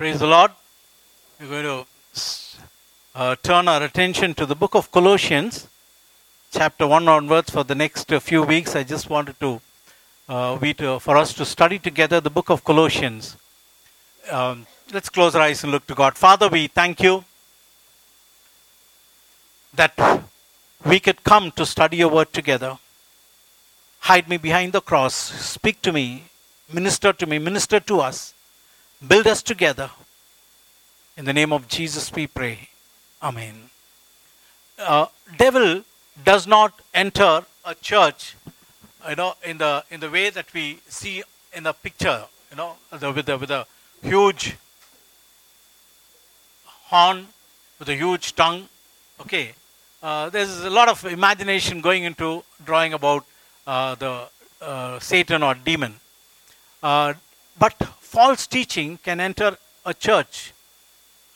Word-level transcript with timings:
Praise 0.00 0.18
the 0.18 0.26
Lord. 0.26 0.50
We're 1.38 1.48
going 1.48 1.84
to 1.84 1.86
uh, 3.14 3.36
turn 3.42 3.68
our 3.68 3.82
attention 3.82 4.32
to 4.32 4.46
the 4.46 4.54
book 4.54 4.74
of 4.74 4.90
Colossians, 4.90 5.68
chapter 6.50 6.86
1 6.86 7.06
onwards 7.06 7.50
for 7.50 7.64
the 7.64 7.74
next 7.74 8.10
few 8.10 8.42
weeks. 8.42 8.74
I 8.74 8.82
just 8.82 9.10
wanted 9.10 9.38
to, 9.40 9.60
uh, 10.26 10.56
we 10.58 10.72
to, 10.72 11.00
for 11.00 11.18
us 11.18 11.34
to 11.34 11.44
study 11.44 11.78
together 11.78 12.18
the 12.18 12.30
book 12.30 12.48
of 12.48 12.64
Colossians. 12.64 13.36
Um, 14.30 14.66
let's 14.90 15.10
close 15.10 15.34
our 15.34 15.42
eyes 15.42 15.62
and 15.64 15.70
look 15.70 15.86
to 15.88 15.94
God. 15.94 16.16
Father, 16.16 16.48
we 16.48 16.68
thank 16.68 17.02
you 17.02 17.22
that 19.74 19.92
we 20.86 20.98
could 20.98 21.22
come 21.24 21.50
to 21.50 21.66
study 21.66 21.98
your 21.98 22.08
word 22.08 22.32
together. 22.32 22.78
Hide 23.98 24.30
me 24.30 24.38
behind 24.38 24.72
the 24.72 24.80
cross. 24.80 25.14
Speak 25.14 25.82
to 25.82 25.92
me. 25.92 26.24
Minister 26.72 27.12
to 27.12 27.26
me. 27.26 27.38
Minister 27.38 27.80
to 27.80 28.00
us. 28.00 28.32
Build 29.06 29.26
us 29.26 29.42
together. 29.42 29.90
In 31.16 31.24
the 31.24 31.32
name 31.32 31.52
of 31.52 31.68
Jesus 31.68 32.12
we 32.12 32.26
pray. 32.26 32.68
Amen. 33.22 33.70
Uh, 34.78 35.06
devil 35.38 35.82
does 36.24 36.46
not 36.46 36.78
enter 36.92 37.44
a 37.64 37.74
church, 37.74 38.36
you 39.08 39.16
know, 39.16 39.34
in 39.44 39.58
the 39.58 39.84
in 39.90 40.00
the 40.00 40.10
way 40.10 40.30
that 40.30 40.52
we 40.52 40.80
see 40.88 41.22
in 41.54 41.62
the 41.62 41.72
picture, 41.72 42.24
you 42.50 42.56
know, 42.56 42.76
the, 42.92 43.10
with 43.12 43.26
the 43.26 43.38
with 43.38 43.50
a 43.50 43.66
huge 44.02 44.56
horn, 46.88 47.26
with 47.78 47.88
a 47.88 47.94
huge 47.94 48.34
tongue. 48.34 48.68
Okay, 49.20 49.52
uh, 50.02 50.28
there's 50.28 50.62
a 50.64 50.70
lot 50.70 50.88
of 50.88 51.04
imagination 51.06 51.80
going 51.80 52.04
into 52.04 52.42
drawing 52.64 52.92
about 52.92 53.24
uh, 53.66 53.94
the 53.94 54.28
uh, 54.60 54.98
Satan 54.98 55.42
or 55.42 55.54
demon. 55.54 55.94
But 57.58 57.74
false 58.00 58.46
teaching 58.46 58.98
can 58.98 59.20
enter 59.20 59.56
a 59.84 59.94
church 59.94 60.52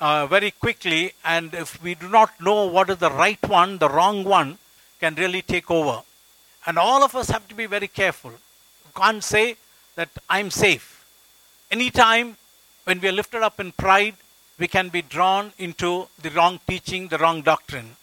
uh, 0.00 0.26
very 0.26 0.50
quickly, 0.50 1.12
and 1.24 1.54
if 1.54 1.82
we 1.82 1.94
do 1.94 2.08
not 2.08 2.40
know 2.40 2.66
what 2.66 2.90
is 2.90 2.98
the 2.98 3.10
right 3.10 3.42
one, 3.48 3.78
the 3.78 3.88
wrong 3.88 4.24
one 4.24 4.58
can 5.00 5.14
really 5.14 5.42
take 5.42 5.70
over. 5.70 6.02
And 6.66 6.78
all 6.78 7.02
of 7.02 7.14
us 7.14 7.28
have 7.30 7.46
to 7.48 7.54
be 7.54 7.66
very 7.66 7.88
careful. 7.88 8.30
You 8.30 8.92
can't 8.94 9.22
say 9.22 9.56
that 9.96 10.08
I'm 10.28 10.50
safe. 10.50 11.04
Anytime 11.70 12.36
when 12.84 13.00
we 13.00 13.08
are 13.08 13.12
lifted 13.12 13.42
up 13.42 13.60
in 13.60 13.72
pride, 13.72 14.14
we 14.58 14.68
can 14.68 14.88
be 14.88 15.02
drawn 15.02 15.52
into 15.58 16.08
the 16.22 16.30
wrong 16.30 16.60
teaching, 16.66 17.08
the 17.08 17.18
wrong 17.18 17.42
doctrine. 17.42 17.96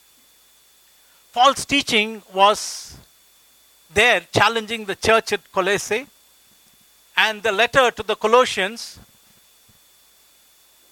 False 1.32 1.66
teaching 1.66 2.22
was 2.34 2.98
there 3.94 4.22
challenging 4.34 4.86
the 4.86 4.96
church 4.96 5.32
at 5.34 5.52
Colossae, 5.52 6.08
and 7.18 7.44
the 7.44 7.52
letter 7.52 7.92
to 7.92 8.04
the 8.04 8.16
Colossians 8.16 9.00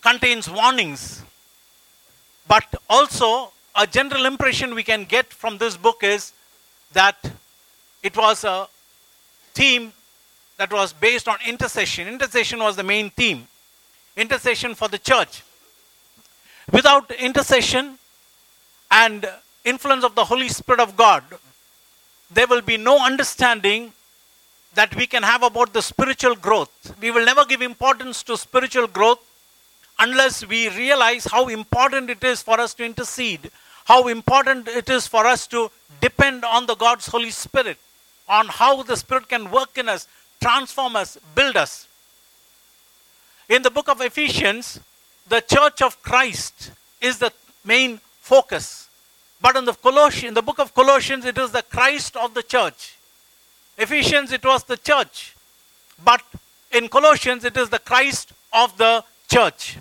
contains 0.01 0.49
warnings. 0.49 1.23
But 2.47 2.65
also, 2.89 3.51
a 3.75 3.85
general 3.85 4.25
impression 4.25 4.73
we 4.73 4.83
can 4.83 5.05
get 5.05 5.31
from 5.31 5.57
this 5.57 5.77
book 5.77 6.03
is 6.03 6.33
that 6.93 7.15
it 8.01 8.15
was 8.17 8.43
a 8.43 8.67
theme 9.53 9.93
that 10.57 10.71
was 10.71 10.93
based 10.93 11.27
on 11.27 11.37
intercession. 11.45 12.07
Intercession 12.07 12.59
was 12.59 12.75
the 12.75 12.83
main 12.83 13.09
theme. 13.11 13.47
Intercession 14.17 14.75
for 14.75 14.87
the 14.87 14.97
church. 14.97 15.43
Without 16.71 17.11
intercession 17.11 17.97
and 18.91 19.29
influence 19.63 20.03
of 20.03 20.15
the 20.15 20.25
Holy 20.25 20.49
Spirit 20.49 20.79
of 20.79 20.95
God, 20.95 21.23
there 22.31 22.47
will 22.47 22.61
be 22.61 22.77
no 22.77 23.03
understanding 23.03 23.93
that 24.73 24.95
we 24.95 25.07
can 25.07 25.23
have 25.23 25.43
about 25.43 25.73
the 25.73 25.81
spiritual 25.81 26.35
growth. 26.35 26.95
We 27.01 27.11
will 27.11 27.25
never 27.25 27.45
give 27.45 27.61
importance 27.61 28.23
to 28.23 28.37
spiritual 28.37 28.87
growth 28.87 29.19
unless 29.97 30.45
we 30.45 30.69
realize 30.69 31.25
how 31.25 31.47
important 31.47 32.09
it 32.09 32.23
is 32.23 32.41
for 32.41 32.59
us 32.59 32.73
to 32.75 32.85
intercede, 32.85 33.51
how 33.85 34.07
important 34.07 34.67
it 34.67 34.89
is 34.89 35.07
for 35.07 35.25
us 35.25 35.47
to 35.47 35.69
depend 35.99 36.45
on 36.45 36.65
the 36.65 36.75
God's 36.75 37.07
Holy 37.07 37.31
Spirit, 37.31 37.77
on 38.27 38.47
how 38.47 38.83
the 38.83 38.95
Spirit 38.95 39.27
can 39.27 39.51
work 39.51 39.77
in 39.77 39.89
us, 39.89 40.07
transform 40.41 40.95
us, 40.95 41.17
build 41.35 41.57
us. 41.57 41.87
In 43.49 43.63
the 43.63 43.71
book 43.71 43.89
of 43.89 43.99
Ephesians, 43.99 44.79
the 45.27 45.41
church 45.41 45.81
of 45.81 46.01
Christ 46.03 46.71
is 47.01 47.17
the 47.17 47.33
main 47.65 47.99
focus. 48.21 48.87
But 49.41 49.55
in 49.55 49.65
the 49.65 49.73
Colossians, 49.73 50.29
in 50.29 50.33
the 50.33 50.41
book 50.41 50.59
of 50.59 50.73
Colossians, 50.73 51.25
it 51.25 51.37
is 51.37 51.51
the 51.51 51.63
Christ 51.63 52.15
of 52.15 52.33
the 52.33 52.43
church. 52.43 52.95
Ephesians, 53.79 54.31
it 54.31 54.43
was 54.43 54.63
the 54.65 54.77
church. 54.77 55.33
But 56.03 56.21
in 56.71 56.89
Colossians, 56.89 57.45
it 57.45 57.57
is 57.57 57.69
the 57.69 57.79
Christ 57.79 58.33
of 58.53 58.77
the 58.77 59.03
church. 59.29 59.77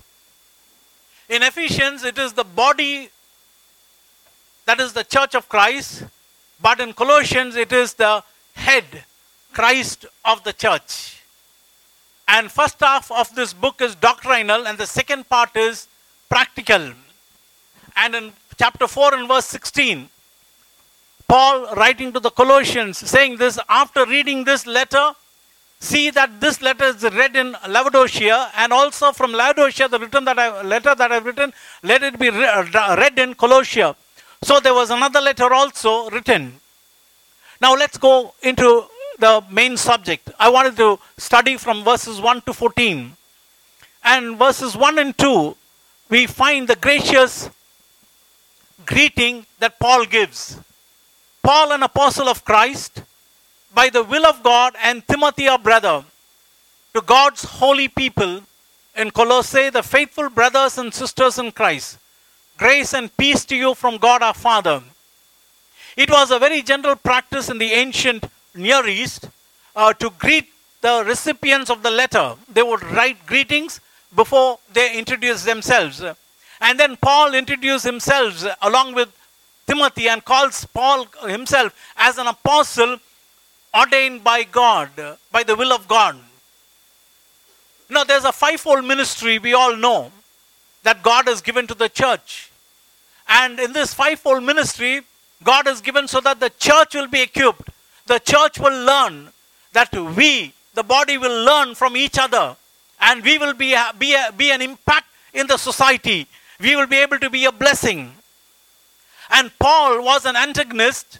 In 1.29 1.43
Ephesians, 1.43 2.05
it 2.05 2.17
is 2.17 2.33
the 2.33 2.45
body 2.45 3.11
that 4.67 4.81
is 4.81 4.93
the 4.93 5.05
church 5.05 5.35
of 5.35 5.49
Christ. 5.49 6.05
But 6.63 6.81
in 6.81 6.93
Colossians, 6.93 7.57
it 7.57 7.73
is 7.73 7.95
the 7.95 8.23
head, 8.55 8.85
Christ 9.53 10.07
of 10.25 10.45
the 10.45 10.53
church. 10.53 11.23
And 12.29 12.53
first 12.53 12.79
half 12.81 13.11
of 13.11 13.35
this 13.35 13.53
book 13.53 13.81
is 13.81 13.95
doctrinal, 13.95 14.67
and 14.67 14.79
the 14.79 14.87
second 14.87 15.29
part 15.29 15.57
is 15.57 15.89
practical. 16.29 16.93
And 17.97 18.15
in 18.15 18.33
chapter 18.59 18.87
4 18.87 19.15
and 19.15 19.27
verse 19.27 19.47
16, 19.47 20.09
Paul 21.29 21.75
writing 21.77 22.13
to 22.15 22.21
the 22.21 22.31
Colossians 22.31 22.97
saying 22.99 23.37
this 23.37 23.59
after 23.69 24.07
reading 24.07 24.45
this 24.45 24.67
letter, 24.67 25.13
see 25.79 26.11
that 26.11 26.41
this 26.41 26.63
letter 26.63 26.85
is 26.87 27.03
read 27.03 27.37
in 27.37 27.55
Laodicea 27.69 28.51
and 28.57 28.73
also 28.73 29.13
from 29.13 29.33
Laodicea, 29.33 29.89
the 29.89 29.99
written 29.99 30.25
that 30.25 30.39
I, 30.39 30.63
letter 30.63 30.95
that 30.95 31.13
I've 31.13 31.27
written, 31.27 31.53
let 31.83 32.03
it 32.03 32.19
be 32.19 32.29
uh, 32.29 32.97
read 32.97 33.19
in 33.19 33.35
Colossia. 33.35 33.95
So 34.43 34.59
there 34.59 34.75
was 34.75 34.91
another 34.91 35.21
letter 35.21 35.53
also 35.53 36.09
written. 36.11 36.61
Now 37.61 37.75
let's 37.75 37.99
go 37.99 38.35
into 38.43 38.87
the 39.19 39.45
main 39.51 39.77
subject. 39.77 40.31
I 40.39 40.49
wanted 40.49 40.77
to 40.77 40.99
study 41.19 41.57
from 41.57 41.85
verses 41.85 42.21
1 42.21 42.43
to 42.43 42.55
14. 42.55 43.17
And 44.05 44.39
verses 44.39 44.77
1 44.77 44.99
and 44.99 45.19
2, 45.19 45.57
we 46.09 46.27
find 46.27 46.69
the 46.69 46.77
gracious 46.77 47.51
greeting 48.87 49.45
that 49.59 49.79
Paul 49.79 50.07
gives. 50.07 50.59
Paul, 51.49 51.73
an 51.73 51.83
apostle 51.83 52.29
of 52.29 52.45
Christ, 52.45 53.03
by 53.73 53.89
the 53.89 54.03
will 54.03 54.27
of 54.27 54.43
God, 54.43 54.75
and 54.83 55.03
Timothy, 55.09 55.49
our 55.49 55.59
brother, 55.59 56.05
to 56.93 57.01
God's 57.01 57.43
holy 57.43 57.89
people 57.89 58.43
in 58.95 59.11
Colossae, 59.11 59.71
the 59.71 59.83
faithful 59.83 60.29
brothers 60.29 60.77
and 60.77 60.93
sisters 60.93 61.39
in 61.39 61.51
Christ. 61.53 61.99
Grace 62.59 62.93
and 62.93 63.17
peace 63.17 63.47
to 63.47 63.57
you 63.57 63.75
from 63.75 63.97
God 63.97 64.23
our 64.23 64.35
Father. 64.35 64.83
It 65.97 66.11
was 66.11 66.31
a 66.31 66.39
very 66.39 66.61
general 66.61 66.97
practice 66.97 67.49
in 67.49 67.57
the 67.57 67.73
ancient 67.73 68.27
Near 68.55 68.87
East 68.87 69.31
uh, 69.75 69.95
to 69.95 70.11
greet 70.19 70.51
the 70.83 71.03
recipients 71.07 71.71
of 71.71 71.83
the 71.83 71.91
letter. 71.91 72.35
They 72.53 72.63
would 72.63 72.83
write 72.83 73.25
greetings 73.25 73.81
before 74.15 74.59
they 74.71 74.99
introduce 74.99 75.45
themselves. 75.45 76.05
And 76.61 76.79
then 76.79 76.99
Paul 76.99 77.33
introduced 77.33 77.87
himself 77.87 78.45
along 78.61 78.95
with 78.95 79.09
Timothy 79.69 80.09
and 80.09 80.25
calls 80.25 80.65
Paul 80.65 81.07
himself 81.27 81.75
as 81.97 82.17
an 82.17 82.27
apostle 82.27 82.99
ordained 83.79 84.25
by 84.25 84.43
God, 84.45 84.91
by 85.31 85.43
the 85.43 85.55
will 85.55 85.73
of 85.73 85.87
God. 85.87 86.17
Now, 87.91 88.03
there's 88.05 88.25
a 88.25 88.33
fivefold 88.33 88.85
ministry 88.85 89.39
we 89.39 89.53
all 89.53 89.77
know 89.77 90.11
that 90.83 91.03
God 91.03 91.29
has 91.29 91.43
given 91.43 91.67
to 91.67 91.75
the 91.75 91.89
church. 91.89 92.51
And 93.29 93.61
in 93.61 93.75
this 93.75 93.93
fivefold 93.93 94.43
ministry, 94.43 95.03
God 95.45 95.67
has 95.67 95.83
given 95.83 96.09
so 96.09 96.21
that 96.21 96.41
the 96.41 96.51
church 96.59 96.95
will 96.95 97.07
be 97.07 97.23
equipped. 97.23 97.69
The 98.07 98.19
church 98.19 98.59
will 98.59 98.85
learn 98.85 99.29
that 99.73 99.93
we, 100.17 100.55
the 100.75 100.83
body, 100.83 101.19
will 101.19 101.45
learn 101.45 101.75
from 101.75 101.97
each 101.97 102.19
other. 102.19 102.57
And 103.01 103.23
we 103.23 103.37
will 103.37 103.53
be, 103.53 103.77
be, 103.99 104.17
be 104.37 104.51
an 104.51 104.63
impact 104.63 105.07
in 105.35 105.47
the 105.47 105.59
society. 105.59 106.27
We 106.59 106.75
will 106.75 106.87
be 106.87 106.97
able 106.97 107.19
to 107.19 107.31
be 107.31 107.45
a 107.45 107.53
blessing. 107.53 108.13
And 109.31 109.51
Paul 109.59 110.03
was 110.03 110.25
an 110.25 110.37
antagonist 110.37 111.19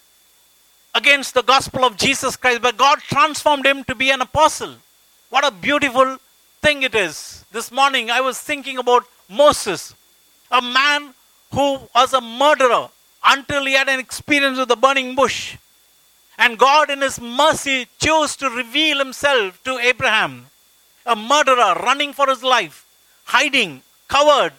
against 0.95 1.35
the 1.35 1.43
gospel 1.43 1.85
of 1.85 1.97
Jesus 1.97 2.37
Christ, 2.37 2.63
but 2.63 2.77
God 2.77 2.99
transformed 3.01 3.67
him 3.67 3.85
to 3.85 3.95
be 3.95 4.11
an 4.11 4.21
apostle. 4.21 4.75
What 5.31 5.47
a 5.47 5.51
beautiful 5.51 6.19
thing 6.63 6.83
it 6.83 6.95
is. 6.95 7.45
This 7.53 7.71
morning 7.71 8.11
I 8.11 8.21
was 8.21 8.39
thinking 8.39 8.79
about 8.79 9.05
Moses, 9.29 9.95
a 10.51 10.63
man 10.63 11.15
who 11.53 11.81
was 11.95 12.13
a 12.15 12.21
murderer 12.21 12.89
until 13.25 13.65
he 13.65 13.75
had 13.75 13.89
an 13.89 14.01
experience 14.01 14.59
with 14.59 14.69
the 14.69 14.77
burning 14.77 15.15
bush. 15.15 15.57
And 16.39 16.57
God, 16.57 16.89
in 16.89 17.01
His 17.01 17.21
mercy, 17.21 17.89
chose 17.99 18.37
to 18.37 18.49
reveal 18.49 18.99
Himself 18.99 19.63
to 19.65 19.79
Abraham, 19.79 20.47
a 21.05 21.17
murderer 21.17 21.75
running 21.83 22.13
for 22.13 22.29
his 22.29 22.45
life, 22.45 22.87
hiding, 23.25 23.83
covered, 24.07 24.53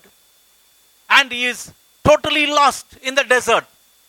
and 1.10 1.32
he 1.32 1.46
is 1.46 1.72
totally 2.04 2.48
lost 2.48 2.98
in 3.02 3.16
the 3.16 3.24
desert 3.24 3.66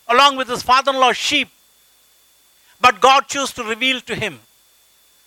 along 0.08 0.36
with 0.36 0.48
his 0.48 0.62
father 0.62 0.92
in 0.92 0.98
law's 0.98 1.16
sheep. 1.16 1.48
But 2.80 3.00
God 3.00 3.28
chose 3.28 3.52
to 3.54 3.62
reveal 3.64 4.00
to 4.02 4.14
him. 4.14 4.40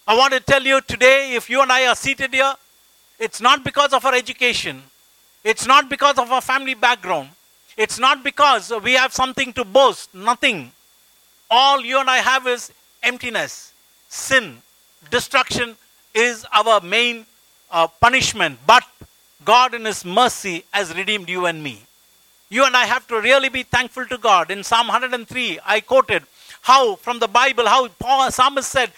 I 0.07 0.17
want 0.17 0.33
to 0.33 0.39
tell 0.39 0.63
you 0.63 0.81
today, 0.81 1.35
if 1.35 1.49
you 1.49 1.61
and 1.61 1.71
I 1.71 1.87
are 1.87 1.95
seated 1.95 2.33
here, 2.33 2.53
It's 3.19 3.39
not 3.39 3.63
because 3.63 3.93
of 3.93 4.05
our 4.05 4.13
education. 4.13 4.83
It's 5.43 5.65
not 5.65 5.89
because 5.89 6.17
of 6.17 6.31
our 6.31 6.41
family 6.41 6.73
background. 6.73 7.29
It's 7.77 7.97
not 7.99 8.23
because 8.23 8.71
we 8.83 8.93
have 8.93 9.13
something 9.13 9.53
to 9.53 9.63
boast. 9.63 10.13
Nothing. 10.13 10.71
All 11.49 11.81
you 11.81 11.99
and 11.99 12.09
I 12.09 12.17
have 12.17 12.47
is 12.47 12.71
emptiness, 13.01 13.73
sin, 14.09 14.61
destruction 15.11 15.75
is 16.13 16.45
our 16.53 16.81
main 16.81 17.25
uh, 17.71 17.87
punishment. 17.87 18.59
But 18.65 18.83
God, 19.45 19.73
in 19.73 19.85
His 19.85 20.03
mercy, 20.05 20.63
has 20.71 20.95
redeemed 20.95 21.29
you 21.29 21.45
and 21.45 21.61
me. 21.61 21.81
You 22.53 22.65
and 22.65 22.77
I 22.77 22.85
have 22.85 23.07
to 23.07 23.19
really 23.19 23.49
be 23.49 23.63
thankful 23.63 24.05
to 24.05 24.17
God. 24.19 24.51
In 24.51 24.63
Psalm 24.63 24.85
103, 24.85 25.59
I 25.65 25.79
quoted 25.79 26.21
how 26.61 26.97
from 26.97 27.17
the 27.17 27.27
Bible, 27.27 27.65
how 27.65 27.87
Paul, 27.87 28.29
Psalmist 28.29 28.69
said, 28.69 28.91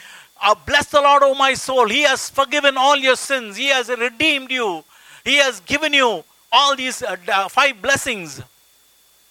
uh, 0.43 0.55
Bless 0.65 0.87
the 0.87 0.99
Lord, 0.99 1.23
O 1.23 1.33
my 1.35 1.53
soul. 1.53 1.87
He 1.87 2.01
has 2.01 2.29
forgiven 2.29 2.75
all 2.75 2.97
your 2.97 3.15
sins. 3.15 3.55
He 3.55 3.67
has 3.67 3.87
redeemed 3.87 4.51
you. 4.51 4.83
He 5.23 5.37
has 5.37 5.61
given 5.61 5.93
you 5.93 6.25
all 6.51 6.75
these 6.75 7.01
uh, 7.01 7.15
uh, 7.29 7.47
five 7.47 7.81
blessings. 7.81 8.41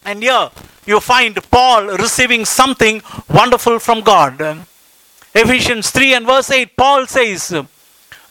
And 0.07 0.23
here 0.23 0.49
you 0.87 1.01
find 1.01 1.37
Paul 1.51 1.89
receiving 1.99 2.47
something 2.47 3.03
wonderful 3.29 3.79
from 3.79 4.01
God. 4.01 4.41
Ephesians 5.35 5.91
3 5.91 6.15
and 6.15 6.27
verse 6.27 6.51
8, 6.51 6.75
Paul 6.75 7.07
says, 7.07 7.51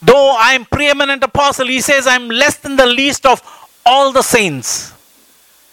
Though 0.02 0.36
I 0.40 0.54
am 0.54 0.64
preeminent 0.64 1.22
apostle, 1.22 1.68
he 1.68 1.80
says, 1.80 2.08
I 2.08 2.16
am 2.16 2.28
less 2.28 2.56
than 2.56 2.74
the 2.74 2.86
least 2.86 3.24
of 3.24 3.40
all 3.86 4.10
the 4.10 4.22
saints. 4.22 4.93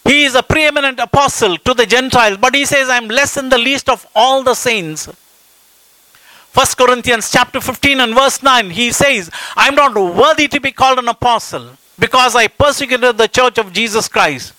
He 0.03 0.23
is 0.23 0.35
a 0.35 0.43
preeminent 0.43 0.99
apostle 0.99 1.57
to 1.57 1.73
the 1.73 1.85
Gentiles, 1.85 2.37
but 2.37 2.55
he 2.55 2.65
says, 2.65 2.89
I 2.89 2.97
am 2.97 3.07
less 3.07 3.35
than 3.35 3.49
the 3.49 3.57
least 3.57 3.87
of 3.89 4.05
all 4.15 4.43
the 4.43 4.55
saints. 4.55 5.07
1 6.53 6.65
Corinthians 6.77 7.31
chapter 7.31 7.61
15 7.61 7.99
and 7.99 8.13
verse 8.13 8.43
9, 8.43 8.71
he 8.71 8.91
says, 8.91 9.29
I 9.55 9.67
am 9.67 9.75
not 9.75 9.95
worthy 9.95 10.47
to 10.49 10.59
be 10.59 10.71
called 10.71 10.99
an 10.99 11.07
apostle 11.07 11.69
because 11.97 12.35
I 12.35 12.47
persecuted 12.47 13.17
the 13.17 13.27
church 13.27 13.57
of 13.57 13.71
Jesus 13.71 14.07
Christ. 14.07 14.53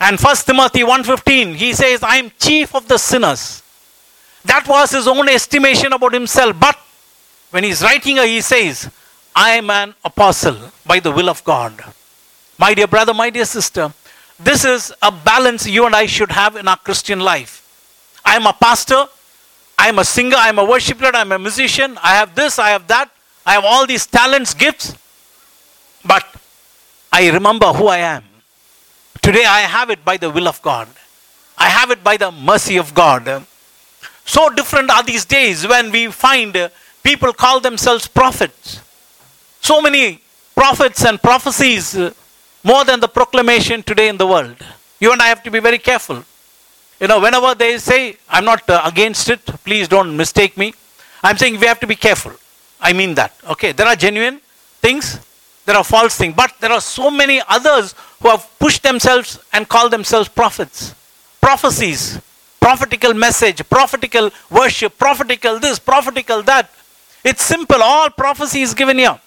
And 0.00 0.20
1 0.20 0.36
Timothy 0.36 0.80
1:15, 0.80 1.54
he 1.54 1.72
says, 1.72 2.02
I 2.02 2.16
am 2.16 2.30
chief 2.38 2.74
of 2.74 2.86
the 2.86 2.98
sinners. 2.98 3.62
That 4.44 4.68
was 4.68 4.90
his 4.92 5.08
own 5.08 5.28
estimation 5.28 5.92
about 5.92 6.12
himself. 6.12 6.58
But 6.58 6.78
when 7.50 7.64
he's 7.64 7.82
writing 7.82 8.16
he 8.18 8.40
says, 8.40 8.90
I 9.34 9.50
am 9.52 9.70
an 9.70 9.94
apostle 10.04 10.72
by 10.84 11.00
the 11.00 11.10
will 11.10 11.30
of 11.30 11.42
God. 11.42 11.82
My 12.58 12.74
dear 12.74 12.86
brother, 12.86 13.14
my 13.14 13.30
dear 13.30 13.44
sister, 13.44 13.92
this 14.38 14.64
is 14.64 14.92
a 15.02 15.10
balance 15.10 15.66
you 15.66 15.86
and 15.86 15.94
I 15.94 16.06
should 16.06 16.30
have 16.30 16.56
in 16.56 16.68
our 16.68 16.76
Christian 16.76 17.20
life. 17.20 17.64
I 18.24 18.36
am 18.36 18.46
a 18.46 18.52
pastor, 18.52 19.06
I 19.78 19.88
am 19.88 19.98
a 19.98 20.04
singer, 20.04 20.36
I 20.36 20.48
am 20.48 20.58
a 20.58 20.64
worshiper, 20.64 21.10
I 21.14 21.20
am 21.20 21.32
a 21.32 21.38
musician, 21.38 21.98
I 22.02 22.14
have 22.14 22.34
this, 22.34 22.58
I 22.58 22.70
have 22.70 22.86
that, 22.88 23.10
I 23.44 23.54
have 23.54 23.64
all 23.64 23.86
these 23.86 24.06
talents, 24.06 24.54
gifts, 24.54 24.94
but 26.04 26.26
I 27.12 27.30
remember 27.30 27.72
who 27.72 27.88
I 27.88 27.98
am. 27.98 28.24
Today 29.22 29.44
I 29.44 29.60
have 29.60 29.90
it 29.90 30.04
by 30.04 30.16
the 30.16 30.30
will 30.30 30.46
of 30.46 30.60
God. 30.62 30.88
I 31.56 31.68
have 31.68 31.90
it 31.90 32.04
by 32.04 32.16
the 32.16 32.30
mercy 32.30 32.76
of 32.76 32.94
God. 32.94 33.44
So 34.24 34.50
different 34.50 34.90
are 34.90 35.02
these 35.02 35.24
days 35.24 35.66
when 35.66 35.90
we 35.90 36.08
find 36.08 36.70
people 37.02 37.32
call 37.32 37.60
themselves 37.60 38.06
prophets. 38.06 38.80
So 39.60 39.80
many 39.80 40.20
prophets 40.54 41.04
and 41.04 41.20
prophecies 41.20 41.96
more 42.62 42.84
than 42.84 43.00
the 43.00 43.08
proclamation 43.08 43.82
today 43.82 44.08
in 44.08 44.16
the 44.16 44.26
world. 44.26 44.56
You 45.00 45.12
and 45.12 45.22
I 45.22 45.26
have 45.26 45.42
to 45.44 45.50
be 45.50 45.60
very 45.60 45.78
careful. 45.78 46.24
You 47.00 47.06
know, 47.06 47.20
whenever 47.20 47.54
they 47.54 47.78
say, 47.78 48.16
I'm 48.28 48.44
not 48.44 48.68
uh, 48.68 48.82
against 48.84 49.28
it, 49.30 49.44
please 49.64 49.86
don't 49.86 50.16
mistake 50.16 50.56
me. 50.56 50.74
I'm 51.22 51.36
saying 51.36 51.60
we 51.60 51.66
have 51.66 51.80
to 51.80 51.86
be 51.86 51.94
careful. 51.94 52.32
I 52.80 52.92
mean 52.92 53.14
that. 53.14 53.34
Okay, 53.48 53.72
there 53.72 53.86
are 53.86 53.96
genuine 53.96 54.40
things, 54.80 55.20
there 55.64 55.76
are 55.76 55.84
false 55.84 56.16
things, 56.16 56.34
but 56.34 56.54
there 56.60 56.72
are 56.72 56.80
so 56.80 57.10
many 57.10 57.40
others 57.48 57.94
who 58.20 58.28
have 58.28 58.48
pushed 58.58 58.82
themselves 58.82 59.38
and 59.52 59.68
called 59.68 59.92
themselves 59.92 60.28
prophets. 60.28 60.94
Prophecies, 61.40 62.20
prophetical 62.60 63.14
message, 63.14 63.68
prophetical 63.68 64.30
worship, 64.50 64.98
prophetical 64.98 65.58
this, 65.58 65.78
prophetical 65.78 66.42
that. 66.42 66.70
It's 67.24 67.42
simple. 67.42 67.82
All 67.82 68.10
prophecy 68.10 68.62
is 68.62 68.74
given 68.74 68.98
here. 68.98 69.18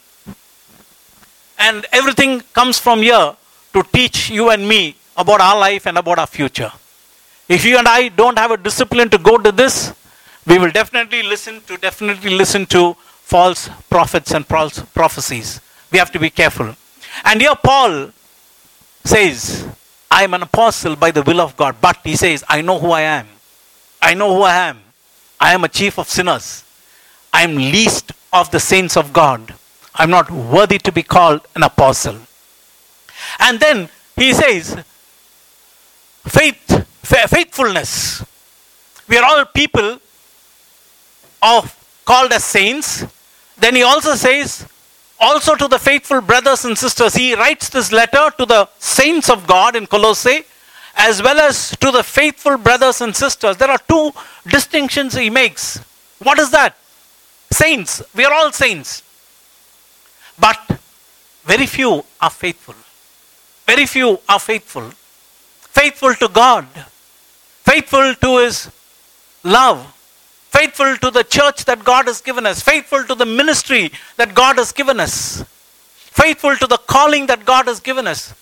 And 1.62 1.86
everything 1.92 2.42
comes 2.54 2.80
from 2.80 3.04
here 3.04 3.36
to 3.74 3.84
teach 3.94 4.32
you 4.32 4.50
and 4.50 4.68
me 4.68 4.96
about 5.16 5.42
our 5.42 5.60
life 5.60 5.86
and 5.86 5.98
about 5.98 6.18
our 6.18 6.28
future. 6.28 6.72
If 7.48 7.64
you 7.66 7.78
and 7.78 7.88
I 7.88 8.10
don't 8.10 8.38
have 8.38 8.52
a 8.52 8.58
discipline 8.58 9.10
to 9.10 9.20
go 9.20 9.38
to 9.38 9.52
this, 9.52 9.94
we 10.48 10.58
will 10.58 10.72
definitely 10.72 11.22
listen 11.22 11.62
to 11.68 11.78
definitely 11.78 12.32
listen 12.32 12.66
to 12.68 12.96
false 12.96 13.70
prophets 13.90 14.34
and 14.34 14.46
false 14.46 14.80
prophecies. 15.00 15.62
We 15.92 16.00
have 16.00 16.12
to 16.14 16.20
be 16.20 16.32
careful. 16.32 16.76
And 17.24 17.40
here 17.40 17.56
Paul 17.56 18.12
says, 19.04 19.68
I 20.10 20.24
am 20.24 20.34
an 20.34 20.42
apostle 20.44 20.96
by 20.96 21.12
the 21.12 21.22
will 21.22 21.42
of 21.42 21.56
God. 21.56 21.76
But 21.80 22.00
he 22.04 22.16
says, 22.16 22.44
I 22.50 22.62
know 22.62 22.80
who 22.80 22.92
I 22.92 23.02
am. 23.02 23.28
I 24.02 24.16
know 24.16 24.36
who 24.36 24.42
I 24.42 24.56
am. 24.70 24.80
I 25.40 25.54
am 25.54 25.64
a 25.64 25.70
chief 25.70 26.00
of 26.00 26.10
sinners. 26.10 26.64
I 27.32 27.44
am 27.44 27.56
least 27.56 28.14
of 28.34 28.50
the 28.50 28.60
saints 28.60 28.98
of 28.98 29.14
God. 29.14 29.54
I'm 30.02 30.10
not 30.10 30.32
worthy 30.32 30.80
to 30.80 30.92
be 30.92 31.04
called 31.04 31.42
an 31.56 31.62
apostle. 31.62 32.18
And 33.38 33.60
then 33.60 33.88
he 34.16 34.34
says, 34.34 34.84
faith, 36.26 36.88
faithfulness. 37.04 38.26
We 39.08 39.18
are 39.18 39.24
all 39.24 39.46
people 39.46 40.00
of 41.44 42.02
called 42.04 42.32
as 42.34 42.44
saints. 42.44 43.06
Then 43.60 43.76
he 43.76 43.84
also 43.84 44.16
says, 44.16 44.68
also 45.20 45.54
to 45.54 45.68
the 45.68 45.78
faithful 45.78 46.20
brothers 46.22 46.66
and 46.66 46.76
sisters, 46.76 47.14
he 47.14 47.36
writes 47.36 47.70
this 47.70 47.92
letter 47.92 48.32
to 48.40 48.46
the 48.48 48.68
saints 48.80 49.30
of 49.30 49.46
God 49.46 49.76
in 49.76 49.86
Colossae, 49.86 50.46
as 50.96 51.22
well 51.22 51.40
as 51.40 51.78
to 51.78 51.92
the 51.92 52.02
faithful 52.02 52.58
brothers 52.58 53.02
and 53.02 53.16
sisters. 53.16 53.56
There 53.56 53.70
are 53.70 53.78
two 53.88 54.14
distinctions 54.48 55.14
he 55.14 55.30
makes. 55.30 55.78
What 56.18 56.40
is 56.40 56.50
that? 56.50 56.76
Saints. 57.52 58.02
We 58.16 58.26
are 58.26 58.34
all 58.34 58.52
saints. 58.52 59.04
But 60.42 60.60
very 61.46 61.68
few 61.68 62.04
are 62.20 62.30
faithful. 62.30 62.76
Very 63.68 63.86
few 63.86 64.20
are 64.28 64.40
faithful. 64.40 64.92
Faithful 65.80 66.14
to 66.16 66.28
God, 66.28 66.68
faithful 67.64 68.14
to 68.16 68.40
His 68.40 68.70
love, 69.44 69.80
faithful 70.50 70.98
to 70.98 71.10
the 71.10 71.24
church 71.24 71.64
that 71.66 71.86
God 71.86 72.08
has 72.08 72.20
given 72.20 72.46
us, 72.46 72.60
faithful 72.62 73.06
to 73.06 73.16
the 73.16 73.26
ministry 73.26 73.92
that 74.18 74.36
God 74.36 74.58
has 74.58 74.74
given 74.74 75.00
us, 75.00 75.46
faithful 76.22 76.58
to 76.58 76.68
the 76.68 76.78
calling 76.78 77.28
that 77.28 77.46
God 77.46 77.68
has 77.68 77.80
given 77.80 78.06
us. 78.06 78.34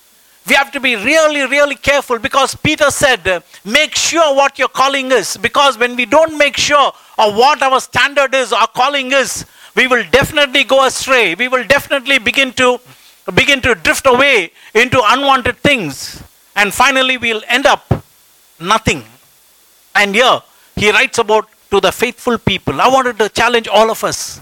We 0.48 0.56
have 0.56 0.72
to 0.72 0.80
be 0.80 0.96
really, 0.96 1.42
really 1.42 1.76
careful 1.76 2.18
because 2.18 2.56
Peter 2.56 2.90
said, 2.90 3.28
uh, 3.28 3.42
make 3.64 3.96
sure 3.96 4.36
what 4.36 4.58
your 4.58 4.69
calling 4.69 5.12
is. 5.12 5.38
Because 5.38 5.78
when 5.78 5.96
we 5.96 6.06
don't 6.06 6.38
make 6.38 6.58
sure 6.58 6.92
of 7.18 7.36
what 7.36 7.62
our 7.62 7.80
standard 7.80 8.34
is, 8.34 8.52
our 8.52 8.68
calling 8.68 9.12
is, 9.12 9.46
we 9.76 9.88
will 9.88 10.04
definitely 10.12 10.64
go 10.64 10.86
astray. 10.86 11.36
We 11.36 11.48
will 11.48 11.66
definitely 11.66 12.18
begin 12.19 12.54
to 12.54 12.80
begin 13.34 13.62
to 13.62 13.76
drift 13.76 14.08
away 14.08 14.52
into 14.74 15.00
unwanted 15.06 15.58
things. 15.58 16.24
And 16.56 16.74
finally 16.74 17.18
we'll 17.18 17.44
end 17.48 17.68
up 17.68 18.04
nothing. 18.60 19.04
And 19.94 20.16
here 20.16 20.42
he 20.76 20.92
writes 20.92 21.19
about 21.19 21.48
to 21.72 21.80
the 21.80 21.92
faithful 21.92 22.38
people. 22.38 22.81
I 22.81 22.88
wanted 22.88 23.19
to 23.19 23.30
challenge 23.30 23.68
all 23.68 23.92
of 23.92 24.04
us. 24.04 24.42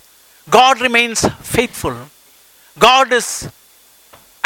God 0.50 0.80
remains 0.80 1.28
faithful. 1.42 1.96
God 2.80 3.12
is 3.12 3.50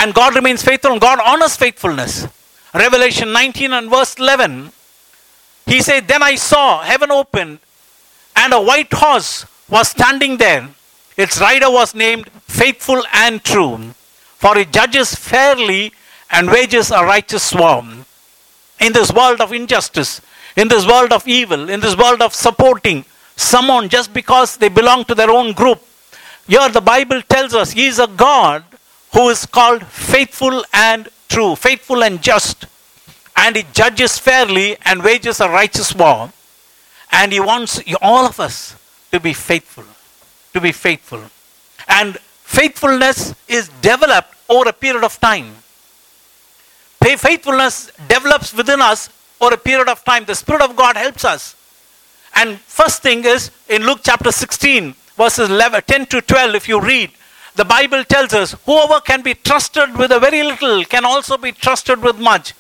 and 0.01 0.15
God 0.15 0.34
remains 0.34 0.63
faithful 0.63 0.93
and 0.93 1.00
God 1.00 1.20
honors 1.24 1.55
faithfulness. 1.55 2.27
Revelation 2.74 3.31
19 3.31 3.72
and 3.72 3.88
verse 3.88 4.15
11. 4.15 4.72
He 5.67 5.79
said, 5.84 6.08
Then 6.08 6.24
I 6.24 6.36
saw 6.36 6.81
heaven 6.81 7.12
opened 7.12 7.60
and 8.36 8.51
a 8.51 8.60
white 8.60 8.91
horse 8.91 9.46
was 9.70 9.89
standing 9.89 10.38
there. 10.38 10.67
Its 11.17 11.39
rider 11.39 11.70
was 11.70 11.93
named 11.93 12.31
Faithful 12.48 13.03
and 13.13 13.43
True, 13.43 13.93
for 14.38 14.55
he 14.55 14.65
judges 14.65 15.13
fairly 15.13 15.93
and 16.31 16.50
wages 16.50 16.89
a 16.89 17.05
righteous 17.05 17.43
swarm. 17.43 18.05
In 18.79 18.93
this 18.93 19.13
world 19.13 19.39
of 19.39 19.53
injustice, 19.53 20.20
in 20.58 20.67
this 20.67 20.88
world 20.88 21.13
of 21.13 21.27
evil, 21.27 21.70
in 21.70 21.79
this 21.79 21.96
world 21.96 22.24
of 22.24 22.34
supporting 22.34 23.05
someone 23.36 23.88
just 23.88 24.13
because 24.13 24.58
they 24.58 24.70
belong 24.70 25.05
to 25.05 25.13
their 25.13 25.29
own 25.29 25.53
group, 25.53 25.79
here 26.48 26.70
the 26.70 26.81
Bible 26.81 27.22
tells 27.22 27.53
us 27.53 27.72
He 27.72 27.86
is 27.86 28.00
a 28.00 28.08
God 28.08 28.63
who 29.13 29.30
is 29.30 29.46
called 29.46 29.86
faithful 29.86 30.63
and 30.74 31.10
true, 31.27 31.56
faithful 31.56 32.03
and 32.03 32.22
just. 32.22 32.65
And 33.36 33.56
He 33.56 33.63
judges 33.74 34.18
fairly 34.18 34.77
and 34.86 35.03
wages 35.03 35.39
a 35.39 35.50
righteous 35.50 35.96
war. 35.96 36.32
And 37.12 37.32
He 37.32 37.39
wants 37.39 37.82
all 38.01 38.25
of 38.25 38.39
us 38.39 38.75
to 39.12 39.20
be 39.20 39.34
faithful 39.34 39.86
to 40.53 40.62
be 40.62 40.72
faithful. 40.72 41.22
And 41.88 42.18
faithfulness 42.18 43.34
is 43.48 43.70
developed 43.82 44.36
over 44.50 44.70
a 44.70 44.74
period 44.74 45.03
of 45.03 45.20
time. 45.20 45.53
Faithfulness 47.01 47.91
develops 48.08 48.53
within 48.53 48.82
us 48.82 49.10
over 49.39 49.56
a 49.56 49.58
period 49.58 49.89
of 49.89 50.03
time. 50.03 50.25
The 50.25 50.36
Spirit 50.36 50.62
of 50.62 50.75
God 50.75 50.96
helps 50.96 51.25
us. 51.25 51.56
And 52.36 52.60
first 52.60 53.01
thing 53.01 53.25
is 53.25 53.51
in 53.68 53.84
Luke 53.86 54.00
chapter 54.03 54.32
16, 54.32 54.94
verses 55.18 55.50
11, 55.50 55.82
10 55.88 56.06
to 56.08 56.22
12, 56.22 56.56
if 56.56 56.70
you 56.70 56.80
read, 56.80 57.12
the 57.55 57.65
Bible 57.65 58.03
tells 58.03 58.34
us 58.34 58.53
whoever 58.65 59.00
can 59.01 59.22
be 59.22 59.34
trusted 59.34 59.96
with 59.98 60.12
a 60.12 60.20
very 60.20 60.43
little 60.43 60.84
can 60.86 61.05
also 61.05 61.38
be 61.38 61.51
trusted 61.51 62.01
with 62.01 62.17
much. 62.17 62.53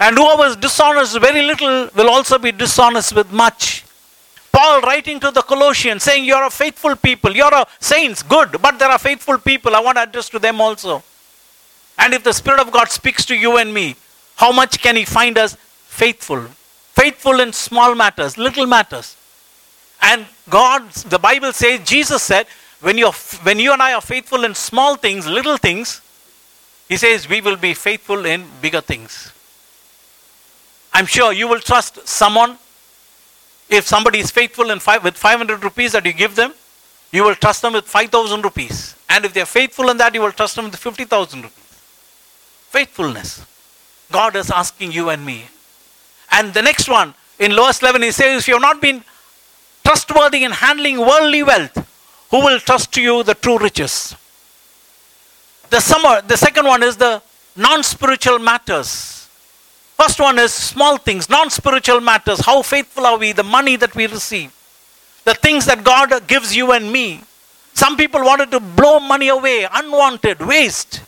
And 0.00 0.16
whoever 0.16 0.46
is 0.46 0.56
dishonest 0.56 1.14
with 1.14 1.22
very 1.22 1.42
little 1.42 1.88
will 1.94 2.08
also 2.08 2.38
be 2.38 2.52
dishonest 2.52 3.14
with 3.14 3.32
much. 3.32 3.84
Paul 4.52 4.80
writing 4.82 5.20
to 5.20 5.30
the 5.30 5.42
Colossians 5.42 6.02
saying, 6.02 6.24
You're 6.24 6.44
a 6.44 6.50
faithful 6.50 6.96
people, 6.96 7.32
you're 7.34 7.52
a 7.52 7.66
saints, 7.80 8.22
good, 8.22 8.60
but 8.62 8.78
there 8.78 8.88
are 8.88 8.98
faithful 8.98 9.38
people. 9.38 9.74
I 9.74 9.80
want 9.80 9.98
to 9.98 10.02
address 10.02 10.28
to 10.30 10.38
them 10.38 10.60
also. 10.60 11.02
And 11.98 12.14
if 12.14 12.22
the 12.22 12.32
Spirit 12.32 12.60
of 12.60 12.70
God 12.70 12.88
speaks 12.88 13.24
to 13.26 13.36
you 13.36 13.58
and 13.58 13.74
me, 13.74 13.96
how 14.36 14.52
much 14.52 14.80
can 14.80 14.94
He 14.94 15.04
find 15.04 15.36
us 15.36 15.56
faithful? 15.86 16.46
Faithful 16.92 17.40
in 17.40 17.52
small 17.52 17.94
matters, 17.94 18.38
little 18.38 18.66
matters. 18.66 19.16
And 20.00 20.26
God, 20.48 20.90
the 20.90 21.18
Bible 21.18 21.52
says, 21.52 21.80
Jesus 21.84 22.22
said, 22.22 22.46
when, 22.80 22.98
you 22.98 23.10
when 23.42 23.58
you 23.58 23.72
and 23.72 23.82
I 23.82 23.92
are 23.94 24.00
faithful 24.00 24.44
in 24.44 24.54
small 24.54 24.96
things, 24.96 25.26
little 25.26 25.56
things, 25.56 26.00
He 26.88 26.96
says, 26.96 27.28
we 27.28 27.40
will 27.40 27.56
be 27.56 27.74
faithful 27.74 28.24
in 28.24 28.46
bigger 28.62 28.80
things. 28.80 29.32
I'm 30.92 31.06
sure 31.06 31.32
you 31.32 31.46
will 31.46 31.60
trust 31.60 32.06
someone. 32.08 32.56
If 33.68 33.86
somebody 33.86 34.20
is 34.20 34.30
faithful 34.30 34.70
in 34.70 34.78
five, 34.78 35.04
with 35.04 35.16
500 35.16 35.62
rupees 35.62 35.92
that 35.92 36.06
you 36.06 36.12
give 36.12 36.34
them, 36.34 36.54
you 37.12 37.24
will 37.24 37.34
trust 37.34 37.62
them 37.62 37.74
with 37.74 37.84
5,000 37.84 38.42
rupees. 38.42 38.94
And 39.08 39.24
if 39.24 39.34
they 39.34 39.42
are 39.42 39.46
faithful 39.46 39.90
in 39.90 39.96
that, 39.98 40.14
you 40.14 40.22
will 40.22 40.32
trust 40.32 40.56
them 40.56 40.66
with 40.66 40.76
50,000 40.76 41.42
rupees. 41.42 41.80
Faithfulness. 42.70 43.44
God 44.10 44.36
is 44.36 44.50
asking 44.50 44.92
you 44.92 45.10
and 45.10 45.24
me. 45.24 45.46
And 46.30 46.54
the 46.54 46.62
next 46.62 46.88
one, 46.88 47.14
in 47.38 47.54
lowest 47.54 47.82
level, 47.82 48.00
he 48.00 48.10
says, 48.10 48.42
if 48.42 48.48
you 48.48 48.54
have 48.54 48.62
not 48.62 48.80
been 48.80 49.02
trustworthy 49.84 50.44
in 50.44 50.52
handling 50.52 50.98
worldly 50.98 51.42
wealth, 51.42 51.87
who 52.30 52.44
will 52.44 52.58
trust 52.60 52.96
you 52.96 53.22
the 53.22 53.34
true 53.34 53.58
riches? 53.58 54.14
The, 55.70 55.80
summer, 55.80 56.22
the 56.22 56.36
second 56.36 56.66
one 56.66 56.82
is 56.82 56.96
the 56.96 57.22
non 57.56 57.82
spiritual 57.82 58.38
matters. 58.38 59.28
First 59.96 60.20
one 60.20 60.38
is 60.38 60.52
small 60.52 60.96
things, 60.96 61.28
non 61.28 61.50
spiritual 61.50 62.00
matters. 62.00 62.40
How 62.40 62.62
faithful 62.62 63.06
are 63.06 63.18
we? 63.18 63.32
The 63.32 63.42
money 63.42 63.76
that 63.76 63.94
we 63.94 64.06
receive, 64.06 64.52
the 65.24 65.34
things 65.34 65.66
that 65.66 65.82
God 65.82 66.26
gives 66.26 66.54
you 66.54 66.72
and 66.72 66.90
me. 66.90 67.22
Some 67.74 67.96
people 67.96 68.22
wanted 68.22 68.50
to 68.52 68.60
blow 68.60 69.00
money 69.00 69.28
away, 69.28 69.66
unwanted, 69.72 70.40
waste. 70.40 71.02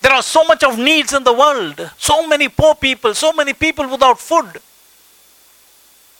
There 0.00 0.12
are 0.12 0.22
so 0.22 0.42
much 0.44 0.64
of 0.64 0.78
needs 0.78 1.12
in 1.12 1.22
the 1.22 1.32
world, 1.32 1.90
so 1.96 2.26
many 2.26 2.48
poor 2.48 2.74
people, 2.74 3.14
so 3.14 3.32
many 3.32 3.52
people 3.52 3.88
without 3.88 4.18
food. 4.18 4.60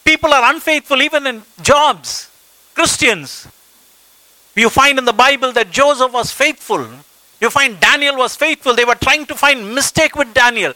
People 0.05 0.33
are 0.33 0.53
unfaithful 0.53 1.03
even 1.03 1.27
in 1.27 1.43
jobs. 1.63 2.31
Christians. 2.75 3.49
You 4.55 4.69
find 4.69 4.99
in 4.99 5.05
the 5.05 5.13
Bible 5.13 5.53
that 5.53 5.71
Joseph 5.71 6.13
was 6.13 6.31
faithful. 6.31 6.87
You 7.41 7.51
find 7.51 7.79
Daniel 7.81 8.17
was 8.17 8.37
faithful. 8.37 8.75
They 8.75 8.85
were 8.85 8.95
trying 8.95 9.27
to 9.27 9.35
find 9.35 9.75
mistake 9.75 10.15
with 10.15 10.33
Daniel. 10.35 10.75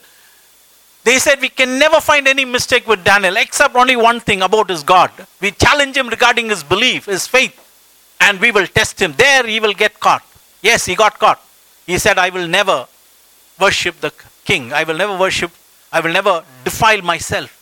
They 1.04 1.18
said 1.18 1.40
we 1.40 1.50
can 1.50 1.78
never 1.78 2.00
find 2.00 2.26
any 2.26 2.44
mistake 2.44 2.88
with 2.88 3.04
Daniel 3.04 3.36
except 3.36 3.76
only 3.76 3.94
one 3.94 4.18
thing 4.18 4.42
about 4.42 4.70
his 4.70 4.82
God. 4.82 5.12
We 5.40 5.52
challenge 5.52 5.96
him 5.96 6.08
regarding 6.08 6.48
his 6.48 6.64
belief, 6.64 7.04
his 7.06 7.26
faith, 7.26 7.54
and 8.20 8.40
we 8.40 8.50
will 8.50 8.66
test 8.66 9.00
him. 9.00 9.12
There 9.16 9.46
he 9.46 9.60
will 9.60 9.74
get 9.74 10.00
caught. 10.00 10.24
Yes, 10.62 10.84
he 10.86 10.96
got 10.96 11.18
caught. 11.18 11.40
He 11.86 11.98
said, 11.98 12.18
I 12.18 12.30
will 12.30 12.48
never 12.48 12.88
worship 13.60 14.00
the 14.00 14.12
king. 14.44 14.72
I 14.72 14.82
will 14.82 14.96
never 14.96 15.16
worship, 15.16 15.52
I 15.92 16.00
will 16.00 16.12
never 16.12 16.42
defile 16.64 17.02
myself. 17.02 17.52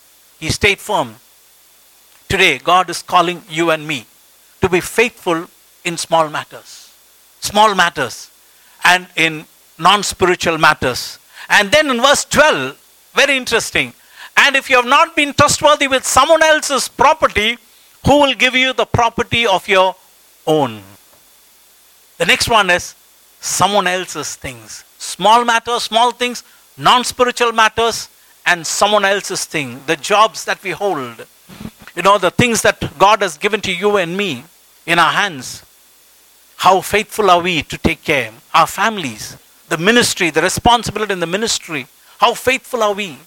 He 0.40 0.48
stayed 0.48 0.78
firm. 0.78 1.16
Today, 2.28 2.58
God 2.58 2.88
is 2.88 3.02
calling 3.02 3.42
you 3.50 3.70
and 3.70 3.86
me 3.86 4.06
to 4.62 4.68
be 4.70 4.80
faithful 4.80 5.48
in 5.84 5.96
small 5.96 6.28
matters. 6.28 6.92
Small 7.40 7.74
matters 7.74 8.30
and 8.84 9.06
in 9.16 9.46
non 9.78 10.02
spiritual 10.02 10.58
matters. 10.58 11.18
And 11.48 11.70
then 11.70 11.90
in 11.90 12.00
verse 12.00 12.24
12, 12.24 13.12
very 13.14 13.36
interesting. 13.36 13.92
And 14.36 14.56
if 14.56 14.68
you 14.68 14.76
have 14.76 14.86
not 14.86 15.16
been 15.16 15.32
trustworthy 15.32 15.88
with 15.88 16.04
someone 16.04 16.42
else's 16.42 16.88
property, 16.88 17.56
who 18.06 18.20
will 18.20 18.34
give 18.34 18.54
you 18.54 18.72
the 18.72 18.84
property 18.84 19.46
of 19.46 19.66
your 19.68 19.94
own? 20.46 20.82
The 22.18 22.26
next 22.26 22.48
one 22.48 22.70
is 22.70 22.94
someone 23.40 23.86
else's 23.86 24.36
things. 24.36 24.84
Small 24.98 25.44
matters, 25.44 25.84
small 25.84 26.10
things, 26.12 26.42
non 26.76 27.04
spiritual 27.04 27.52
matters, 27.52 28.08
and 28.46 28.66
someone 28.66 29.04
else's 29.04 29.44
thing. 29.44 29.80
The 29.86 29.96
jobs 29.96 30.44
that 30.44 30.62
we 30.62 30.70
hold, 30.70 31.26
you 31.94 32.02
know, 32.02 32.18
the 32.18 32.30
things 32.30 32.62
that 32.62 32.98
God 32.98 33.22
has 33.22 33.38
given 33.38 33.60
to 33.62 33.74
you 33.74 33.96
and 33.96 34.16
me 34.16 34.44
in 34.86 34.98
our 34.98 35.12
hands. 35.12 35.64
How 36.64 36.80
faithful 36.80 37.30
are 37.30 37.42
we 37.42 37.62
to 37.62 37.76
take 37.76 38.02
care? 38.04 38.28
Of 38.28 38.42
our 38.54 38.66
families, 38.66 39.36
the 39.68 39.76
ministry, 39.76 40.30
the 40.30 40.40
responsibility 40.40 41.12
in 41.12 41.20
the 41.20 41.26
ministry. 41.26 41.86
How 42.18 42.32
faithful 42.32 42.82
are 42.82 42.94
we? 42.94 43.18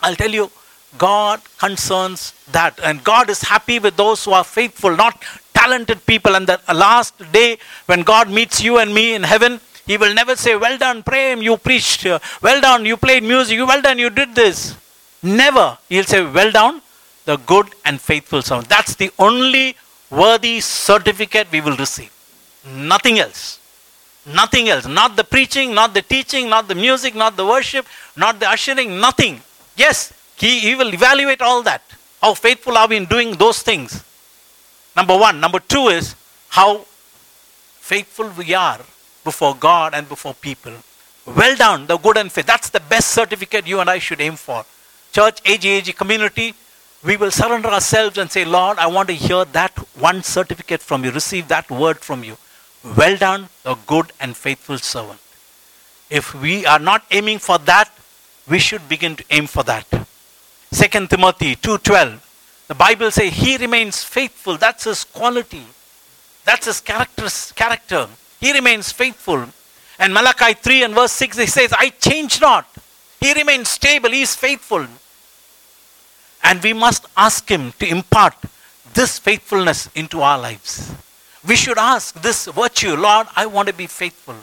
I'll 0.00 0.14
tell 0.14 0.30
you, 0.30 0.50
God 0.96 1.42
concerns 1.58 2.32
that. 2.52 2.80
And 2.82 3.04
God 3.04 3.28
is 3.28 3.42
happy 3.42 3.78
with 3.78 3.98
those 3.98 4.24
who 4.24 4.32
are 4.32 4.44
faithful, 4.44 4.96
not 4.96 5.22
talented 5.52 6.06
people. 6.06 6.36
And 6.36 6.46
the 6.46 6.58
last 6.72 7.12
day, 7.32 7.58
when 7.84 8.00
God 8.00 8.30
meets 8.30 8.62
you 8.62 8.78
and 8.78 8.94
me 8.94 9.14
in 9.14 9.24
heaven, 9.24 9.60
He 9.86 9.98
will 9.98 10.14
never 10.14 10.34
say, 10.34 10.56
Well 10.56 10.78
done, 10.78 11.02
Prem, 11.02 11.42
you 11.42 11.58
preached. 11.58 12.06
Well 12.40 12.62
done, 12.62 12.86
you 12.86 12.96
played 12.96 13.24
music. 13.24 13.58
Well 13.58 13.82
done, 13.82 13.98
you 13.98 14.08
did 14.08 14.34
this. 14.34 14.74
Never. 15.22 15.76
He'll 15.90 16.04
say, 16.04 16.24
Well 16.24 16.50
done, 16.50 16.80
the 17.26 17.36
good 17.36 17.74
and 17.84 18.00
faithful 18.00 18.40
servant. 18.40 18.70
That's 18.70 18.94
the 18.94 19.10
only 19.18 19.76
worthy 20.08 20.60
certificate 20.60 21.48
we 21.52 21.60
will 21.60 21.76
receive. 21.76 22.14
Nothing 22.66 23.18
else. 23.18 23.58
Nothing 24.26 24.68
else. 24.68 24.86
Not 24.86 25.16
the 25.16 25.24
preaching, 25.24 25.74
not 25.74 25.94
the 25.94 26.02
teaching, 26.02 26.48
not 26.48 26.68
the 26.68 26.74
music, 26.74 27.14
not 27.14 27.36
the 27.36 27.46
worship, 27.46 27.86
not 28.16 28.40
the 28.40 28.48
ushering, 28.48 29.00
nothing. 29.00 29.40
Yes, 29.76 30.12
he, 30.36 30.60
he 30.60 30.74
will 30.74 30.92
evaluate 30.92 31.40
all 31.40 31.62
that. 31.62 31.82
How 32.20 32.34
faithful 32.34 32.76
are 32.76 32.88
we 32.88 32.96
in 32.96 33.06
doing 33.06 33.36
those 33.36 33.62
things? 33.62 34.04
Number 34.96 35.16
one. 35.16 35.40
Number 35.40 35.60
two 35.60 35.88
is 35.88 36.14
how 36.48 36.78
faithful 37.78 38.30
we 38.36 38.54
are 38.54 38.80
before 39.24 39.54
God 39.54 39.94
and 39.94 40.08
before 40.08 40.34
people. 40.34 40.72
Well 41.26 41.56
done, 41.56 41.86
the 41.86 41.96
good 41.98 42.16
and 42.16 42.32
faith. 42.32 42.46
That's 42.46 42.70
the 42.70 42.80
best 42.80 43.10
certificate 43.10 43.66
you 43.66 43.80
and 43.80 43.88
I 43.88 43.98
should 43.98 44.20
aim 44.20 44.36
for. 44.36 44.64
Church, 45.12 45.42
AGAG 45.44 45.94
community, 45.96 46.54
we 47.04 47.16
will 47.16 47.30
surrender 47.30 47.68
ourselves 47.68 48.18
and 48.18 48.30
say, 48.30 48.44
Lord, 48.44 48.78
I 48.78 48.86
want 48.86 49.08
to 49.08 49.14
hear 49.14 49.44
that 49.44 49.72
one 49.98 50.22
certificate 50.22 50.80
from 50.80 51.04
you, 51.04 51.10
receive 51.10 51.48
that 51.48 51.70
word 51.70 51.98
from 51.98 52.24
you. 52.24 52.36
Well 52.96 53.16
done, 53.16 53.48
a 53.64 53.76
good 53.86 54.12
and 54.20 54.36
faithful 54.36 54.78
servant. 54.78 55.20
If 56.10 56.34
we 56.34 56.64
are 56.66 56.78
not 56.78 57.04
aiming 57.10 57.38
for 57.38 57.58
that, 57.58 57.90
we 58.48 58.58
should 58.58 58.88
begin 58.88 59.16
to 59.16 59.24
aim 59.30 59.46
for 59.46 59.62
that. 59.64 59.86
2 60.72 61.08
Timothy 61.08 61.56
2:12. 61.56 62.20
The 62.68 62.74
Bible 62.74 63.10
says 63.10 63.32
he 63.32 63.56
remains 63.56 64.04
faithful. 64.04 64.56
That's 64.56 64.84
his 64.84 65.04
quality. 65.04 65.64
That's 66.44 66.66
his 66.66 66.80
character. 66.80 67.28
character. 67.54 68.08
He 68.40 68.52
remains 68.52 68.92
faithful. 68.92 69.48
And 69.98 70.14
Malachi 70.14 70.54
3 70.54 70.84
and 70.84 70.94
verse 70.94 71.12
6, 71.12 71.38
he 71.38 71.46
says, 71.46 71.72
I 71.76 71.90
change 71.90 72.40
not. 72.40 72.66
He 73.20 73.32
remains 73.32 73.68
stable. 73.68 74.10
He 74.10 74.22
is 74.22 74.36
faithful. 74.36 74.86
And 76.42 76.62
we 76.62 76.72
must 76.72 77.06
ask 77.16 77.48
Him 77.48 77.72
to 77.80 77.86
impart 77.86 78.34
this 78.94 79.18
faithfulness 79.18 79.88
into 79.94 80.22
our 80.22 80.38
lives. 80.38 80.92
We 81.48 81.56
should 81.56 81.78
ask 81.78 82.20
this 82.20 82.44
virtue, 82.46 82.94
Lord, 82.94 83.26
I 83.34 83.46
want 83.46 83.68
to 83.68 83.74
be 83.74 83.86
faithful. 83.86 84.36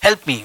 Help 0.00 0.26
me. 0.26 0.44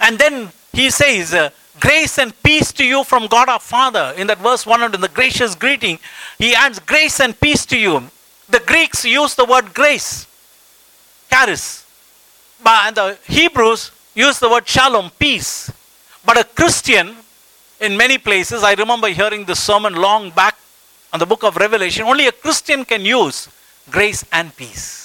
And 0.00 0.18
then 0.18 0.50
He 0.72 0.90
says, 0.90 1.34
uh, 1.34 1.50
Grace 1.78 2.18
and 2.18 2.34
peace 2.42 2.72
to 2.72 2.84
you 2.84 3.04
from 3.04 3.26
God 3.26 3.48
our 3.48 3.60
Father. 3.60 4.14
In 4.16 4.26
that 4.28 4.38
verse 4.38 4.66
100, 4.66 4.94
in 4.94 5.00
the 5.02 5.08
gracious 5.08 5.54
greeting, 5.54 5.98
He 6.38 6.54
adds, 6.54 6.78
Grace 6.78 7.20
and 7.20 7.38
peace 7.38 7.66
to 7.66 7.78
you. 7.78 8.10
The 8.48 8.60
Greeks 8.60 9.04
use 9.04 9.34
the 9.34 9.44
word 9.44 9.74
grace, 9.74 10.26
charis. 11.30 11.86
And 12.64 12.96
the 12.96 13.18
Hebrews 13.26 13.90
use 14.14 14.38
the 14.38 14.48
word 14.48 14.66
shalom, 14.66 15.10
peace. 15.18 15.70
But 16.24 16.38
a 16.38 16.44
Christian 16.44 17.16
in 17.80 17.96
many 17.96 18.16
places. 18.16 18.62
I 18.62 18.74
remember 18.74 19.08
hearing 19.08 19.44
this 19.44 19.60
sermon 19.60 19.94
long 19.94 20.30
back 20.30 20.56
on 21.12 21.18
the 21.18 21.26
book 21.26 21.42
of 21.42 21.56
Revelation. 21.56 22.04
Only 22.06 22.28
a 22.28 22.32
Christian 22.32 22.84
can 22.84 23.04
use 23.04 23.48
grace 23.90 24.24
and 24.32 24.54
peace. 24.56 25.01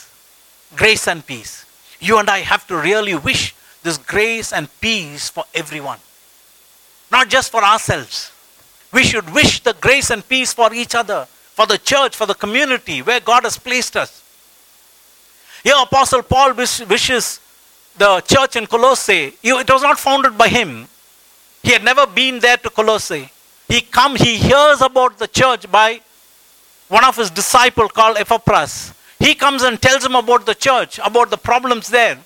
Grace 0.75 1.07
and 1.07 1.25
peace. 1.25 1.65
You 1.99 2.19
and 2.19 2.29
I 2.29 2.39
have 2.39 2.67
to 2.67 2.77
really 2.77 3.15
wish 3.15 3.55
this 3.83 3.97
grace 3.97 4.51
and 4.53 4.67
peace 4.81 5.29
for 5.29 5.45
everyone, 5.53 5.99
not 7.11 7.29
just 7.29 7.51
for 7.51 7.63
ourselves. 7.63 8.31
We 8.91 9.03
should 9.03 9.33
wish 9.33 9.61
the 9.61 9.73
grace 9.73 10.09
and 10.09 10.27
peace 10.27 10.53
for 10.53 10.73
each 10.73 10.95
other, 10.95 11.25
for 11.25 11.65
the 11.65 11.77
church, 11.77 12.15
for 12.15 12.25
the 12.25 12.35
community 12.35 13.01
where 13.01 13.19
God 13.19 13.43
has 13.43 13.57
placed 13.57 13.95
us. 13.97 14.23
Here, 15.63 15.75
Apostle 15.81 16.23
Paul 16.23 16.53
wishes 16.53 17.39
the 17.97 18.21
church 18.21 18.55
in 18.55 18.67
Colossae, 18.67 19.33
it 19.41 19.69
was 19.69 19.81
not 19.81 19.99
founded 19.99 20.37
by 20.37 20.47
him, 20.47 20.87
he 21.63 21.71
had 21.71 21.83
never 21.83 22.05
been 22.05 22.39
there 22.39 22.57
to 22.57 22.69
Colossae. 22.69 23.29
He 23.67 23.81
comes, 23.81 24.21
he 24.21 24.37
hears 24.37 24.81
about 24.81 25.17
the 25.17 25.27
church 25.27 25.69
by 25.69 25.99
one 26.87 27.03
of 27.03 27.17
his 27.17 27.29
disciples 27.29 27.91
called 27.91 28.17
Epaphras. 28.17 28.93
He 29.19 29.33
comes 29.33 29.63
and 29.63 29.81
tells 29.81 30.03
them 30.03 30.15
about 30.15 30.45
the 30.45 30.53
church, 30.53 30.99
about 31.03 31.29
the 31.29 31.37
problems 31.37 31.87
there, 31.89 32.17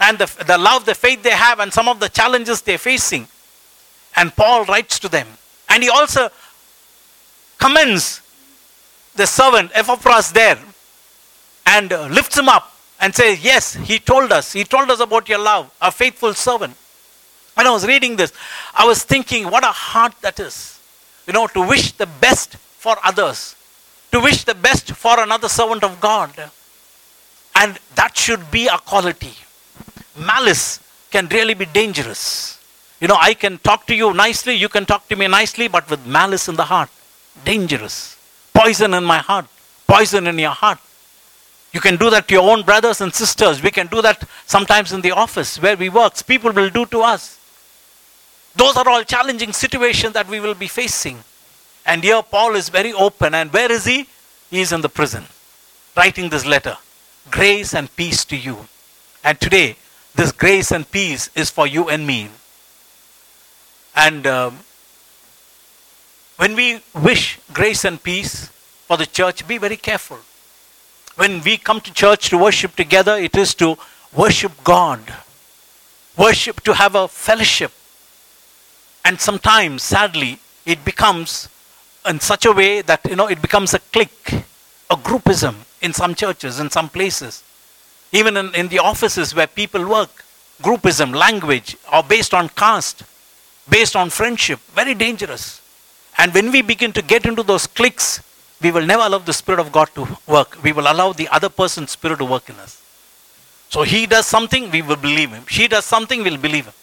and 0.00 0.18
the, 0.18 0.44
the 0.44 0.58
love, 0.58 0.86
the 0.86 0.94
faith 0.94 1.22
they 1.22 1.30
have, 1.30 1.60
and 1.60 1.72
some 1.72 1.88
of 1.88 2.00
the 2.00 2.08
challenges 2.08 2.62
they're 2.62 2.78
facing. 2.78 3.28
And 4.16 4.34
Paul 4.34 4.64
writes 4.64 4.98
to 5.00 5.08
them. 5.08 5.28
And 5.68 5.82
he 5.82 5.88
also 5.88 6.30
commends 7.58 8.22
the 9.14 9.26
servant 9.26 9.70
Epaphras 9.74 10.32
there 10.32 10.58
and 11.66 11.90
lifts 11.90 12.36
him 12.36 12.48
up 12.48 12.74
and 13.00 13.14
says, 13.14 13.44
Yes, 13.44 13.74
he 13.74 13.98
told 13.98 14.32
us. 14.32 14.52
He 14.52 14.64
told 14.64 14.90
us 14.90 15.00
about 15.00 15.28
your 15.28 15.38
love, 15.38 15.70
a 15.80 15.92
faithful 15.92 16.34
servant. 16.34 16.76
When 17.54 17.66
I 17.66 17.70
was 17.70 17.86
reading 17.86 18.16
this, 18.16 18.32
I 18.74 18.86
was 18.86 19.02
thinking, 19.04 19.50
what 19.50 19.64
a 19.64 19.68
heart 19.68 20.14
that 20.22 20.40
is. 20.40 20.78
You 21.26 21.32
know, 21.32 21.46
to 21.48 21.66
wish 21.66 21.92
the 21.92 22.06
best 22.06 22.56
for 22.56 22.96
others, 23.04 23.54
to 24.12 24.20
wish 24.20 24.44
the 24.44 24.54
best 24.54 24.92
for 24.92 25.20
another 25.20 25.48
servant 25.48 25.84
of 25.84 26.00
God. 26.00 26.32
And 27.54 27.78
that 27.94 28.16
should 28.16 28.50
be 28.50 28.66
a 28.66 28.78
quality. 28.78 29.34
Malice 30.18 30.80
can 31.10 31.26
really 31.28 31.54
be 31.54 31.66
dangerous. 31.66 32.58
You 33.00 33.08
know, 33.08 33.16
I 33.18 33.34
can 33.34 33.58
talk 33.58 33.86
to 33.86 33.94
you 33.94 34.12
nicely, 34.12 34.54
you 34.54 34.68
can 34.68 34.84
talk 34.84 35.08
to 35.08 35.16
me 35.16 35.26
nicely, 35.26 35.68
but 35.68 35.88
with 35.88 36.06
malice 36.06 36.48
in 36.48 36.56
the 36.56 36.64
heart, 36.64 36.90
dangerous. 37.44 38.16
Poison 38.52 38.94
in 38.94 39.04
my 39.04 39.18
heart, 39.18 39.46
poison 39.86 40.26
in 40.26 40.38
your 40.38 40.50
heart. 40.50 40.78
You 41.72 41.80
can 41.80 41.96
do 41.96 42.10
that 42.10 42.26
to 42.28 42.34
your 42.34 42.50
own 42.50 42.62
brothers 42.62 43.00
and 43.00 43.14
sisters. 43.14 43.62
We 43.62 43.70
can 43.70 43.86
do 43.86 44.02
that 44.02 44.28
sometimes 44.44 44.92
in 44.92 45.00
the 45.00 45.12
office 45.12 45.60
where 45.62 45.76
we 45.76 45.88
work. 45.88 46.14
People 46.26 46.52
will 46.52 46.68
do 46.68 46.84
to 46.86 47.02
us. 47.02 47.38
Those 48.56 48.76
are 48.76 48.88
all 48.88 49.04
challenging 49.04 49.52
situations 49.52 50.12
that 50.14 50.28
we 50.28 50.40
will 50.40 50.54
be 50.54 50.66
facing. 50.66 51.22
And 51.86 52.04
here 52.04 52.22
Paul 52.22 52.54
is 52.54 52.68
very 52.68 52.92
open. 52.92 53.34
And 53.34 53.52
where 53.52 53.70
is 53.70 53.84
he? 53.84 54.06
He 54.50 54.60
is 54.60 54.72
in 54.72 54.80
the 54.80 54.88
prison, 54.88 55.24
writing 55.96 56.28
this 56.28 56.44
letter. 56.44 56.76
Grace 57.30 57.74
and 57.74 57.94
peace 57.96 58.24
to 58.26 58.36
you. 58.36 58.66
And 59.22 59.40
today, 59.40 59.76
this 60.14 60.32
grace 60.32 60.72
and 60.72 60.90
peace 60.90 61.30
is 61.34 61.50
for 61.50 61.66
you 61.66 61.88
and 61.88 62.06
me. 62.06 62.28
And 63.94 64.26
um, 64.26 64.58
when 66.36 66.56
we 66.56 66.80
wish 66.94 67.38
grace 67.52 67.84
and 67.84 68.02
peace 68.02 68.46
for 68.86 68.96
the 68.96 69.06
church, 69.06 69.46
be 69.46 69.58
very 69.58 69.76
careful. 69.76 70.18
When 71.16 71.42
we 71.42 71.58
come 71.58 71.80
to 71.82 71.92
church 71.92 72.30
to 72.30 72.38
worship 72.38 72.76
together, 72.76 73.16
it 73.16 73.36
is 73.36 73.54
to 73.56 73.76
worship 74.14 74.52
God, 74.64 75.00
worship 76.16 76.62
to 76.62 76.74
have 76.74 76.94
a 76.94 77.08
fellowship. 77.08 77.72
And 79.04 79.20
sometimes, 79.20 79.82
sadly, 79.82 80.38
it 80.64 80.84
becomes 80.84 81.48
in 82.06 82.20
such 82.20 82.46
a 82.46 82.52
way 82.52 82.82
that 82.82 83.00
you 83.08 83.16
know 83.16 83.28
it 83.28 83.42
becomes 83.42 83.74
a 83.74 83.78
clique, 83.78 84.32
a 84.90 84.96
groupism 84.96 85.54
in 85.80 85.92
some 85.92 86.14
churches, 86.14 86.60
in 86.60 86.70
some 86.70 86.88
places. 86.88 87.42
Even 88.12 88.36
in, 88.36 88.54
in 88.54 88.68
the 88.68 88.78
offices 88.78 89.34
where 89.34 89.46
people 89.46 89.88
work, 89.88 90.24
groupism, 90.62 91.14
language, 91.14 91.76
or 91.92 92.02
based 92.02 92.34
on 92.34 92.48
caste, 92.48 93.04
based 93.68 93.94
on 93.94 94.10
friendship, 94.10 94.58
very 94.74 94.94
dangerous. 94.94 95.60
And 96.18 96.34
when 96.34 96.50
we 96.50 96.60
begin 96.62 96.92
to 96.92 97.02
get 97.02 97.24
into 97.24 97.42
those 97.42 97.66
cliques, 97.66 98.20
we 98.60 98.70
will 98.70 98.84
never 98.84 99.04
allow 99.04 99.18
the 99.18 99.32
Spirit 99.32 99.60
of 99.60 99.72
God 99.72 99.88
to 99.94 100.18
work. 100.26 100.62
We 100.62 100.72
will 100.72 100.90
allow 100.90 101.12
the 101.12 101.28
other 101.28 101.48
person's 101.48 101.92
Spirit 101.92 102.18
to 102.18 102.24
work 102.24 102.48
in 102.48 102.56
us. 102.56 102.82
So 103.70 103.82
he 103.82 104.06
does 104.06 104.26
something, 104.26 104.70
we 104.70 104.82
will 104.82 104.96
believe 104.96 105.30
him. 105.30 105.44
She 105.46 105.68
does 105.68 105.84
something, 105.84 106.22
we'll 106.24 106.36
believe 106.36 106.66
him. 106.66 106.74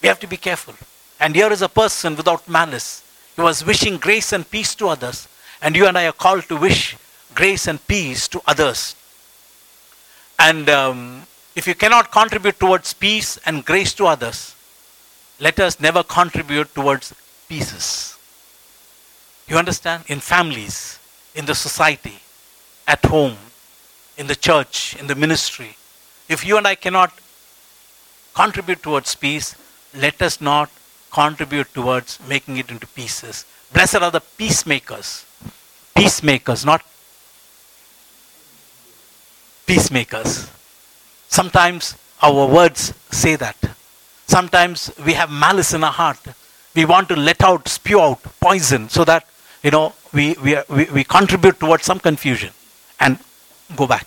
We 0.00 0.08
have 0.08 0.20
to 0.20 0.28
be 0.28 0.36
careful. 0.36 0.74
And 1.18 1.34
here 1.34 1.52
is 1.52 1.60
a 1.60 1.68
person 1.68 2.14
without 2.14 2.48
malice. 2.48 3.02
He 3.38 3.42
was 3.42 3.64
wishing 3.64 3.98
grace 3.98 4.32
and 4.32 4.50
peace 4.50 4.74
to 4.74 4.88
others. 4.88 5.28
And 5.62 5.76
you 5.76 5.86
and 5.86 5.96
I 5.96 6.08
are 6.08 6.12
called 6.12 6.48
to 6.48 6.56
wish 6.56 6.96
grace 7.36 7.68
and 7.68 7.78
peace 7.86 8.26
to 8.26 8.42
others. 8.48 8.96
And 10.40 10.68
um, 10.68 11.22
if 11.54 11.68
you 11.68 11.76
cannot 11.76 12.10
contribute 12.10 12.58
towards 12.58 12.92
peace 12.94 13.38
and 13.46 13.64
grace 13.64 13.94
to 13.94 14.06
others, 14.06 14.56
let 15.38 15.60
us 15.60 15.78
never 15.78 16.02
contribute 16.02 16.74
towards 16.74 17.14
pieces. 17.48 18.18
You 19.46 19.56
understand? 19.56 20.02
In 20.08 20.18
families, 20.18 20.98
in 21.36 21.46
the 21.46 21.54
society, 21.54 22.18
at 22.88 23.04
home, 23.04 23.36
in 24.16 24.26
the 24.26 24.34
church, 24.34 24.96
in 24.98 25.06
the 25.06 25.14
ministry. 25.14 25.76
If 26.28 26.44
you 26.44 26.56
and 26.56 26.66
I 26.66 26.74
cannot 26.74 27.12
contribute 28.34 28.82
towards 28.82 29.14
peace, 29.14 29.54
let 29.94 30.20
us 30.22 30.40
not 30.40 30.70
contribute 31.10 31.72
towards 31.74 32.18
making 32.28 32.56
it 32.56 32.70
into 32.70 32.86
pieces. 32.86 33.44
Blessed 33.72 33.96
are 33.96 34.10
the 34.10 34.20
peacemakers. 34.20 35.24
Peacemakers, 35.94 36.64
not 36.64 36.82
peacemakers. 39.66 40.50
Sometimes 41.28 41.94
our 42.22 42.46
words 42.46 42.94
say 43.10 43.36
that. 43.36 43.56
Sometimes 44.26 44.90
we 45.04 45.12
have 45.14 45.30
malice 45.30 45.72
in 45.74 45.84
our 45.84 45.92
heart. 45.92 46.20
We 46.74 46.84
want 46.84 47.08
to 47.08 47.16
let 47.16 47.42
out, 47.42 47.68
spew 47.68 48.00
out 48.00 48.22
poison 48.40 48.88
so 48.88 49.04
that, 49.04 49.26
you 49.62 49.70
know, 49.70 49.94
we, 50.12 50.34
we, 50.42 50.56
we, 50.68 50.84
we 50.84 51.04
contribute 51.04 51.58
towards 51.60 51.84
some 51.84 51.98
confusion 51.98 52.50
and 53.00 53.18
go 53.76 53.86
back. 53.86 54.06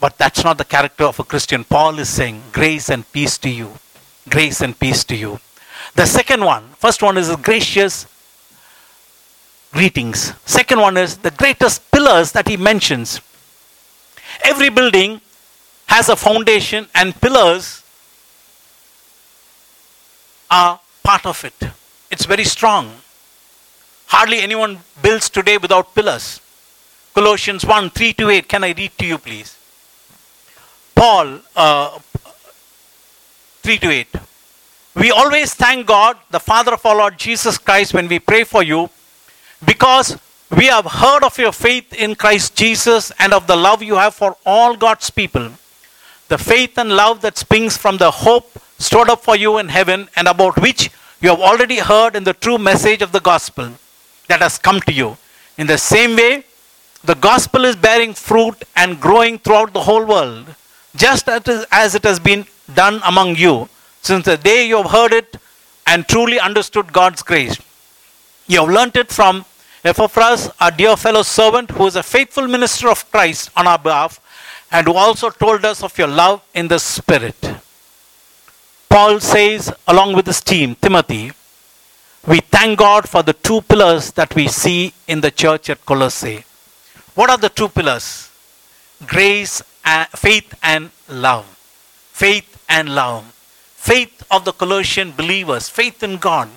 But 0.00 0.16
that's 0.16 0.44
not 0.44 0.58
the 0.58 0.64
character 0.64 1.04
of 1.04 1.18
a 1.18 1.24
Christian. 1.24 1.64
Paul 1.64 1.98
is 1.98 2.08
saying, 2.08 2.42
grace 2.52 2.88
and 2.88 3.10
peace 3.12 3.36
to 3.38 3.50
you. 3.50 3.72
Grace 4.28 4.60
and 4.60 4.78
peace 4.78 5.04
to 5.04 5.16
you. 5.16 5.40
The 5.94 6.06
second 6.06 6.44
one, 6.44 6.68
first 6.78 7.02
one 7.02 7.16
is 7.16 7.34
gracious 7.36 8.06
greetings. 9.72 10.32
Second 10.44 10.80
one 10.80 10.96
is 10.96 11.18
the 11.18 11.30
greatest 11.30 11.90
pillars 11.90 12.32
that 12.32 12.48
he 12.48 12.56
mentions. 12.56 13.20
Every 14.42 14.70
building 14.70 15.20
has 15.86 16.08
a 16.08 16.16
foundation, 16.16 16.86
and 16.94 17.18
pillars 17.20 17.82
are 20.50 20.80
part 21.02 21.26
of 21.26 21.44
it. 21.44 21.54
It's 22.10 22.26
very 22.26 22.44
strong. 22.44 22.92
Hardly 24.06 24.40
anyone 24.40 24.78
builds 25.02 25.28
today 25.28 25.58
without 25.58 25.94
pillars. 25.94 26.40
Colossians 27.14 27.64
1 27.64 27.90
3 27.90 28.12
to 28.14 28.30
8. 28.30 28.48
Can 28.48 28.64
I 28.64 28.72
read 28.72 28.92
to 28.98 29.06
you, 29.06 29.18
please? 29.18 29.56
Paul, 30.94 31.40
uh, 31.56 31.98
3 33.62 33.78
to 33.78 33.90
8. 33.90 34.08
We 34.94 35.10
always 35.10 35.54
thank 35.54 35.86
God, 35.86 36.16
the 36.30 36.40
Father 36.40 36.74
of 36.74 36.84
our 36.84 36.96
Lord 36.96 37.18
Jesus 37.18 37.58
Christ, 37.58 37.94
when 37.94 38.08
we 38.08 38.18
pray 38.18 38.44
for 38.44 38.62
you, 38.62 38.90
because 39.64 40.18
we 40.50 40.66
have 40.66 40.86
heard 40.86 41.22
of 41.22 41.38
your 41.38 41.52
faith 41.52 41.92
in 41.92 42.14
Christ 42.14 42.56
Jesus 42.56 43.12
and 43.18 43.32
of 43.32 43.46
the 43.46 43.56
love 43.56 43.82
you 43.82 43.96
have 43.96 44.14
for 44.14 44.36
all 44.46 44.76
God's 44.76 45.10
people. 45.10 45.50
The 46.28 46.38
faith 46.38 46.78
and 46.78 46.90
love 46.90 47.20
that 47.20 47.38
springs 47.38 47.76
from 47.76 47.98
the 47.98 48.10
hope 48.10 48.50
stored 48.78 49.10
up 49.10 49.22
for 49.22 49.36
you 49.36 49.58
in 49.58 49.68
heaven 49.68 50.08
and 50.16 50.26
about 50.28 50.60
which 50.60 50.90
you 51.20 51.28
have 51.28 51.40
already 51.40 51.78
heard 51.78 52.16
in 52.16 52.24
the 52.24 52.32
true 52.32 52.58
message 52.58 53.02
of 53.02 53.12
the 53.12 53.20
gospel 53.20 53.72
that 54.28 54.40
has 54.40 54.58
come 54.58 54.80
to 54.82 54.92
you. 54.92 55.16
In 55.56 55.66
the 55.66 55.78
same 55.78 56.16
way, 56.16 56.44
the 57.04 57.14
gospel 57.14 57.64
is 57.64 57.76
bearing 57.76 58.14
fruit 58.14 58.62
and 58.74 59.00
growing 59.00 59.38
throughout 59.38 59.72
the 59.72 59.80
whole 59.80 60.04
world, 60.04 60.54
just 60.96 61.28
as 61.28 61.94
it 61.94 62.04
has 62.04 62.18
been 62.18 62.46
done 62.74 63.00
among 63.04 63.36
you 63.36 63.68
since 64.02 64.24
the 64.24 64.36
day 64.36 64.66
you 64.66 64.76
have 64.82 64.90
heard 64.90 65.12
it 65.12 65.36
and 65.86 66.06
truly 66.06 66.38
understood 66.38 66.92
God's 66.92 67.22
grace. 67.22 67.58
You 68.46 68.60
have 68.60 68.70
learnt 68.70 68.96
it 68.96 69.10
from 69.10 69.44
Epaphras, 69.84 70.50
our 70.60 70.70
dear 70.70 70.96
fellow 70.96 71.22
servant, 71.22 71.70
who 71.70 71.86
is 71.86 71.96
a 71.96 72.02
faithful 72.02 72.46
minister 72.46 72.88
of 72.88 73.10
Christ 73.10 73.50
on 73.56 73.66
our 73.66 73.78
behalf, 73.78 74.20
and 74.70 74.86
who 74.86 74.94
also 74.94 75.30
told 75.30 75.64
us 75.64 75.82
of 75.82 75.96
your 75.96 76.08
love 76.08 76.42
in 76.54 76.68
the 76.68 76.78
Spirit. 76.78 77.36
Paul 78.88 79.20
says, 79.20 79.72
along 79.86 80.14
with 80.14 80.26
his 80.26 80.40
team, 80.40 80.74
Timothy, 80.74 81.32
we 82.26 82.40
thank 82.40 82.78
God 82.78 83.08
for 83.08 83.22
the 83.22 83.32
two 83.32 83.60
pillars 83.62 84.12
that 84.12 84.34
we 84.34 84.48
see 84.48 84.92
in 85.06 85.20
the 85.20 85.30
church 85.30 85.70
at 85.70 85.84
Colossae. 85.86 86.44
What 87.14 87.30
are 87.30 87.38
the 87.38 87.48
two 87.48 87.68
pillars? 87.68 88.30
Grace, 89.06 89.62
faith, 90.14 90.54
and 90.62 90.90
love. 91.08 91.46
Faith 92.12 92.47
and 92.68 92.94
love. 92.94 93.24
Faith 93.76 94.24
of 94.30 94.44
the 94.44 94.52
Colossian 94.52 95.12
believers, 95.12 95.68
faith 95.68 96.02
in 96.02 96.16
God. 96.16 96.48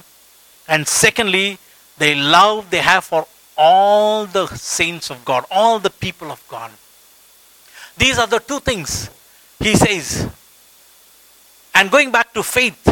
And 0.67 0.87
secondly, 0.87 1.57
the 1.97 2.15
love 2.15 2.69
they 2.69 2.79
have 2.79 3.03
for 3.03 3.27
all 3.57 4.25
the 4.25 4.47
saints 4.47 5.09
of 5.09 5.23
God, 5.23 5.45
all 5.51 5.79
the 5.79 5.89
people 5.89 6.31
of 6.31 6.45
God. 6.47 6.71
These 7.97 8.17
are 8.17 8.27
the 8.27 8.39
two 8.39 8.59
things 8.59 9.09
he 9.59 9.75
says. 9.75 10.29
And 11.75 11.91
going 11.91 12.11
back 12.11 12.33
to 12.33 12.43
faith, 12.43 12.87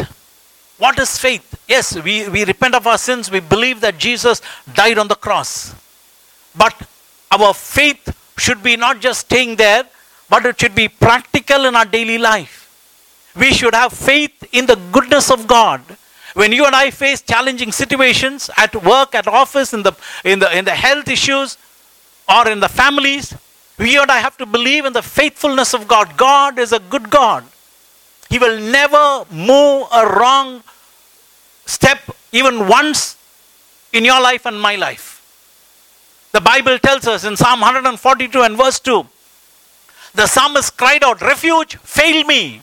what 0.78 0.98
is 0.98 1.18
faith? 1.18 1.62
Yes, 1.68 2.00
we, 2.00 2.28
we 2.28 2.44
repent 2.44 2.74
of 2.74 2.86
our 2.86 2.98
sins, 2.98 3.30
we 3.30 3.40
believe 3.40 3.80
that 3.80 3.98
Jesus 3.98 4.40
died 4.72 4.98
on 4.98 5.08
the 5.08 5.14
cross. 5.14 5.74
But 6.56 6.74
our 7.30 7.52
faith 7.52 8.16
should 8.38 8.62
be 8.62 8.76
not 8.76 9.00
just 9.00 9.20
staying 9.20 9.56
there, 9.56 9.84
but 10.28 10.46
it 10.46 10.60
should 10.60 10.74
be 10.74 10.88
practical 10.88 11.66
in 11.66 11.76
our 11.76 11.84
daily 11.84 12.18
life. 12.18 12.59
We 13.36 13.52
should 13.52 13.74
have 13.74 13.92
faith 13.92 14.48
in 14.52 14.66
the 14.66 14.76
goodness 14.92 15.30
of 15.30 15.46
God. 15.46 15.80
When 16.34 16.52
you 16.52 16.64
and 16.64 16.74
I 16.74 16.90
face 16.90 17.22
challenging 17.22 17.72
situations 17.72 18.50
at 18.56 18.74
work, 18.84 19.14
at 19.14 19.26
office, 19.26 19.72
in 19.74 19.82
the, 19.82 19.92
in 20.24 20.38
the, 20.38 20.56
in 20.56 20.64
the 20.64 20.74
health 20.74 21.08
issues, 21.08 21.58
or 22.28 22.48
in 22.48 22.60
the 22.60 22.68
families, 22.68 23.34
we 23.78 23.98
and 23.98 24.10
I 24.10 24.18
have 24.18 24.36
to 24.38 24.46
believe 24.46 24.84
in 24.84 24.92
the 24.92 25.02
faithfulness 25.02 25.74
of 25.74 25.88
God. 25.88 26.16
God 26.16 26.58
is 26.58 26.72
a 26.72 26.78
good 26.78 27.10
God. 27.10 27.44
He 28.28 28.38
will 28.38 28.60
never 28.60 29.24
move 29.32 29.88
a 29.92 30.06
wrong 30.06 30.62
step 31.66 31.98
even 32.30 32.68
once 32.68 33.16
in 33.92 34.04
your 34.04 34.20
life 34.20 34.46
and 34.46 34.60
my 34.60 34.76
life. 34.76 35.16
The 36.32 36.40
Bible 36.40 36.78
tells 36.78 37.08
us 37.08 37.24
in 37.24 37.36
Psalm 37.36 37.60
142 37.60 38.42
and 38.42 38.56
verse 38.56 38.78
2 38.78 39.04
the 40.14 40.26
psalmist 40.26 40.76
cried 40.76 41.04
out, 41.04 41.20
Refuge, 41.22 41.76
fail 41.76 42.24
me. 42.24 42.62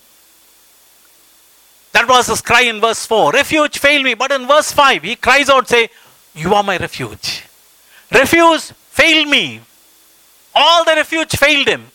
That 1.97 2.07
was 2.07 2.27
his 2.27 2.41
cry 2.41 2.61
in 2.61 2.79
verse 2.79 3.07
4. 3.07 3.31
Refuge, 3.31 3.79
fail 3.79 4.03
me. 4.03 4.13
But 4.13 4.31
in 4.31 4.45
verse 4.45 4.71
5, 4.71 5.01
he 5.01 5.15
cries 5.15 5.49
out, 5.49 5.67
say, 5.67 5.89
You 6.35 6.53
are 6.53 6.61
my 6.61 6.77
refuge. 6.77 7.43
Refuge, 8.11 8.65
fail 8.99 9.25
me. 9.25 9.61
All 10.53 10.85
the 10.85 10.91
refuge 10.91 11.35
failed 11.35 11.67
him. 11.67 11.87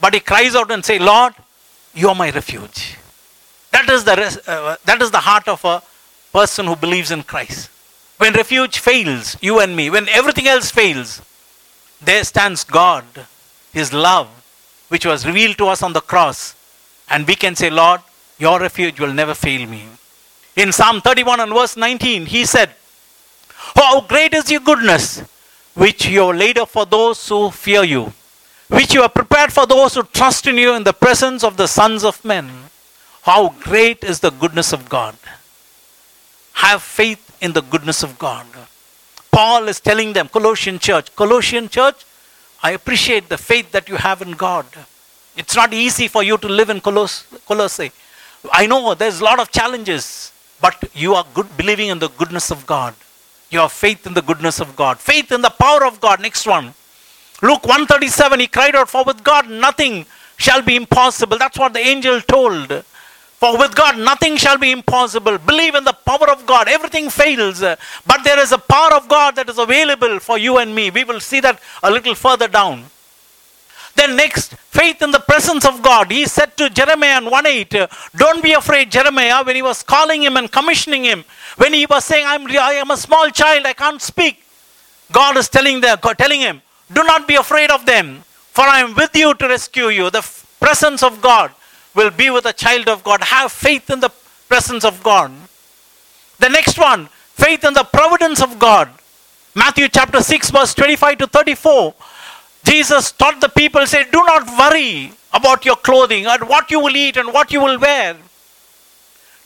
But 0.00 0.14
he 0.14 0.18
cries 0.18 0.56
out 0.56 0.72
and 0.72 0.84
say, 0.84 0.98
Lord, 0.98 1.34
you 1.94 2.08
are 2.08 2.16
my 2.16 2.30
refuge. 2.30 2.96
That 3.70 3.88
is 3.88 4.02
the, 4.02 4.42
uh, 4.48 4.74
that 4.84 5.00
is 5.00 5.12
the 5.12 5.20
heart 5.20 5.46
of 5.46 5.64
a 5.64 5.84
person 6.32 6.66
who 6.66 6.74
believes 6.74 7.12
in 7.12 7.22
Christ. 7.22 7.70
When 8.16 8.32
refuge 8.32 8.80
fails, 8.80 9.36
you 9.40 9.60
and 9.60 9.76
me, 9.76 9.88
when 9.88 10.08
everything 10.08 10.48
else 10.48 10.72
fails, 10.72 11.22
there 12.02 12.24
stands 12.24 12.64
God, 12.64 13.04
His 13.72 13.92
love, 13.92 14.26
which 14.88 15.06
was 15.06 15.24
revealed 15.24 15.58
to 15.58 15.68
us 15.68 15.80
on 15.80 15.92
the 15.92 16.00
cross. 16.00 16.56
And 17.08 17.24
we 17.24 17.36
can 17.36 17.54
say, 17.54 17.70
Lord, 17.70 18.00
your 18.38 18.60
refuge 18.60 19.00
will 19.00 19.12
never 19.12 19.34
fail 19.34 19.68
me. 19.68 19.84
In 20.56 20.72
Psalm 20.72 21.00
31 21.00 21.40
and 21.40 21.52
verse 21.52 21.76
19, 21.76 22.26
he 22.26 22.44
said, 22.44 22.70
how 23.74 24.00
great 24.00 24.34
is 24.34 24.50
your 24.50 24.60
goodness, 24.60 25.20
which 25.74 26.06
you 26.06 26.26
have 26.26 26.36
laid 26.36 26.58
up 26.58 26.68
for 26.68 26.86
those 26.86 27.28
who 27.28 27.50
fear 27.50 27.84
you, 27.84 28.12
which 28.68 28.94
you 28.94 29.02
have 29.02 29.14
prepared 29.14 29.52
for 29.52 29.66
those 29.66 29.94
who 29.94 30.02
trust 30.02 30.46
in 30.46 30.56
you 30.56 30.74
in 30.74 30.84
the 30.84 30.92
presence 30.92 31.44
of 31.44 31.56
the 31.56 31.66
sons 31.66 32.04
of 32.04 32.24
men. 32.24 32.50
How 33.22 33.50
great 33.60 34.04
is 34.04 34.20
the 34.20 34.30
goodness 34.30 34.72
of 34.72 34.88
God. 34.88 35.16
Have 36.54 36.82
faith 36.82 37.36
in 37.40 37.52
the 37.52 37.62
goodness 37.62 38.02
of 38.02 38.18
God. 38.18 38.46
Paul 39.30 39.68
is 39.68 39.80
telling 39.80 40.12
them, 40.12 40.28
Colossian 40.28 40.78
church, 40.78 41.14
Colossian 41.14 41.68
church, 41.68 42.04
I 42.62 42.72
appreciate 42.72 43.28
the 43.28 43.38
faith 43.38 43.70
that 43.72 43.88
you 43.88 43.96
have 43.96 44.22
in 44.22 44.32
God. 44.32 44.66
It's 45.36 45.54
not 45.54 45.72
easy 45.72 46.08
for 46.08 46.22
you 46.22 46.36
to 46.38 46.48
live 46.48 46.70
in 46.70 46.80
Coloss- 46.80 47.24
Colossae. 47.46 47.92
I 48.52 48.66
know 48.66 48.94
there's 48.94 49.20
a 49.20 49.24
lot 49.24 49.40
of 49.40 49.50
challenges, 49.50 50.32
but 50.60 50.90
you 50.94 51.14
are 51.14 51.24
good 51.34 51.56
believing 51.56 51.88
in 51.88 51.98
the 51.98 52.08
goodness 52.08 52.50
of 52.50 52.66
God. 52.66 52.94
You 53.50 53.60
have 53.60 53.72
faith 53.72 54.06
in 54.06 54.14
the 54.14 54.22
goodness 54.22 54.60
of 54.60 54.76
God. 54.76 54.98
Faith 54.98 55.32
in 55.32 55.40
the 55.40 55.50
power 55.50 55.84
of 55.84 56.00
God. 56.00 56.20
Next 56.20 56.46
one. 56.46 56.74
Luke 57.40 57.64
137, 57.64 58.40
he 58.40 58.46
cried 58.46 58.76
out, 58.76 58.88
For 58.88 59.04
with 59.04 59.22
God 59.24 59.48
nothing 59.48 60.06
shall 60.36 60.62
be 60.62 60.76
impossible. 60.76 61.38
That's 61.38 61.58
what 61.58 61.72
the 61.72 61.80
angel 61.80 62.20
told. 62.20 62.84
For 63.38 63.56
with 63.56 63.74
God 63.74 63.96
nothing 63.98 64.36
shall 64.36 64.58
be 64.58 64.72
impossible. 64.72 65.38
Believe 65.38 65.76
in 65.76 65.84
the 65.84 65.92
power 65.92 66.28
of 66.30 66.44
God. 66.44 66.68
Everything 66.68 67.08
fails. 67.08 67.60
But 67.60 68.24
there 68.24 68.40
is 68.40 68.50
a 68.52 68.58
power 68.58 68.94
of 68.94 69.08
God 69.08 69.36
that 69.36 69.48
is 69.48 69.58
available 69.58 70.18
for 70.18 70.36
you 70.36 70.58
and 70.58 70.74
me. 70.74 70.90
We 70.90 71.04
will 71.04 71.20
see 71.20 71.40
that 71.40 71.60
a 71.82 71.90
little 71.90 72.16
further 72.16 72.48
down. 72.48 72.84
Then 73.98 74.14
next, 74.14 74.54
faith 74.54 75.02
in 75.02 75.10
the 75.10 75.18
presence 75.18 75.64
of 75.64 75.82
God. 75.82 76.12
He 76.12 76.24
said 76.26 76.56
to 76.58 76.70
Jeremiah 76.70 77.18
in 77.18 77.28
1 77.28 77.46
8, 77.46 77.74
Don't 78.14 78.40
be 78.40 78.52
afraid, 78.52 78.92
Jeremiah, 78.92 79.42
when 79.42 79.56
he 79.56 79.62
was 79.62 79.82
calling 79.82 80.22
him 80.22 80.36
and 80.36 80.50
commissioning 80.52 81.02
him, 81.02 81.24
when 81.56 81.72
he 81.72 81.84
was 81.84 82.04
saying, 82.04 82.24
I'm, 82.24 82.46
I 82.46 82.74
am 82.74 82.92
a 82.92 82.96
small 82.96 83.28
child, 83.30 83.66
I 83.66 83.72
can't 83.72 84.00
speak. 84.00 84.44
God 85.10 85.36
is 85.36 85.48
telling, 85.48 85.80
them, 85.80 85.98
telling 86.16 86.40
him, 86.40 86.62
Do 86.92 87.02
not 87.02 87.26
be 87.26 87.34
afraid 87.34 87.72
of 87.72 87.86
them, 87.86 88.22
for 88.52 88.62
I 88.62 88.78
am 88.78 88.94
with 88.94 89.16
you 89.16 89.34
to 89.34 89.48
rescue 89.48 89.88
you. 89.88 90.10
The 90.10 90.24
presence 90.60 91.02
of 91.02 91.20
God 91.20 91.50
will 91.96 92.12
be 92.12 92.30
with 92.30 92.46
a 92.46 92.52
child 92.52 92.88
of 92.88 93.02
God. 93.02 93.20
Have 93.24 93.50
faith 93.50 93.90
in 93.90 93.98
the 93.98 94.12
presence 94.48 94.84
of 94.84 95.02
God. 95.02 95.32
The 96.38 96.48
next 96.50 96.78
one, 96.78 97.08
faith 97.34 97.64
in 97.64 97.74
the 97.74 97.82
providence 97.82 98.40
of 98.40 98.60
God. 98.60 98.90
Matthew 99.56 99.88
chapter 99.88 100.22
6, 100.22 100.50
verse 100.50 100.72
25 100.72 101.18
to 101.18 101.26
34. 101.26 101.94
Jesus 102.64 103.12
taught 103.12 103.40
the 103.40 103.48
people, 103.48 103.86
say, 103.86 104.04
Do 104.04 104.24
not 104.24 104.46
worry 104.58 105.12
about 105.32 105.64
your 105.64 105.76
clothing 105.76 106.26
and 106.26 106.48
what 106.48 106.70
you 106.70 106.80
will 106.80 106.96
eat 106.96 107.16
and 107.16 107.32
what 107.32 107.52
you 107.52 107.60
will 107.60 107.78
wear. 107.78 108.16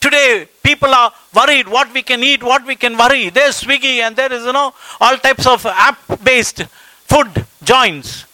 Today, 0.00 0.48
people 0.62 0.92
are 0.92 1.12
worried 1.34 1.68
what 1.68 1.92
we 1.94 2.02
can 2.02 2.22
eat, 2.24 2.42
what 2.42 2.66
we 2.66 2.74
can 2.74 2.96
worry. 2.96 3.28
There's 3.30 3.62
Swiggy 3.62 3.98
and 3.98 4.16
there 4.16 4.32
is, 4.32 4.44
you 4.44 4.52
know, 4.52 4.74
all 5.00 5.16
types 5.16 5.46
of 5.46 5.64
app-based 5.64 6.64
food 7.06 7.46
joints. 7.62 8.24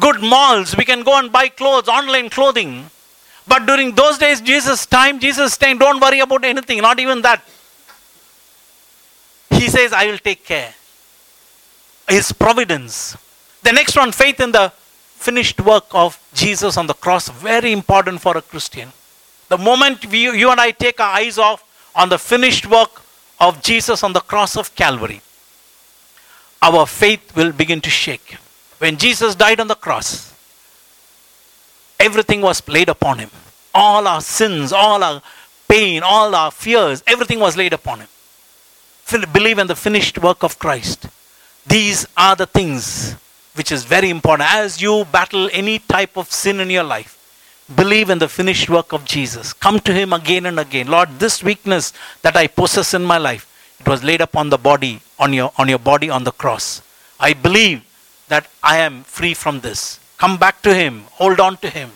Good 0.00 0.22
malls. 0.22 0.76
We 0.76 0.84
can 0.84 1.02
go 1.02 1.18
and 1.18 1.30
buy 1.30 1.48
clothes, 1.48 1.88
online 1.88 2.30
clothing. 2.30 2.88
But 3.46 3.66
during 3.66 3.94
those 3.94 4.16
days, 4.16 4.40
Jesus' 4.40 4.86
time, 4.86 5.20
Jesus' 5.20 5.56
time, 5.58 5.78
don't 5.78 6.00
worry 6.00 6.20
about 6.20 6.44
anything, 6.44 6.80
not 6.80 6.98
even 6.98 7.20
that. 7.22 7.44
He 9.50 9.68
says, 9.68 9.92
I 9.92 10.06
will 10.06 10.18
take 10.18 10.44
care. 10.44 10.74
His 12.08 12.32
providence. 12.32 13.16
The 13.64 13.72
next 13.72 13.96
one, 13.96 14.12
faith 14.12 14.40
in 14.40 14.52
the 14.52 14.70
finished 15.16 15.58
work 15.58 15.86
of 15.92 16.20
Jesus 16.34 16.76
on 16.76 16.86
the 16.86 16.92
cross, 16.92 17.30
very 17.30 17.72
important 17.72 18.20
for 18.20 18.36
a 18.36 18.42
Christian. 18.42 18.92
The 19.48 19.56
moment 19.56 20.04
we, 20.06 20.30
you 20.38 20.50
and 20.50 20.60
I 20.60 20.70
take 20.70 21.00
our 21.00 21.14
eyes 21.14 21.38
off 21.38 21.64
on 21.96 22.10
the 22.10 22.18
finished 22.18 22.66
work 22.66 23.00
of 23.40 23.62
Jesus 23.62 24.02
on 24.02 24.12
the 24.12 24.20
cross 24.20 24.58
of 24.58 24.74
Calvary, 24.74 25.22
our 26.60 26.86
faith 26.86 27.34
will 27.34 27.52
begin 27.52 27.80
to 27.80 27.88
shake. 27.88 28.36
When 28.78 28.98
Jesus 28.98 29.34
died 29.34 29.60
on 29.60 29.68
the 29.68 29.74
cross, 29.74 30.34
everything 31.98 32.42
was 32.42 32.66
laid 32.68 32.90
upon 32.90 33.18
him. 33.18 33.30
All 33.74 34.06
our 34.06 34.20
sins, 34.20 34.74
all 34.74 35.02
our 35.02 35.22
pain, 35.68 36.02
all 36.02 36.34
our 36.34 36.50
fears, 36.50 37.02
everything 37.06 37.40
was 37.40 37.56
laid 37.56 37.72
upon 37.72 38.00
him. 38.00 38.08
Believe 39.32 39.58
in 39.58 39.68
the 39.68 39.76
finished 39.76 40.18
work 40.18 40.42
of 40.42 40.58
Christ. 40.58 41.06
These 41.66 42.06
are 42.14 42.36
the 42.36 42.46
things 42.46 43.16
which 43.54 43.72
is 43.72 43.84
very 43.84 44.10
important. 44.10 44.52
As 44.52 44.80
you 44.80 45.04
battle 45.06 45.48
any 45.52 45.78
type 45.78 46.16
of 46.16 46.30
sin 46.30 46.60
in 46.60 46.70
your 46.70 46.84
life, 46.84 47.18
believe 47.74 48.10
in 48.10 48.18
the 48.18 48.28
finished 48.28 48.68
work 48.68 48.92
of 48.92 49.04
Jesus. 49.04 49.52
Come 49.52 49.80
to 49.80 49.92
Him 49.92 50.12
again 50.12 50.46
and 50.46 50.60
again. 50.60 50.88
Lord, 50.88 51.18
this 51.18 51.42
weakness 51.42 51.92
that 52.22 52.36
I 52.36 52.46
possess 52.46 52.94
in 52.94 53.04
my 53.04 53.18
life, 53.18 53.50
it 53.80 53.88
was 53.88 54.04
laid 54.04 54.20
upon 54.20 54.50
the 54.50 54.58
body, 54.58 55.00
on 55.18 55.32
your, 55.32 55.52
on 55.56 55.68
your 55.68 55.78
body 55.78 56.10
on 56.10 56.24
the 56.24 56.32
cross. 56.32 56.82
I 57.18 57.32
believe 57.32 57.82
that 58.28 58.48
I 58.62 58.78
am 58.78 59.04
free 59.04 59.34
from 59.34 59.60
this. 59.60 60.00
Come 60.18 60.36
back 60.36 60.62
to 60.62 60.74
Him. 60.74 61.04
Hold 61.12 61.40
on 61.40 61.56
to 61.58 61.70
Him. 61.70 61.90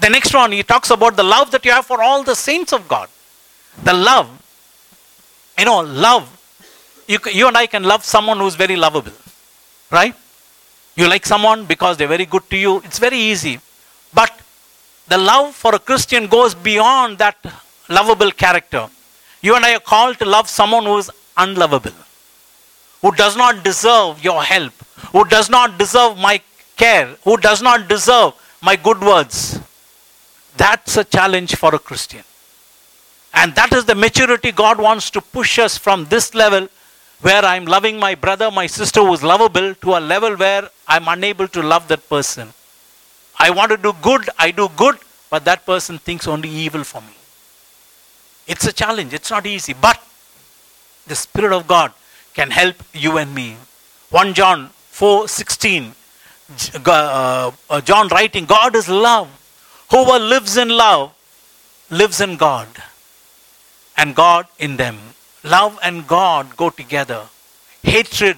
The 0.00 0.08
next 0.08 0.32
one, 0.32 0.52
he 0.52 0.62
talks 0.62 0.90
about 0.90 1.16
the 1.16 1.22
love 1.22 1.50
that 1.50 1.64
you 1.64 1.72
have 1.72 1.84
for 1.84 2.02
all 2.02 2.22
the 2.22 2.34
saints 2.34 2.72
of 2.72 2.88
God. 2.88 3.08
The 3.84 3.92
love. 3.92 4.28
You 5.58 5.66
know, 5.66 5.80
love. 5.80 6.24
You, 7.06 7.18
you 7.30 7.48
and 7.48 7.56
I 7.56 7.66
can 7.66 7.82
love 7.82 8.04
someone 8.04 8.38
who's 8.38 8.54
very 8.54 8.76
lovable. 8.76 9.12
Right? 9.90 10.14
You 10.96 11.08
like 11.08 11.24
someone 11.26 11.64
because 11.64 11.96
they're 11.96 12.08
very 12.08 12.26
good 12.26 12.48
to 12.50 12.56
you. 12.56 12.78
It's 12.78 12.98
very 12.98 13.18
easy. 13.18 13.60
But 14.12 14.32
the 15.08 15.18
love 15.18 15.54
for 15.54 15.74
a 15.74 15.78
Christian 15.78 16.26
goes 16.26 16.54
beyond 16.54 17.18
that 17.18 17.36
lovable 17.88 18.30
character. 18.30 18.88
You 19.42 19.56
and 19.56 19.64
I 19.64 19.74
are 19.74 19.80
called 19.80 20.18
to 20.18 20.24
love 20.24 20.48
someone 20.48 20.84
who 20.84 20.98
is 20.98 21.10
unlovable, 21.36 21.92
who 23.02 23.12
does 23.12 23.36
not 23.36 23.64
deserve 23.64 24.22
your 24.22 24.42
help, 24.42 24.72
who 25.12 25.24
does 25.24 25.48
not 25.48 25.78
deserve 25.78 26.18
my 26.18 26.40
care, 26.76 27.16
who 27.24 27.36
does 27.36 27.62
not 27.62 27.88
deserve 27.88 28.34
my 28.62 28.76
good 28.76 29.00
words. 29.00 29.58
That's 30.56 30.96
a 30.96 31.04
challenge 31.04 31.56
for 31.56 31.74
a 31.74 31.78
Christian. 31.78 32.24
And 33.32 33.54
that 33.54 33.72
is 33.72 33.84
the 33.84 33.94
maturity 33.94 34.52
God 34.52 34.78
wants 34.78 35.10
to 35.12 35.20
push 35.20 35.58
us 35.58 35.78
from 35.78 36.04
this 36.06 36.34
level 36.34 36.68
where 37.22 37.44
I'm 37.44 37.66
loving 37.66 37.98
my 37.98 38.14
brother, 38.14 38.50
my 38.50 38.66
sister 38.66 39.00
who 39.00 39.12
is 39.12 39.22
lovable 39.22 39.74
to 39.74 39.96
a 39.96 40.00
level 40.00 40.36
where 40.36 40.68
I'm 40.88 41.06
unable 41.08 41.48
to 41.48 41.62
love 41.62 41.88
that 41.88 42.08
person. 42.08 42.52
I 43.38 43.50
want 43.50 43.70
to 43.70 43.76
do 43.76 43.92
good, 44.00 44.28
I 44.38 44.50
do 44.50 44.68
good, 44.76 44.98
but 45.28 45.44
that 45.44 45.66
person 45.66 45.98
thinks 45.98 46.26
only 46.26 46.48
evil 46.48 46.84
for 46.84 47.00
me. 47.00 47.14
It's 48.46 48.66
a 48.66 48.72
challenge, 48.72 49.12
it's 49.12 49.30
not 49.30 49.46
easy, 49.46 49.74
but 49.74 50.02
the 51.06 51.14
Spirit 51.14 51.52
of 51.52 51.66
God 51.66 51.92
can 52.34 52.50
help 52.50 52.76
you 52.94 53.18
and 53.18 53.34
me. 53.34 53.56
1 54.10 54.34
John 54.34 54.70
4 54.90 55.28
16, 55.28 55.94
uh, 56.86 57.50
uh, 57.68 57.80
John 57.82 58.08
writing, 58.08 58.44
God 58.44 58.74
is 58.74 58.88
love. 58.88 59.28
Whoever 59.90 60.18
lives 60.18 60.56
in 60.56 60.68
love 60.68 61.12
lives 61.90 62.20
in 62.20 62.36
God, 62.36 62.68
and 63.96 64.14
God 64.14 64.46
in 64.58 64.76
them. 64.76 64.98
Love 65.42 65.78
and 65.82 66.06
God 66.06 66.56
go 66.56 66.70
together. 66.70 67.26
Hatred 67.82 68.36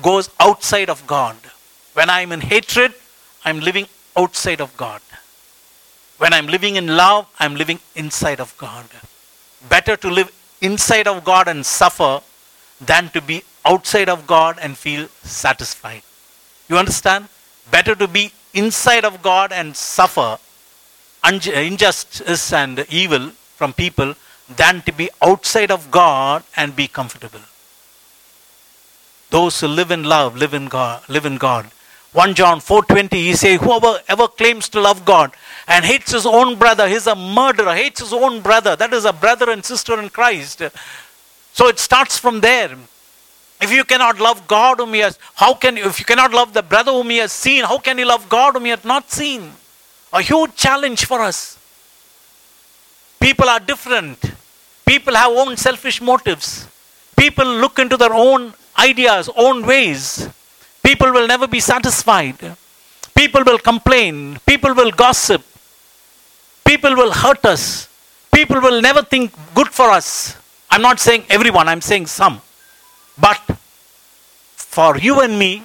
goes 0.00 0.30
outside 0.40 0.88
of 0.88 1.06
God. 1.06 1.36
When 1.94 2.08
I'm 2.08 2.32
in 2.32 2.40
hatred, 2.40 2.94
I'm 3.44 3.60
living 3.60 3.86
outside 4.16 4.60
of 4.60 4.76
God. 4.76 5.00
When 6.18 6.32
I'm 6.32 6.46
living 6.46 6.76
in 6.76 6.96
love, 6.96 7.26
I'm 7.38 7.54
living 7.54 7.80
inside 7.94 8.40
of 8.40 8.56
God. 8.56 8.86
Better 9.68 9.96
to 9.96 10.10
live 10.10 10.32
inside 10.60 11.06
of 11.06 11.24
God 11.24 11.48
and 11.48 11.64
suffer 11.64 12.20
than 12.80 13.08
to 13.10 13.20
be 13.20 13.42
outside 13.64 14.08
of 14.08 14.26
God 14.26 14.58
and 14.60 14.76
feel 14.76 15.08
satisfied. 15.22 16.02
You 16.68 16.78
understand? 16.78 17.28
Better 17.70 17.94
to 17.94 18.08
be 18.08 18.32
inside 18.54 19.04
of 19.04 19.22
God 19.22 19.52
and 19.52 19.76
suffer 19.76 20.38
injustice 21.24 22.52
and 22.52 22.86
evil 22.88 23.30
from 23.56 23.72
people 23.72 24.14
than 24.56 24.82
to 24.82 24.92
be 24.92 25.10
outside 25.22 25.70
of 25.70 25.90
God 25.90 26.42
and 26.56 26.74
be 26.74 26.88
comfortable. 26.88 27.40
Those 29.30 29.60
who 29.60 29.68
live 29.68 29.90
in 29.90 30.04
love 30.04 30.36
live 30.36 30.54
in 30.54 30.68
God. 30.68 31.06
Live 31.08 31.26
in 31.26 31.36
God. 31.36 31.70
1 32.12 32.34
John 32.34 32.58
4:20 32.60 33.12
he 33.12 33.34
says 33.34 33.60
whoever 33.60 34.00
ever 34.08 34.26
claims 34.28 34.68
to 34.70 34.80
love 34.80 35.04
God 35.04 35.32
and 35.66 35.84
hates 35.84 36.12
his 36.12 36.24
own 36.24 36.56
brother 36.56 36.88
he's 36.88 37.06
a 37.06 37.14
murderer 37.14 37.74
hates 37.74 38.00
his 38.00 38.14
own 38.14 38.40
brother 38.40 38.74
that 38.76 38.94
is 38.94 39.04
a 39.04 39.12
brother 39.12 39.50
and 39.50 39.62
sister 39.62 40.00
in 40.00 40.08
Christ 40.08 40.62
so 41.52 41.68
it 41.68 41.78
starts 41.78 42.18
from 42.18 42.40
there 42.40 42.74
if 43.60 43.70
you 43.70 43.84
cannot 43.84 44.18
love 44.18 44.48
God 44.48 44.78
whom 44.78 44.94
he 44.94 45.00
has 45.00 45.18
how 45.34 45.52
can 45.52 45.76
you 45.76 45.84
if 45.84 45.98
you 45.98 46.06
cannot 46.06 46.32
love 46.32 46.54
the 46.54 46.62
brother 46.62 46.92
whom 46.92 47.10
he 47.10 47.18
has 47.18 47.30
seen 47.30 47.64
how 47.64 47.76
can 47.76 47.98
you 47.98 48.06
love 48.06 48.26
God 48.30 48.54
whom 48.54 48.64
he 48.64 48.70
has 48.70 48.84
not 48.86 49.10
seen 49.10 49.52
a 50.10 50.22
huge 50.22 50.56
challenge 50.56 51.04
for 51.04 51.20
us 51.20 51.58
people 53.20 53.50
are 53.50 53.60
different 53.60 54.32
people 54.90 55.14
have 55.22 55.32
own 55.42 55.56
selfish 55.66 56.00
motives 56.10 56.48
people 57.22 57.48
look 57.64 57.78
into 57.84 57.96
their 58.02 58.14
own 58.26 58.42
ideas 58.88 59.28
own 59.46 59.66
ways 59.72 60.02
People 60.88 61.12
will 61.12 61.26
never 61.26 61.46
be 61.46 61.60
satisfied. 61.60 62.38
People 63.14 63.44
will 63.44 63.58
complain. 63.58 64.38
People 64.46 64.74
will 64.74 64.90
gossip. 64.90 65.42
People 66.64 66.94
will 66.94 67.12
hurt 67.12 67.44
us. 67.44 67.88
People 68.32 68.60
will 68.62 68.80
never 68.80 69.02
think 69.02 69.32
good 69.54 69.68
for 69.68 69.90
us. 69.90 70.34
I'm 70.70 70.80
not 70.80 70.98
saying 70.98 71.24
everyone, 71.28 71.68
I'm 71.68 71.82
saying 71.82 72.06
some. 72.06 72.40
But 73.18 73.42
for 74.56 74.96
you 74.96 75.20
and 75.20 75.38
me, 75.38 75.64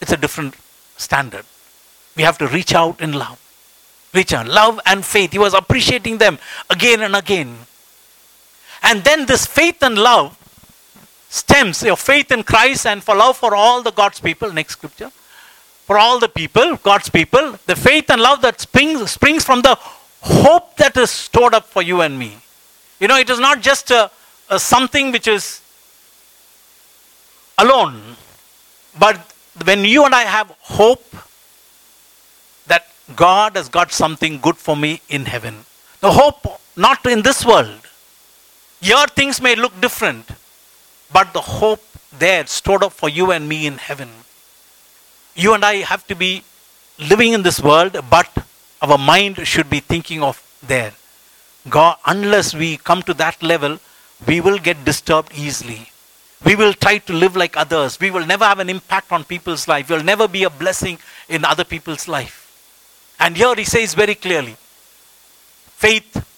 it's 0.00 0.12
a 0.12 0.16
different 0.16 0.54
standard. 0.96 1.44
We 2.16 2.22
have 2.22 2.38
to 2.38 2.46
reach 2.46 2.72
out 2.72 3.00
in 3.00 3.12
love. 3.12 3.40
Reach 4.12 4.32
out. 4.32 4.46
Love 4.46 4.78
and 4.86 5.04
faith. 5.04 5.32
He 5.32 5.38
was 5.40 5.54
appreciating 5.54 6.18
them 6.18 6.38
again 6.70 7.02
and 7.02 7.16
again. 7.16 7.56
And 8.84 9.02
then 9.02 9.24
this 9.24 9.46
faith 9.46 9.82
and 9.82 9.96
love 9.96 10.38
stems 11.30 11.82
your 11.82 11.96
faith 11.96 12.30
in 12.30 12.44
Christ 12.44 12.86
and 12.86 13.02
for 13.02 13.16
love 13.16 13.38
for 13.38 13.56
all 13.56 13.82
the 13.82 13.90
God's 13.90 14.20
people. 14.20 14.52
Next 14.52 14.74
scripture. 14.74 15.10
For 15.86 15.98
all 15.98 16.20
the 16.20 16.28
people, 16.28 16.76
God's 16.76 17.08
people, 17.08 17.58
the 17.66 17.76
faith 17.76 18.10
and 18.10 18.20
love 18.20 18.40
that 18.42 18.60
springs, 18.60 19.10
springs 19.10 19.44
from 19.44 19.62
the 19.62 19.76
hope 20.20 20.76
that 20.76 20.96
is 20.96 21.10
stored 21.10 21.54
up 21.54 21.64
for 21.64 21.82
you 21.82 22.02
and 22.02 22.18
me. 22.18 22.36
You 23.00 23.08
know, 23.08 23.16
it 23.16 23.28
is 23.28 23.38
not 23.38 23.60
just 23.60 23.90
a, 23.90 24.10
a 24.48 24.58
something 24.58 25.12
which 25.12 25.26
is 25.26 25.60
alone, 27.58 28.16
but 28.98 29.16
when 29.64 29.84
you 29.84 30.04
and 30.04 30.14
I 30.14 30.22
have 30.22 30.54
hope 30.60 31.04
that 32.66 32.86
God 33.14 33.56
has 33.56 33.68
got 33.68 33.92
something 33.92 34.40
good 34.40 34.56
for 34.56 34.76
me 34.76 35.02
in 35.08 35.26
heaven, 35.26 35.64
the 36.00 36.12
hope 36.12 36.60
not 36.76 37.04
in 37.06 37.22
this 37.22 37.44
world. 37.44 37.83
Your 38.84 39.06
things 39.06 39.40
may 39.40 39.54
look 39.54 39.80
different, 39.80 40.28
but 41.10 41.32
the 41.32 41.40
hope 41.40 41.82
there 42.18 42.46
stored 42.46 42.82
up 42.84 42.92
for 42.92 43.08
you 43.08 43.30
and 43.30 43.48
me 43.48 43.66
in 43.66 43.78
heaven. 43.78 44.10
You 45.34 45.54
and 45.54 45.64
I 45.64 45.76
have 45.76 46.06
to 46.08 46.14
be 46.14 46.44
living 46.98 47.32
in 47.32 47.42
this 47.42 47.60
world, 47.62 47.96
but 48.10 48.30
our 48.82 48.98
mind 48.98 49.46
should 49.46 49.70
be 49.70 49.80
thinking 49.80 50.22
of 50.22 50.36
there. 50.62 50.92
God, 51.70 51.96
unless 52.04 52.54
we 52.54 52.76
come 52.76 53.00
to 53.04 53.14
that 53.14 53.42
level, 53.42 53.78
we 54.26 54.42
will 54.42 54.58
get 54.58 54.84
disturbed 54.84 55.32
easily. 55.34 55.88
We 56.44 56.54
will 56.54 56.74
try 56.74 56.98
to 56.98 57.12
live 57.14 57.36
like 57.36 57.56
others. 57.56 57.98
We 57.98 58.10
will 58.10 58.26
never 58.26 58.44
have 58.44 58.58
an 58.58 58.68
impact 58.68 59.12
on 59.12 59.24
people's 59.24 59.66
life. 59.66 59.88
We 59.88 59.96
will 59.96 60.04
never 60.04 60.28
be 60.28 60.44
a 60.44 60.50
blessing 60.50 60.98
in 61.30 61.46
other 61.46 61.64
people's 61.64 62.06
life. 62.06 62.36
And 63.18 63.34
here 63.34 63.54
he 63.54 63.64
says 63.64 63.94
very 63.94 64.14
clearly 64.14 64.56
faith 65.86 66.33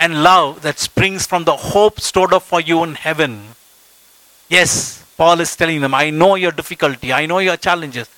and 0.00 0.22
love 0.22 0.62
that 0.62 0.78
springs 0.78 1.26
from 1.26 1.44
the 1.44 1.56
hope 1.56 2.00
stored 2.00 2.32
up 2.32 2.42
for 2.42 2.60
you 2.60 2.82
in 2.84 2.94
heaven 2.94 3.54
Yes, 4.48 5.04
Paul 5.18 5.40
is 5.40 5.54
telling 5.54 5.80
them, 5.82 5.94
I 5.94 6.08
know 6.08 6.34
your 6.34 6.52
difficulty, 6.52 7.12
I 7.12 7.26
know 7.26 7.38
your 7.38 7.58
challenges, 7.58 8.08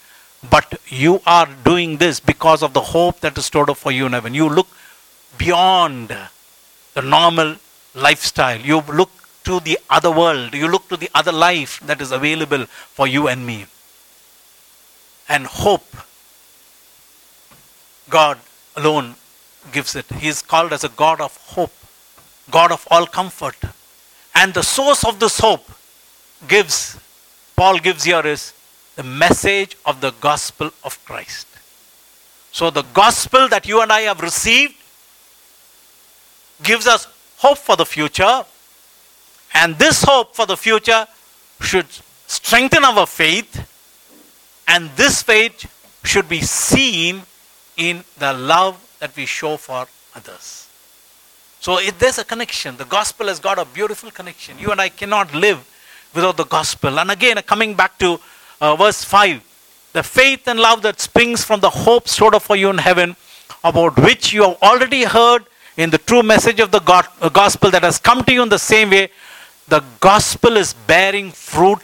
but 0.49 0.81
you 0.87 1.21
are 1.27 1.49
doing 1.65 1.97
this 1.97 2.21
because 2.21 2.63
of 2.63 2.73
the 2.73 2.81
hope 2.81 3.21
that 3.21 3.37
is 3.37 3.47
stored 3.47 3.69
up 3.69 3.77
for 3.77 3.91
you 3.91 4.07
in 4.07 4.13
heaven. 4.13 4.33
You 4.33 4.49
look 4.49 4.69
beyond 5.37 6.17
the 6.95 7.03
normal 7.03 7.57
lifestyle, 7.95 8.61
you 8.61 8.81
look 8.83 9.11
to 9.45 9.59
the 9.59 9.79
other 9.89 10.11
world, 10.11 10.55
you 10.55 10.69
look 10.69 10.89
to 10.89 10.97
the 10.97 11.11
other 11.15 11.33
life 11.33 11.81
that 11.81 12.01
is 12.01 12.13
available 12.13 12.67
for 12.67 13.09
you 13.09 13.27
and 13.27 13.45
me. 13.45 13.67
And 15.29 15.47
hope, 15.47 15.97
God 18.09 18.39
alone 18.77 19.17
gives 19.73 19.95
it. 19.97 20.07
He 20.07 20.29
is 20.29 20.43
called 20.43 20.73
as 20.73 20.85
a 20.85 20.89
God 20.89 21.21
of 21.21 21.37
hope, 21.37 21.73
God 22.51 22.73
of 22.73 22.87
all 22.91 23.07
comfort. 23.07 23.57
And 24.35 24.55
the 24.55 24.63
source 24.63 25.05
of 25.05 25.21
this 25.21 25.39
hope 25.39 25.71
gives, 26.49 26.99
Paul 27.57 27.79
gives 27.79 28.05
here 28.05 28.27
is 28.27 28.53
the 28.97 29.03
message 29.03 29.77
of 29.85 30.01
the 30.01 30.13
gospel 30.21 30.71
of 30.85 31.03
Christ. 31.05 31.47
So 32.53 32.71
the 32.71 32.83
gospel 32.95 33.49
that 33.49 33.67
you 33.67 33.81
and 33.81 33.93
I 33.93 34.01
have 34.03 34.21
received 34.21 34.75
gives 36.63 36.87
us 36.87 37.07
hope 37.39 37.59
for 37.59 37.77
the 37.77 37.87
future. 37.87 38.45
And 39.55 39.77
this 39.79 40.03
hope 40.03 40.35
for 40.35 40.47
the 40.47 40.57
future 40.57 41.07
should 41.61 41.87
strengthen 42.27 42.85
our 42.85 43.07
faith. 43.07 43.67
And 44.69 44.91
this 44.97 45.23
faith 45.23 45.67
should 46.05 46.29
be 46.29 46.41
seen 46.41 47.23
in 47.77 48.05
the 48.19 48.33
love 48.33 48.90
that 49.01 49.17
we 49.17 49.27
show 49.27 49.57
for 49.57 49.87
others. 50.15 50.69
So 51.61 51.79
if 51.79 51.99
there's 51.99 52.19
a 52.19 52.25
connection. 52.25 52.77
The 52.77 52.87
gospel 52.87 53.27
has 53.27 53.39
got 53.39 53.59
a 53.59 53.65
beautiful 53.65 54.11
connection. 54.11 54.59
You 54.59 54.71
and 54.71 54.81
I 54.81 54.89
cannot 54.89 55.35
live 55.35 55.67
without 56.15 56.37
the 56.37 56.45
gospel. 56.45 56.99
And 56.99 57.11
again, 57.11 57.37
coming 57.43 57.75
back 57.75 57.99
to 57.99 58.19
uh, 58.61 58.77
verse 58.77 59.05
5 59.05 59.43
the 59.93 60.03
faith 60.03 60.47
and 60.47 60.61
love 60.61 60.83
that 60.83 61.01
springs 61.01 61.45
from 61.45 61.59
the 61.61 61.71
hope 61.71 62.09
stored 62.09 62.35
up 62.35 62.43
for 62.43 62.55
you 62.55 62.71
in 62.71 62.79
heaven, 62.79 63.17
about 63.65 63.99
which 63.99 64.33
you 64.33 64.43
have 64.43 64.57
already 64.63 65.03
heard 65.03 65.45
in 65.77 65.91
the 65.91 65.99
true 65.99 66.23
message 66.23 66.61
of 66.61 66.71
the 66.71 66.79
God, 66.79 67.07
uh, 67.21 67.29
gospel 67.29 67.71
that 67.73 67.83
has 67.83 67.99
come 67.99 68.23
to 68.25 68.33
you 68.33 68.43
in 68.43 68.49
the 68.49 68.59
same 68.59 68.91
way. 68.91 69.11
The 69.67 69.83
gospel 69.99 70.57
is 70.57 70.75
bearing 70.75 71.33
fruit 71.33 71.83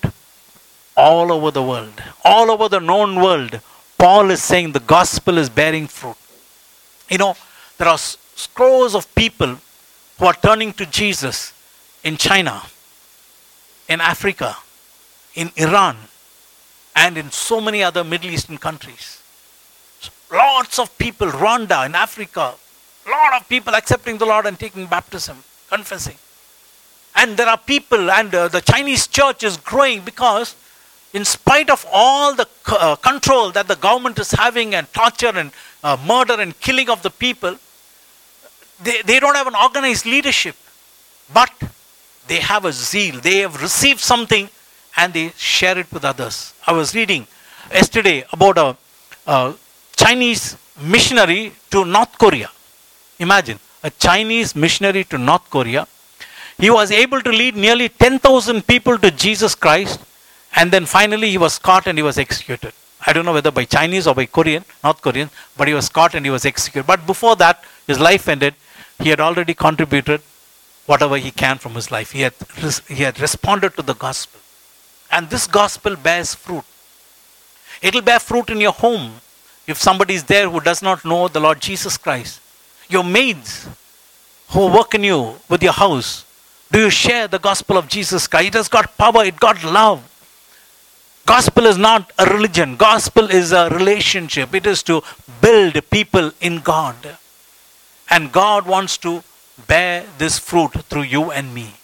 all 0.96 1.32
over 1.32 1.50
the 1.50 1.62
world, 1.62 2.00
all 2.24 2.50
over 2.50 2.68
the 2.68 2.78
known 2.78 3.16
world. 3.16 3.60
Paul 3.98 4.30
is 4.30 4.42
saying 4.42 4.72
the 4.72 4.80
gospel 4.80 5.36
is 5.38 5.48
bearing 5.48 5.88
fruit. 5.88 6.16
You 7.10 7.18
know, 7.18 7.36
there 7.78 7.88
are 7.88 7.98
scores 7.98 8.94
of 8.94 9.12
people 9.14 9.56
who 10.18 10.24
are 10.24 10.34
turning 10.34 10.72
to 10.74 10.86
Jesus 10.86 11.52
in 12.02 12.16
China 12.16 12.62
in 13.88 14.00
Africa, 14.00 14.56
in 15.34 15.50
Iran, 15.56 15.96
and 16.94 17.16
in 17.16 17.30
so 17.30 17.60
many 17.60 17.82
other 17.82 18.02
Middle 18.02 18.30
Eastern 18.30 18.58
countries. 18.58 19.22
Lots 20.32 20.78
of 20.78 20.96
people, 20.98 21.28
Rwanda 21.28 21.86
in 21.86 21.94
Africa, 21.94 22.54
lot 23.08 23.40
of 23.40 23.48
people 23.48 23.74
accepting 23.74 24.18
the 24.18 24.26
Lord 24.26 24.46
and 24.46 24.58
taking 24.58 24.86
baptism, 24.86 25.42
confessing. 25.68 26.16
And 27.14 27.36
there 27.36 27.48
are 27.48 27.58
people, 27.58 28.10
and 28.10 28.34
uh, 28.34 28.48
the 28.48 28.60
Chinese 28.60 29.06
church 29.06 29.44
is 29.44 29.56
growing 29.56 30.00
because, 30.00 30.56
in 31.12 31.24
spite 31.24 31.70
of 31.70 31.86
all 31.90 32.34
the 32.34 32.46
uh, 32.66 32.96
control 32.96 33.50
that 33.52 33.68
the 33.68 33.76
government 33.76 34.18
is 34.18 34.32
having, 34.32 34.74
and 34.74 34.92
torture 34.92 35.32
and 35.34 35.50
uh, 35.82 35.96
murder 36.06 36.40
and 36.40 36.58
killing 36.60 36.90
of 36.90 37.02
the 37.02 37.10
people, 37.10 37.56
they, 38.82 39.02
they 39.02 39.20
don't 39.20 39.36
have 39.36 39.46
an 39.46 39.54
organized 39.54 40.04
leadership. 40.06 40.56
But 41.32 41.50
they 42.28 42.40
have 42.40 42.64
a 42.64 42.72
zeal. 42.72 43.20
They 43.20 43.38
have 43.38 43.60
received 43.62 44.00
something 44.00 44.48
and 44.96 45.12
they 45.12 45.32
share 45.36 45.78
it 45.78 45.90
with 45.92 46.04
others. 46.04 46.54
I 46.66 46.72
was 46.72 46.94
reading 46.94 47.26
yesterday 47.70 48.24
about 48.32 48.58
a, 48.58 48.76
a 49.26 49.54
Chinese 49.96 50.56
missionary 50.80 51.52
to 51.70 51.84
North 51.84 52.18
Korea. 52.18 52.50
Imagine 53.18 53.58
a 53.82 53.90
Chinese 53.90 54.54
missionary 54.54 55.04
to 55.04 55.18
North 55.18 55.48
Korea. 55.50 55.86
He 56.58 56.70
was 56.70 56.90
able 56.90 57.20
to 57.20 57.30
lead 57.30 57.54
nearly 57.54 57.88
10,000 57.88 58.66
people 58.66 58.98
to 58.98 59.10
Jesus 59.10 59.54
Christ 59.54 60.00
and 60.56 60.72
then 60.72 60.86
finally 60.86 61.30
he 61.30 61.38
was 61.38 61.58
caught 61.58 61.86
and 61.86 61.98
he 61.98 62.02
was 62.02 62.18
executed. 62.18 62.72
I 63.06 63.12
don't 63.12 63.26
know 63.26 63.34
whether 63.34 63.50
by 63.50 63.64
Chinese 63.64 64.06
or 64.06 64.14
by 64.14 64.26
Korean, 64.26 64.64
North 64.82 65.02
Korean, 65.02 65.30
but 65.56 65.68
he 65.68 65.74
was 65.74 65.88
caught 65.88 66.14
and 66.14 66.24
he 66.24 66.30
was 66.30 66.44
executed. 66.44 66.86
But 66.86 67.06
before 67.06 67.36
that, 67.36 67.62
his 67.86 68.00
life 68.00 68.26
ended. 68.26 68.54
He 68.98 69.10
had 69.10 69.20
already 69.20 69.54
contributed 69.54 70.22
whatever 70.86 71.18
he 71.18 71.30
can 71.30 71.58
from 71.58 71.74
his 71.74 71.90
life. 71.90 72.12
He 72.12 72.22
had, 72.22 72.34
he 72.88 73.02
had 73.02 73.20
responded 73.20 73.76
to 73.76 73.82
the 73.82 73.94
gospel. 73.94 74.40
And 75.12 75.28
this 75.28 75.46
gospel 75.46 75.94
bears 75.94 76.34
fruit. 76.34 76.64
It'll 77.82 78.02
bear 78.02 78.18
fruit 78.18 78.48
in 78.50 78.60
your 78.60 78.72
home 78.72 79.12
if 79.66 79.76
somebody 79.76 80.14
is 80.14 80.24
there 80.24 80.48
who 80.48 80.60
does 80.60 80.82
not 80.82 81.04
know 81.04 81.28
the 81.28 81.40
Lord 81.40 81.60
Jesus 81.60 81.98
Christ. 81.98 82.40
Your 82.88 83.04
maids 83.04 83.68
who 84.48 84.72
work 84.72 84.94
in 84.94 85.04
you 85.04 85.34
with 85.48 85.62
your 85.62 85.72
house, 85.72 86.24
do 86.72 86.80
you 86.80 86.90
share 86.90 87.28
the 87.28 87.38
gospel 87.38 87.76
of 87.76 87.88
Jesus 87.88 88.26
Christ? 88.26 88.48
It 88.48 88.54
has 88.54 88.68
got 88.68 88.96
power, 88.96 89.24
it 89.24 89.38
got 89.38 89.62
love. 89.62 90.12
Gospel 91.26 91.66
is 91.66 91.76
not 91.76 92.12
a 92.18 92.26
religion, 92.26 92.76
gospel 92.76 93.28
is 93.28 93.52
a 93.52 93.68
relationship. 93.70 94.54
It 94.54 94.64
is 94.64 94.82
to 94.84 95.02
build 95.40 95.78
people 95.90 96.30
in 96.40 96.60
God. 96.60 96.96
And 98.08 98.30
God 98.32 98.66
wants 98.66 98.96
to 98.98 99.24
bear 99.66 100.06
this 100.18 100.38
fruit 100.38 100.72
through 100.84 101.02
you 101.02 101.32
and 101.32 101.52
me. 101.52 101.74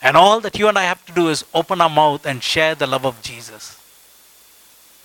And 0.00 0.16
all 0.16 0.40
that 0.40 0.58
you 0.58 0.68
and 0.68 0.78
I 0.78 0.84
have 0.84 1.04
to 1.06 1.12
do 1.12 1.28
is 1.28 1.44
open 1.52 1.80
our 1.80 1.90
mouth 1.90 2.24
and 2.24 2.42
share 2.42 2.74
the 2.74 2.86
love 2.86 3.04
of 3.04 3.20
Jesus. 3.20 3.78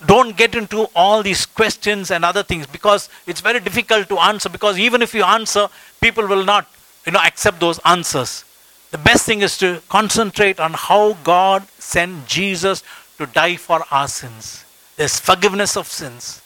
Don't 0.05 0.37
get 0.37 0.55
into 0.55 0.89
all 0.95 1.21
these 1.21 1.45
questions 1.45 2.11
and 2.11 2.23
other 2.23 2.43
things 2.43 2.65
because 2.65 3.09
it's 3.27 3.41
very 3.41 3.59
difficult 3.59 4.07
to 4.09 4.19
answer. 4.19 4.49
Because 4.49 4.79
even 4.79 5.01
if 5.01 5.13
you 5.13 5.23
answer, 5.23 5.67
people 5.99 6.25
will 6.27 6.45
not 6.45 6.67
you 7.05 7.11
know, 7.11 7.19
accept 7.19 7.59
those 7.59 7.79
answers. 7.79 8.45
The 8.91 8.97
best 8.97 9.25
thing 9.25 9.41
is 9.41 9.57
to 9.59 9.81
concentrate 9.89 10.59
on 10.59 10.73
how 10.73 11.13
God 11.23 11.67
sent 11.79 12.27
Jesus 12.27 12.83
to 13.21 13.27
die 13.27 13.55
for 13.55 13.85
our 13.91 14.07
sins. 14.07 14.65
There's 14.97 15.19
forgiveness 15.19 15.77
of 15.77 15.87
sins. 15.87 16.41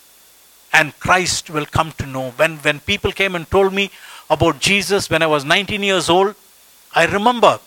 And 0.73 0.97
Christ 0.99 1.49
will 1.49 1.65
come 1.65 1.93
to 1.93 2.05
know. 2.05 2.31
When, 2.31 2.57
when 2.57 2.79
people 2.81 3.11
came 3.13 3.35
and 3.35 3.49
told 3.49 3.73
me 3.73 3.91
about 4.29 4.59
Jesus 4.59 5.09
when 5.09 5.21
I 5.21 5.27
was 5.27 5.45
19 5.45 5.81
years 5.81 6.09
old, 6.09 6.35
I 6.93 7.05
remember 7.05 7.59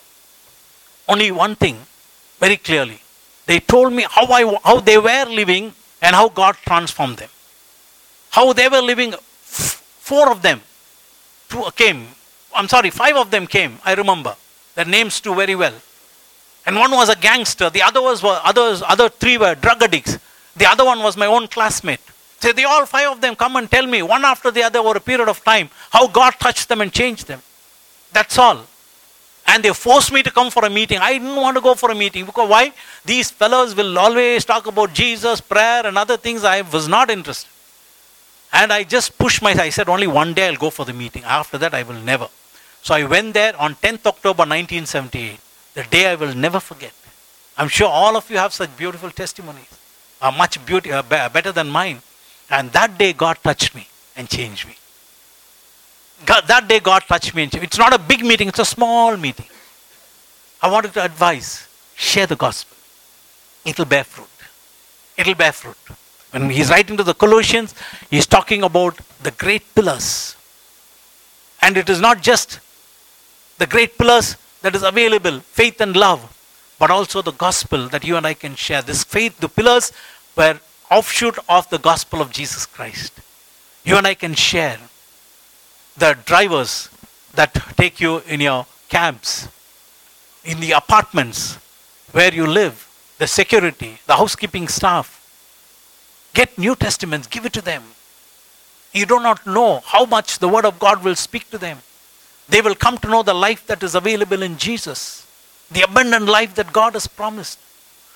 only 1.09 1.31
one 1.31 1.55
thing 1.57 1.79
very 2.39 2.59
clearly. 2.59 3.01
They 3.47 3.61
told 3.61 3.95
me 3.95 4.05
how, 4.09 4.27
I, 4.27 4.59
how 4.63 4.81
they 4.81 4.99
were 4.99 5.25
living 5.25 5.73
and 6.03 6.15
how 6.15 6.29
God 6.29 6.57
transformed 6.67 7.17
them. 7.17 7.31
How 8.31 8.53
they 8.53 8.69
were 8.69 8.83
living, 8.83 9.15
four 9.43 10.31
of 10.31 10.43
them 10.43 10.61
came. 11.77 12.09
I'm 12.55 12.69
sorry, 12.69 12.91
five 12.91 13.17
of 13.17 13.31
them 13.31 13.47
came, 13.47 13.79
I 13.87 13.95
remember. 13.95 14.37
Their 14.75 14.85
names 14.85 15.19
too 15.21 15.35
very 15.35 15.55
well. 15.55 15.73
And 16.69 16.77
one 16.77 16.91
was 16.91 17.09
a 17.09 17.17
gangster, 17.17 17.71
the 17.71 17.81
other 17.81 18.03
was 18.03 18.21
others, 18.23 18.83
other 18.87 19.09
three 19.09 19.39
were 19.39 19.55
drug 19.55 19.83
addicts. 19.83 20.19
The 20.55 20.67
other 20.67 20.85
one 20.85 21.03
was 21.03 21.17
my 21.17 21.25
own 21.25 21.49
classmate. 21.49 22.01
So 22.41 22.53
they 22.53 22.65
all 22.65 22.85
five 22.85 23.11
of 23.13 23.23
them 23.23 23.37
come 23.37 23.57
and 23.57 23.71
tell 23.71 23.87
me 23.87 24.03
one 24.03 24.23
after 24.23 24.51
the 24.51 24.65
other 24.65 24.81
over 24.81 24.99
a 24.99 25.01
period 25.01 25.31
of 25.31 25.43
time 25.43 25.71
how 25.89 26.07
God 26.09 26.35
touched 26.39 26.69
them 26.69 26.83
and 26.83 26.93
changed 26.93 27.27
them. 27.27 27.41
That's 28.13 28.37
all. 28.37 28.67
And 29.47 29.63
they 29.63 29.73
forced 29.73 30.13
me 30.13 30.23
to 30.23 30.31
come 30.31 30.51
for 30.51 30.63
a 30.67 30.69
meeting. 30.69 30.99
I 30.99 31.15
didn't 31.15 31.37
want 31.37 31.57
to 31.57 31.63
go 31.63 31.73
for 31.75 31.91
a 31.91 31.95
meeting 31.95 32.27
because 32.27 32.51
why? 32.51 32.75
These 33.03 33.31
fellows 33.31 33.75
will 33.75 33.99
always 33.99 34.45
talk 34.45 34.67
about 34.67 34.93
Jesus, 34.93 35.41
prayer, 35.41 35.87
and 35.87 35.97
other 35.97 36.19
things. 36.19 36.45
I 36.45 36.61
was 36.61 36.87
not 36.87 37.09
interested. 37.09 37.49
And 38.53 38.75
I 38.75 38.85
just 38.85 39.17
pushed 39.17 39.41
myself. 39.41 39.65
I 39.65 39.71
said, 39.71 39.89
only 39.89 40.07
one 40.07 40.35
day 40.35 40.49
I'll 40.49 40.57
go 40.57 40.69
for 40.69 40.85
the 40.85 40.93
meeting. 40.93 41.25
After 41.25 41.57
that, 41.57 41.73
I 41.73 41.83
will 41.83 42.03
never. 42.13 42.29
So 42.83 42.95
I 42.95 43.05
went 43.05 43.33
there 43.33 43.57
on 43.59 43.75
10th 43.77 44.05
October 44.05 44.45
1978, 44.45 45.41
the 45.79 45.85
day 45.85 46.07
I 46.11 46.17
will 46.17 46.35
never 46.35 46.59
forget. 46.59 46.93
I'm 47.57 47.69
sure 47.69 47.89
all 47.89 48.17
of 48.17 48.29
you 48.29 48.37
have 48.37 48.53
such 48.53 48.77
beautiful 48.77 49.11
testimonies, 49.11 49.73
are 50.21 50.33
much 50.33 50.55
beauty, 50.67 50.91
uh, 50.91 51.03
better 51.03 51.53
than 51.53 51.69
mine. 51.69 52.01
And 52.51 52.73
that 52.73 52.99
day, 52.99 53.13
God 53.13 53.39
touched 53.45 53.77
me 53.77 53.87
and 54.17 54.29
changed 54.29 54.67
me. 54.67 54.75
God, 56.27 56.49
that 56.49 56.67
day 56.67 56.81
God 56.81 57.03
touched 57.03 57.33
me. 57.33 57.49
It's 57.53 57.79
not 57.79 57.95
a 57.95 57.99
big 57.99 58.25
meeting, 58.25 58.49
it's 58.49 58.59
a 58.59 58.65
small 58.65 59.17
meeting. 59.17 59.47
I 60.61 60.69
wanted 60.69 60.95
to 60.95 61.05
advise 61.05 61.69
share 61.95 62.27
the 62.27 62.35
gospel. 62.35 62.77
It'll 63.65 63.85
bear 63.85 64.03
fruit. 64.03 64.27
It'll 65.17 65.37
bear 65.37 65.53
fruit. 65.53 65.77
When 66.33 66.51
he's 66.51 66.71
writing 66.71 66.97
to 66.97 67.05
the 67.05 67.15
Colossians, 67.15 67.73
he's 68.11 68.27
talking 68.27 68.65
about 68.65 68.99
the 69.23 69.31
great 69.31 69.63
pillars. 69.77 70.35
And 71.63 71.77
it 71.77 71.89
is 71.89 72.01
not 72.01 72.21
just 72.21 72.59
the 73.59 73.67
great 73.67 73.97
pillars 73.97 74.37
that 74.69 74.77
is 74.77 74.83
available 74.83 75.41
faith 75.41 75.81
and 75.81 75.97
love, 75.97 76.21
but 76.79 76.91
also 76.91 77.23
the 77.23 77.33
gospel 77.33 77.89
that 77.89 78.05
you 78.05 78.17
and 78.19 78.27
I 78.27 78.35
can 78.35 78.55
share. 78.55 78.83
This 78.83 79.03
faith, 79.03 79.41
the 79.41 79.49
pillars 79.49 79.93
were 80.37 80.61
offshoot 80.91 81.39
of 81.49 81.67
the 81.71 81.79
gospel 81.79 82.21
of 82.21 82.31
Jesus 82.31 82.67
Christ. 82.67 83.15
You 83.83 83.97
and 83.97 84.07
I 84.07 84.13
can 84.13 84.35
share 84.35 84.79
the 85.97 86.19
drivers 86.27 86.91
that 87.33 87.55
take 87.79 87.99
you 87.99 88.19
in 88.29 88.41
your 88.41 88.67
cabs, 88.91 89.49
in 90.45 90.61
the 90.61 90.73
apartments 90.73 91.57
where 92.13 92.35
you 92.35 92.47
live, 92.47 92.87
the 93.17 93.27
security, 93.27 93.99
the 94.07 94.17
housekeeping 94.17 94.69
staff. 94.69 95.15
Get 96.35 96.59
New 96.59 96.77
Testaments, 96.77 97.27
give 97.27 97.47
it 97.47 97.55
to 97.55 97.63
them. 97.63 97.85
You 98.93 99.07
do 99.07 99.19
not 99.19 99.47
know 99.47 99.81
how 99.87 100.05
much 100.05 100.41
the 100.41 100.49
Word 100.49 100.67
of 100.67 100.79
God 100.79 101.03
will 101.03 101.17
speak 101.17 101.49
to 101.53 101.57
them. 101.57 101.79
They 102.49 102.63
will 102.63 102.75
come 102.75 102.99
to 102.99 103.09
know 103.09 103.23
the 103.23 103.35
life 103.35 103.67
that 103.67 103.83
is 103.83 103.95
available 103.95 104.43
in 104.43 104.57
Jesus, 104.57 105.27
the 105.71 105.83
abundant 105.83 106.27
life 106.27 106.55
that 106.55 106.73
God 106.73 106.95
has 106.95 107.07
promised. 107.07 107.59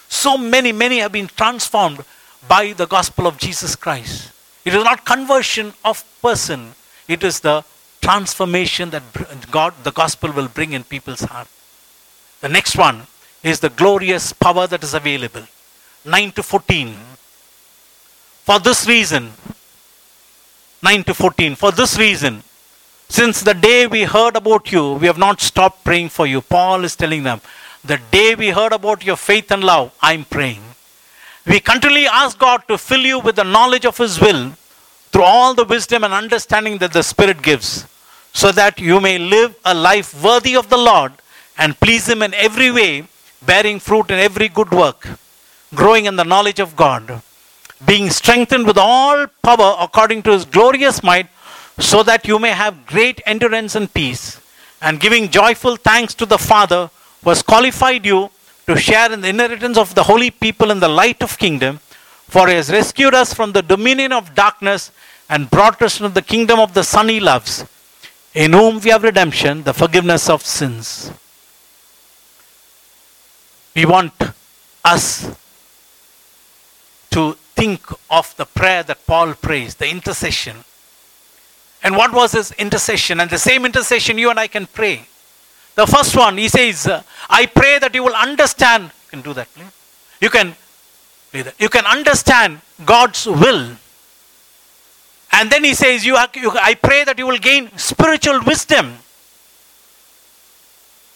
So 0.08 0.38
many, 0.38 0.72
many 0.72 0.98
have 0.98 1.12
been 1.12 1.28
transformed 1.28 2.04
by 2.48 2.72
the 2.72 2.86
gospel 2.86 3.26
of 3.26 3.38
Jesus 3.38 3.76
Christ. 3.76 4.32
It 4.64 4.74
is 4.74 4.84
not 4.84 5.04
conversion 5.04 5.74
of 5.84 6.04
person, 6.22 6.74
it 7.08 7.22
is 7.22 7.40
the 7.40 7.64
transformation 8.00 8.90
that 8.90 9.02
God, 9.50 9.74
the 9.84 9.92
gospel 9.92 10.32
will 10.32 10.48
bring 10.48 10.72
in 10.72 10.84
people's 10.84 11.20
heart. 11.20 11.48
The 12.40 12.48
next 12.48 12.76
one 12.76 13.06
is 13.42 13.60
the 13.60 13.70
glorious 13.70 14.32
power 14.32 14.66
that 14.66 14.82
is 14.82 14.94
available. 14.94 15.42
9 16.04 16.32
to 16.32 16.42
14. 16.42 16.96
For 18.44 18.58
this 18.58 18.88
reason, 18.88 19.32
9 20.82 21.04
to 21.04 21.14
14, 21.14 21.54
for 21.54 21.70
this 21.70 21.96
reason, 21.96 22.42
since 23.16 23.42
the 23.42 23.52
day 23.52 23.86
we 23.86 24.04
heard 24.04 24.36
about 24.36 24.72
you, 24.72 24.94
we 24.94 25.06
have 25.06 25.18
not 25.18 25.38
stopped 25.40 25.84
praying 25.84 26.08
for 26.08 26.26
you. 26.26 26.40
Paul 26.40 26.82
is 26.82 26.96
telling 26.96 27.24
them, 27.24 27.42
the 27.84 28.00
day 28.10 28.34
we 28.34 28.48
heard 28.58 28.72
about 28.72 29.04
your 29.04 29.16
faith 29.16 29.50
and 29.50 29.62
love, 29.62 29.94
I'm 30.00 30.24
praying. 30.24 30.62
We 31.46 31.60
continually 31.60 32.06
ask 32.06 32.38
God 32.38 32.66
to 32.68 32.78
fill 32.78 33.04
you 33.12 33.18
with 33.18 33.36
the 33.36 33.44
knowledge 33.44 33.84
of 33.84 33.98
His 33.98 34.18
will 34.18 34.52
through 35.10 35.24
all 35.24 35.52
the 35.52 35.64
wisdom 35.64 36.04
and 36.04 36.14
understanding 36.14 36.78
that 36.78 36.94
the 36.94 37.02
Spirit 37.02 37.42
gives 37.42 37.86
so 38.32 38.50
that 38.52 38.80
you 38.80 38.98
may 38.98 39.18
live 39.18 39.56
a 39.64 39.74
life 39.74 40.10
worthy 40.24 40.56
of 40.56 40.70
the 40.70 40.78
Lord 40.78 41.12
and 41.58 41.78
please 41.78 42.08
Him 42.08 42.22
in 42.22 42.32
every 42.32 42.70
way, 42.70 43.04
bearing 43.44 43.78
fruit 43.78 44.10
in 44.10 44.18
every 44.18 44.48
good 44.48 44.70
work, 44.70 45.06
growing 45.74 46.06
in 46.06 46.16
the 46.16 46.24
knowledge 46.24 46.60
of 46.60 46.76
God, 46.76 47.20
being 47.84 48.08
strengthened 48.08 48.66
with 48.66 48.78
all 48.78 49.26
power 49.42 49.76
according 49.78 50.22
to 50.22 50.30
His 50.30 50.46
glorious 50.46 51.02
might, 51.02 51.28
so 51.78 52.02
that 52.02 52.26
you 52.26 52.38
may 52.38 52.50
have 52.50 52.86
great 52.86 53.20
endurance 53.26 53.74
and 53.74 53.92
peace, 53.92 54.40
and 54.80 55.00
giving 55.00 55.30
joyful 55.30 55.76
thanks 55.76 56.14
to 56.14 56.26
the 56.26 56.38
Father 56.38 56.90
who 57.22 57.30
has 57.30 57.42
qualified 57.42 58.04
you 58.04 58.30
to 58.66 58.76
share 58.76 59.12
in 59.12 59.20
the 59.20 59.28
inheritance 59.28 59.78
of 59.78 59.94
the 59.94 60.02
holy 60.02 60.30
people 60.30 60.70
in 60.70 60.80
the 60.80 60.88
light 60.88 61.22
of 61.22 61.38
kingdom. 61.38 61.78
For 62.28 62.48
he 62.48 62.54
has 62.54 62.70
rescued 62.70 63.14
us 63.14 63.34
from 63.34 63.52
the 63.52 63.62
dominion 63.62 64.12
of 64.12 64.34
darkness 64.34 64.90
and 65.28 65.50
brought 65.50 65.80
us 65.82 66.00
into 66.00 66.12
the 66.12 66.22
kingdom 66.22 66.58
of 66.58 66.74
the 66.74 66.82
Son 66.82 67.08
he 67.08 67.20
loves 67.20 67.64
in 68.34 68.52
whom 68.52 68.80
we 68.80 68.90
have 68.90 69.02
redemption, 69.02 69.62
the 69.62 69.74
forgiveness 69.74 70.28
of 70.30 70.42
sins. 70.42 71.12
We 73.74 73.84
want 73.84 74.14
us 74.84 75.30
to 77.10 77.32
think 77.54 77.82
of 78.10 78.34
the 78.36 78.46
prayer 78.46 78.82
that 78.82 79.06
Paul 79.06 79.34
prays, 79.34 79.74
the 79.74 79.88
intercession. 79.88 80.64
And 81.82 81.96
what 81.96 82.12
was 82.12 82.32
his 82.32 82.52
intercession? 82.52 83.20
And 83.20 83.30
the 83.30 83.38
same 83.38 83.64
intercession 83.64 84.18
you 84.18 84.30
and 84.30 84.38
I 84.38 84.46
can 84.46 84.66
pray. 84.66 85.06
The 85.74 85.86
first 85.86 86.16
one, 86.16 86.38
he 86.38 86.48
says, 86.48 86.88
I 87.28 87.46
pray 87.46 87.78
that 87.78 87.94
you 87.94 88.04
will 88.04 88.14
understand. 88.14 88.84
You 88.84 89.10
can 89.10 89.22
do 89.22 89.34
that. 89.34 89.48
You 90.20 90.30
can, 90.30 90.54
you 91.58 91.68
can 91.68 91.86
understand 91.86 92.60
God's 92.84 93.26
will 93.26 93.76
and 95.32 95.50
then 95.50 95.64
he 95.64 95.74
says, 95.74 96.04
you, 96.04 96.16
you, 96.34 96.50
I 96.50 96.74
pray 96.74 97.04
that 97.04 97.18
you 97.18 97.26
will 97.26 97.38
gain 97.38 97.70
spiritual 97.78 98.42
wisdom. 98.42 98.98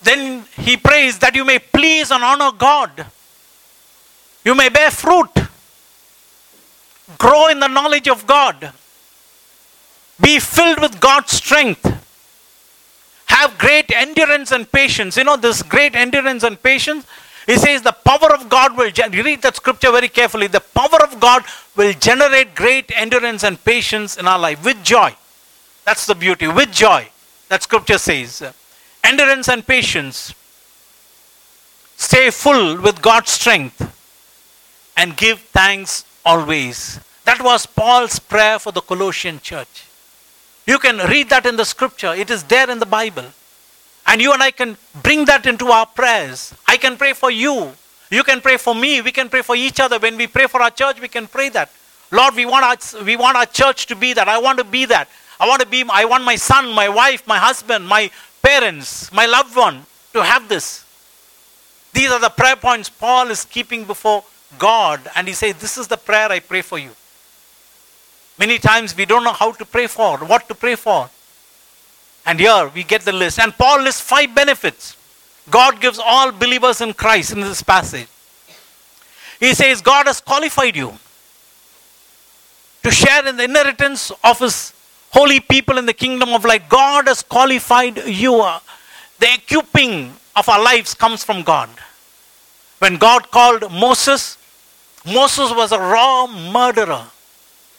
Then 0.03 0.45
he 0.57 0.77
prays 0.77 1.19
that 1.19 1.35
you 1.35 1.45
may 1.45 1.59
please 1.59 2.11
and 2.11 2.25
honor 2.25 2.51
God. 2.57 3.07
You 4.45 4.55
may 4.55 4.71
bear 4.71 4.91
fruit. 4.91 5.31
Grow 7.19 7.49
in 7.49 7.61
the 7.61 7.69
knowledge 7.69 8.09
of 8.09 8.27
God. 8.27 8.73
Be 10.21 10.39
filled 10.39 10.81
with 10.81 11.01
God's 11.01 11.33
strength. 11.33 11.85
Have 13.27 13.59
great 13.59 13.91
endurance 13.91 14.53
and 14.53 14.71
patience. 14.71 15.17
You 15.17 15.25
know, 15.25 15.37
this 15.37 15.63
great 15.63 15.95
endurance 15.95 16.43
and 16.43 16.63
patience 16.63 17.07
he 17.47 17.57
says 17.57 17.83
the 17.83 17.93
power 17.93 18.35
of 18.35 18.49
God 18.49 18.77
will, 18.77 18.89
you 18.89 19.23
read 19.23 19.43
that 19.43 19.55
scripture 19.55 19.93
very 19.93 20.09
carefully, 20.09 20.49
the 20.49 20.61
power 20.61 21.01
of 21.03 21.21
God 21.21 21.45
will 21.77 21.93
generate 21.93 22.57
great 22.57 22.91
endurance 22.95 23.45
and 23.45 23.65
patience 23.65 24.17
in 24.17 24.27
our 24.27 24.39
life 24.39 24.65
with 24.65 24.83
joy. 24.83 25.15
That's 25.85 26.07
the 26.07 26.17
beauty, 26.17 26.49
with 26.49 26.73
joy. 26.73 27.09
That 27.49 27.63
scripture 27.63 27.99
says. 27.99 28.43
Endurance 29.05 29.49
and 29.49 29.65
patience. 29.65 30.35
Stay 31.97 32.31
full 32.31 32.83
with 32.83 33.01
God's 33.01 33.31
strength 33.31 33.81
and 34.97 35.17
give 35.17 35.39
thanks 35.39 36.05
always. 36.25 36.99
That 37.25 37.41
was 37.41 37.65
Paul's 37.65 38.19
prayer 38.19 38.59
for 38.59 38.73
the 38.73 38.81
Colossian 38.81 39.39
church. 39.39 39.86
You 40.67 40.79
can 40.79 40.99
read 41.09 41.31
that 41.31 41.47
in 41.47 41.57
the 41.57 41.65
scripture, 41.65 42.13
it 42.15 42.31
is 42.31 42.43
there 42.45 42.69
in 42.69 42.79
the 42.79 42.87
Bible. 42.87 43.25
And 44.07 44.21
you 44.21 44.33
and 44.33 44.43
I 44.43 44.51
can 44.51 44.77
bring 45.03 45.25
that 45.27 45.47
into 45.47 45.67
our 45.67 45.87
prayers. 45.87 46.55
I 46.67 46.77
can 46.77 46.97
pray 46.97 47.13
for 47.13 47.31
you 47.31 47.73
You 48.11 48.23
can 48.23 48.41
pray 48.41 48.57
for 48.57 48.75
me. 48.75 49.01
We 49.01 49.13
can 49.13 49.29
pray 49.29 49.43
for 49.43 49.57
each 49.57 49.81
other. 49.81 49.99
When 49.99 50.17
we 50.17 50.27
pray 50.27 50.47
for 50.47 50.63
our 50.63 50.71
church, 50.71 51.01
we 51.01 51.09
can 51.09 51.27
pray 51.27 51.49
that. 51.51 51.71
Lord, 52.13 52.35
we 52.35 52.47
want 52.47 52.65
our, 52.65 53.05
we 53.05 53.17
want 53.17 53.37
our 53.37 53.47
church 53.47 53.87
to 53.87 53.97
be 53.97 54.13
that. 54.13 54.29
I 54.29 54.39
want 54.39 54.59
to 54.59 54.65
be 54.65 54.85
that. 54.87 55.09
I 55.41 55.49
want 55.49 55.61
to 55.61 55.67
be, 55.67 55.85
I 55.91 56.05
want 56.05 56.25
my 56.25 56.37
son, 56.37 56.73
my 56.73 56.89
wife, 56.89 57.27
my 57.27 57.39
husband, 57.39 57.87
my 57.87 58.11
parents, 58.43 59.13
my 59.13 59.27
loved 59.27 59.57
one 59.57 59.85
to 60.13 60.23
have 60.23 60.49
this. 60.49 60.85
These 61.93 62.11
are 62.11 62.21
the 62.21 62.31
prayer 62.31 62.57
points 62.57 62.89
Paul 62.89 63.31
is 63.31 63.45
keeping 63.45 63.85
before 63.85 64.23
God. 64.59 65.01
And 65.17 65.27
he 65.27 65.35
says, 65.35 65.57
This 65.57 65.77
is 65.77 65.89
the 65.89 65.97
prayer 65.97 66.31
I 66.31 66.41
pray 66.41 66.63
for 66.63 66.79
you. 66.79 66.91
Many 68.39 68.59
times 68.59 68.97
we 68.97 69.07
don't 69.07 69.25
know 69.25 69.33
how 69.33 69.53
to 69.53 69.65
pray 69.65 69.87
for, 69.87 70.19
what 70.19 70.49
to 70.49 70.55
pray 70.55 70.75
for. 70.75 71.09
And 72.27 72.41
here 72.41 72.71
we 72.75 72.83
get 72.83 73.03
the 73.03 73.13
list. 73.13 73.39
And 73.39 73.57
Paul 73.57 73.83
lists 73.83 74.01
five 74.01 74.35
benefits 74.35 74.97
God 75.49 75.81
gives 75.81 75.99
all 75.99 76.33
believers 76.33 76.81
in 76.81 76.93
Christ 76.93 77.33
in 77.33 77.41
this 77.41 77.63
passage. 77.63 78.09
He 79.39 79.55
says, 79.55 79.81
God 79.81 80.07
has 80.07 80.21
qualified 80.21 80.75
you 80.75 80.95
to 82.83 82.91
share 82.91 83.27
in 83.27 83.37
the 83.37 83.45
inheritance 83.45 84.11
of 84.25 84.39
His 84.41 84.73
holy 85.11 85.41
people 85.41 85.79
in 85.79 85.87
the 85.87 85.93
kingdom 85.93 86.31
of 86.31 86.45
light. 86.45 86.69
God 86.69 87.07
has 87.07 87.23
qualified 87.23 88.07
you. 88.07 88.45
The 89.19 89.35
equipping 89.35 90.13
of 90.35 90.49
our 90.49 90.63
lives 90.63 90.95
comes 90.95 91.23
from 91.23 91.43
God. 91.43 91.69
When 92.79 92.97
God 92.97 93.31
called 93.31 93.71
Moses, 93.73 94.37
Moses 95.05 95.51
was 95.53 95.73
a 95.73 95.79
raw 95.79 96.27
murderer. 96.27 97.07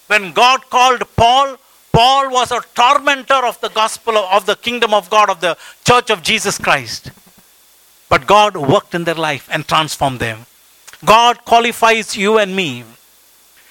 When 0.07 0.31
God 0.31 0.69
called 0.69 1.03
Paul, 1.15 1.57
Paul 1.91 2.31
was 2.31 2.51
a 2.51 2.61
tormentor 2.75 3.45
of 3.45 3.59
the 3.61 3.69
gospel 3.69 4.17
of 4.17 4.45
the 4.45 4.55
kingdom 4.55 4.93
of 4.93 5.09
God, 5.09 5.29
of 5.29 5.41
the 5.41 5.57
church 5.83 6.09
of 6.09 6.21
Jesus 6.21 6.57
Christ. 6.57 7.11
But 8.09 8.27
God 8.27 8.55
worked 8.55 8.95
in 8.95 9.03
their 9.03 9.15
life 9.15 9.49
and 9.51 9.67
transformed 9.67 10.19
them. 10.19 10.45
God 11.03 11.43
qualifies 11.43 12.15
you 12.15 12.37
and 12.37 12.55
me. 12.55 12.83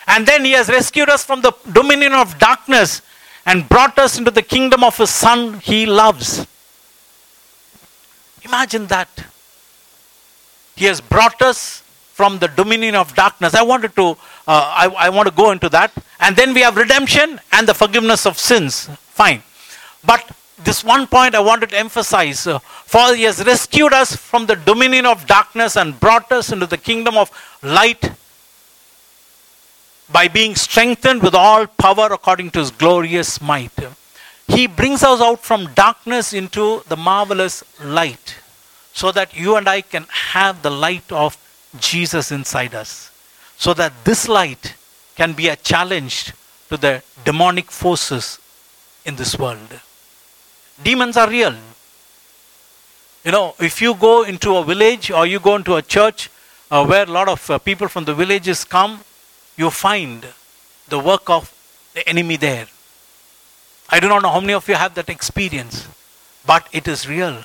And 0.07 0.27
then 0.27 0.45
He 0.45 0.53
has 0.53 0.69
rescued 0.69 1.09
us 1.09 1.25
from 1.25 1.41
the 1.41 1.53
dominion 1.73 2.13
of 2.13 2.39
darkness 2.39 3.03
and 3.45 3.69
brought 3.69 3.99
us 3.99 4.19
into 4.19 4.31
the 4.31 4.43
kingdom 4.43 4.85
of 4.85 4.97
His 4.97 5.11
Son 5.11 5.61
He 5.61 5.87
loves. 5.87 6.47
Imagine 8.45 8.87
that. 8.89 9.09
He 10.77 10.85
has 10.85 11.01
brought 11.01 11.41
us 11.43 11.83
from 12.17 12.39
the 12.39 12.49
dominion 12.49 12.95
of 12.95 13.15
darkness. 13.15 13.55
I 13.55 13.63
wanted 13.63 13.95
to, 13.97 14.07
uh, 14.49 14.65
I, 14.83 14.87
I 15.07 15.09
want 15.11 15.29
to 15.29 15.35
go 15.35 15.51
into 15.51 15.69
that. 15.69 15.93
And 16.19 16.35
then 16.35 16.55
we 16.55 16.63
have 16.63 16.75
redemption 16.79 17.39
and 17.53 17.69
the 17.69 17.75
forgiveness 17.75 18.25
of 18.25 18.39
sins. 18.39 18.89
Fine. 19.21 19.43
But 20.03 20.35
this 20.65 20.83
one 20.83 21.07
point 21.07 21.35
I 21.35 21.41
wanted 21.41 21.69
to 21.71 21.79
emphasize. 21.79 22.47
Uh, 22.47 22.59
for 22.59 23.15
he 23.15 23.25
has 23.25 23.45
rescued 23.45 23.93
us 23.93 24.17
from 24.17 24.47
the 24.47 24.57
dominion 24.57 25.05
of 25.05 25.27
darkness 25.27 25.77
and 25.77 26.01
brought 26.01 26.33
us 26.33 26.53
into 26.53 26.65
the 26.65 26.79
kingdom 26.79 27.19
of 27.19 27.31
light 27.63 28.11
by 30.11 30.27
being 30.27 30.55
strengthened 30.55 31.23
with 31.23 31.35
all 31.35 31.67
power 31.67 32.09
according 32.11 32.51
to 32.53 32.61
his 32.61 32.71
glorious 32.71 33.43
might. 33.43 33.79
He 34.49 34.67
brings 34.67 35.03
us 35.03 35.21
out 35.21 35.41
from 35.41 35.75
darkness 35.75 36.33
into 36.33 36.83
the 36.89 36.97
marvelous 36.97 37.63
light 37.85 38.37
so 38.95 39.13
that 39.13 39.37
you 39.37 39.57
and 39.57 39.69
I 39.69 39.83
can 39.83 40.07
have 40.09 40.63
the 40.63 40.71
light 40.71 41.13
of 41.13 41.37
Jesus 41.81 42.33
inside 42.33 42.75
us. 42.75 43.11
So 43.57 43.73
that 43.75 43.93
this 44.05 44.29
light 44.29 44.75
can 45.15 45.33
be 45.33 45.49
a 45.49 45.57
challenge 45.57 46.33
to 46.69 46.77
the 46.77 47.03
demonic 47.25 47.71
forces 47.71 48.39
in 49.05 49.17
this 49.17 49.39
world. 49.39 49.81
Demons 50.83 51.17
are 51.17 51.29
real. 51.29 51.55
You 53.25 53.33
know, 53.33 53.55
if 53.59 53.81
you 53.81 53.95
go 53.95 54.23
into 54.23 54.57
a 54.57 54.65
village 54.65 55.11
or 55.11 55.27
you 55.27 55.41
go 55.41 55.57
into 55.57 55.75
a 55.75 55.83
church 55.83 56.31
uh, 56.71 56.85
where 56.85 57.05
a 57.05 57.11
lot 57.11 57.29
of 57.29 57.51
uh, 57.51 57.59
people 57.59 57.89
from 57.89 58.05
the 58.05 58.15
villages 58.15 58.65
come, 58.65 59.01
you 59.57 59.71
find 59.71 60.27
the 60.89 60.99
work 60.99 61.29
of 61.31 61.53
the 61.95 62.07
enemy 62.09 62.37
there. 62.37 62.67
I 63.89 64.01
do 64.01 64.09
not 64.09 64.23
know 64.23 64.31
how 64.31 64.41
many 64.41 64.53
of 64.53 64.69
you 64.69 64.75
have 64.75 64.95
that 64.95 65.09
experience, 65.09 65.89
but 66.45 66.69
it 66.73 66.87
is 66.87 67.09
real. 67.09 67.45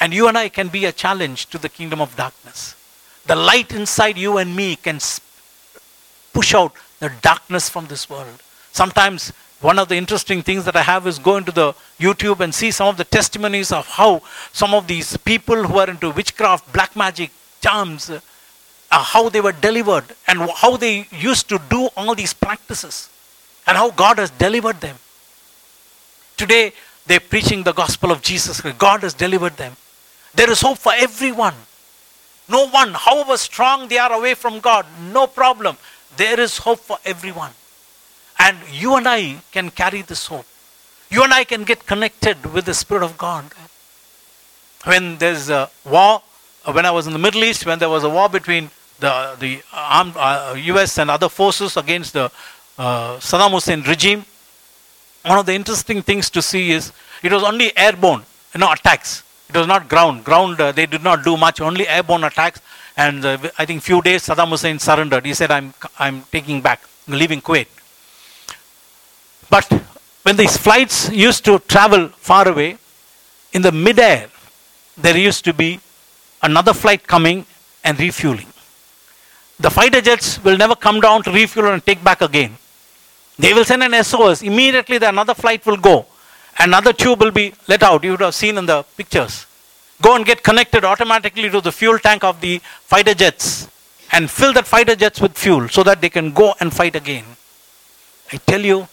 And 0.00 0.12
you 0.12 0.26
and 0.26 0.36
I 0.36 0.48
can 0.48 0.68
be 0.68 0.84
a 0.86 0.92
challenge 0.92 1.46
to 1.46 1.58
the 1.58 1.68
kingdom 1.68 2.00
of 2.00 2.16
darkness. 2.16 2.74
The 3.26 3.36
light 3.36 3.72
inside 3.72 4.18
you 4.18 4.38
and 4.38 4.54
me 4.54 4.76
can 4.76 4.98
push 6.32 6.54
out 6.54 6.72
the 7.00 7.10
darkness 7.22 7.68
from 7.68 7.86
this 7.86 8.08
world. 8.10 8.42
Sometimes 8.72 9.32
one 9.60 9.78
of 9.78 9.88
the 9.88 9.96
interesting 9.96 10.42
things 10.42 10.64
that 10.66 10.76
I 10.76 10.82
have 10.82 11.06
is 11.06 11.18
go 11.18 11.38
into 11.38 11.52
the 11.52 11.72
YouTube 11.98 12.40
and 12.40 12.54
see 12.54 12.70
some 12.70 12.88
of 12.88 12.96
the 12.98 13.04
testimonies 13.04 13.72
of 13.72 13.86
how 13.86 14.20
some 14.52 14.74
of 14.74 14.86
these 14.86 15.16
people 15.16 15.64
who 15.64 15.78
are 15.78 15.88
into 15.88 16.10
witchcraft, 16.10 16.70
black 16.72 16.94
magic, 16.94 17.30
charms, 17.62 18.10
uh, 18.10 18.20
how 18.90 19.28
they 19.28 19.40
were 19.40 19.52
delivered 19.52 20.04
and 20.28 20.38
how 20.56 20.76
they 20.76 21.06
used 21.12 21.48
to 21.48 21.58
do 21.70 21.88
all 21.96 22.14
these 22.14 22.34
practices 22.34 23.08
and 23.66 23.76
how 23.76 23.90
God 23.90 24.18
has 24.18 24.30
delivered 24.30 24.80
them. 24.80 24.96
Today, 26.36 26.72
they're 27.06 27.20
preaching 27.20 27.62
the 27.62 27.72
gospel 27.72 28.10
of 28.10 28.22
Jesus 28.22 28.60
Christ. 28.60 28.78
God 28.78 29.02
has 29.02 29.14
delivered 29.14 29.56
them. 29.56 29.76
There 30.34 30.50
is 30.50 30.60
hope 30.60 30.78
for 30.78 30.92
everyone. 30.94 31.54
No 32.48 32.68
one, 32.68 32.92
however 32.94 33.36
strong 33.36 33.88
they 33.88 33.98
are 33.98 34.12
away 34.12 34.34
from 34.34 34.60
God, 34.60 34.86
no 35.12 35.26
problem. 35.26 35.76
There 36.16 36.38
is 36.38 36.58
hope 36.58 36.80
for 36.80 36.98
everyone. 37.04 37.52
And 38.38 38.58
you 38.70 38.96
and 38.96 39.08
I 39.08 39.36
can 39.52 39.70
carry 39.70 40.02
this 40.02 40.26
hope. 40.26 40.46
You 41.10 41.22
and 41.22 41.32
I 41.32 41.44
can 41.44 41.64
get 41.64 41.86
connected 41.86 42.52
with 42.52 42.66
the 42.66 42.74
Spirit 42.74 43.02
of 43.02 43.16
God. 43.16 43.44
When 44.84 45.18
there's 45.18 45.48
a 45.48 45.70
war, 45.84 46.22
uh, 46.64 46.72
when 46.72 46.84
I 46.84 46.90
was 46.90 47.06
in 47.06 47.12
the 47.12 47.18
Middle 47.18 47.44
East, 47.44 47.64
when 47.64 47.78
there 47.78 47.88
was 47.88 48.04
a 48.04 48.10
war 48.10 48.28
between 48.28 48.70
the, 49.00 49.36
the 49.38 49.62
armed, 49.72 50.14
uh, 50.16 50.54
US 50.56 50.98
and 50.98 51.10
other 51.10 51.28
forces 51.28 51.76
against 51.76 52.12
the 52.12 52.30
uh, 52.78 53.16
Saddam 53.16 53.52
Hussein 53.52 53.82
regime, 53.82 54.24
one 55.24 55.38
of 55.38 55.46
the 55.46 55.54
interesting 55.54 56.02
things 56.02 56.28
to 56.30 56.42
see 56.42 56.72
is 56.72 56.92
it 57.22 57.32
was 57.32 57.42
only 57.42 57.76
airborne, 57.76 58.24
you 58.52 58.60
know, 58.60 58.70
attacks. 58.70 59.22
It 59.48 59.56
was 59.56 59.66
not 59.66 59.88
ground. 59.88 60.24
Ground, 60.24 60.60
uh, 60.60 60.72
they 60.72 60.86
did 60.86 61.02
not 61.02 61.24
do 61.24 61.36
much, 61.36 61.60
only 61.60 61.86
airborne 61.86 62.24
attacks. 62.24 62.60
And 62.96 63.24
uh, 63.24 63.38
I 63.58 63.64
think 63.64 63.82
few 63.82 64.00
days 64.00 64.26
Saddam 64.26 64.50
Hussein 64.50 64.78
surrendered. 64.78 65.26
He 65.26 65.34
said, 65.34 65.50
I'm, 65.50 65.74
I'm 65.98 66.22
taking 66.32 66.60
back, 66.60 66.82
leaving 67.08 67.40
Kuwait. 67.40 67.66
But 69.50 69.70
when 70.22 70.36
these 70.36 70.56
flights 70.56 71.10
used 71.10 71.44
to 71.44 71.58
travel 71.60 72.08
far 72.08 72.48
away, 72.48 72.78
in 73.52 73.62
the 73.62 73.72
midair, 73.72 74.28
there 74.96 75.16
used 75.16 75.44
to 75.44 75.52
be 75.52 75.80
another 76.42 76.72
flight 76.72 77.06
coming 77.06 77.46
and 77.84 77.98
refueling. 77.98 78.46
The 79.58 79.70
fighter 79.70 80.00
jets 80.00 80.42
will 80.42 80.56
never 80.56 80.74
come 80.74 81.00
down 81.00 81.22
to 81.24 81.32
refuel 81.32 81.68
and 81.68 81.84
take 81.84 82.02
back 82.02 82.20
again. 82.20 82.56
They 83.38 83.52
will 83.52 83.64
send 83.64 83.82
an 83.82 84.02
SOS. 84.02 84.42
Immediately, 84.42 84.98
the 84.98 85.08
another 85.08 85.34
flight 85.34 85.64
will 85.66 85.76
go. 85.76 86.06
Another 86.58 86.92
tube 86.92 87.20
will 87.20 87.30
be 87.30 87.54
let 87.68 87.82
out. 87.82 88.04
You 88.04 88.12
would 88.12 88.20
have 88.20 88.34
seen 88.34 88.58
in 88.58 88.66
the 88.66 88.82
pictures. 88.96 89.46
Go 90.02 90.16
and 90.16 90.24
get 90.24 90.42
connected 90.42 90.84
automatically 90.84 91.48
to 91.50 91.60
the 91.60 91.72
fuel 91.72 91.98
tank 91.98 92.24
of 92.24 92.40
the 92.40 92.58
fighter 92.58 93.14
jets 93.14 93.68
and 94.12 94.30
fill 94.30 94.52
that 94.52 94.66
fighter 94.66 94.94
jets 94.94 95.20
with 95.20 95.36
fuel 95.36 95.68
so 95.68 95.82
that 95.82 96.00
they 96.00 96.08
can 96.08 96.32
go 96.32 96.54
and 96.60 96.72
fight 96.72 96.94
again. 96.96 97.24
I 98.32 98.36
tell 98.38 98.60
you, 98.60 98.88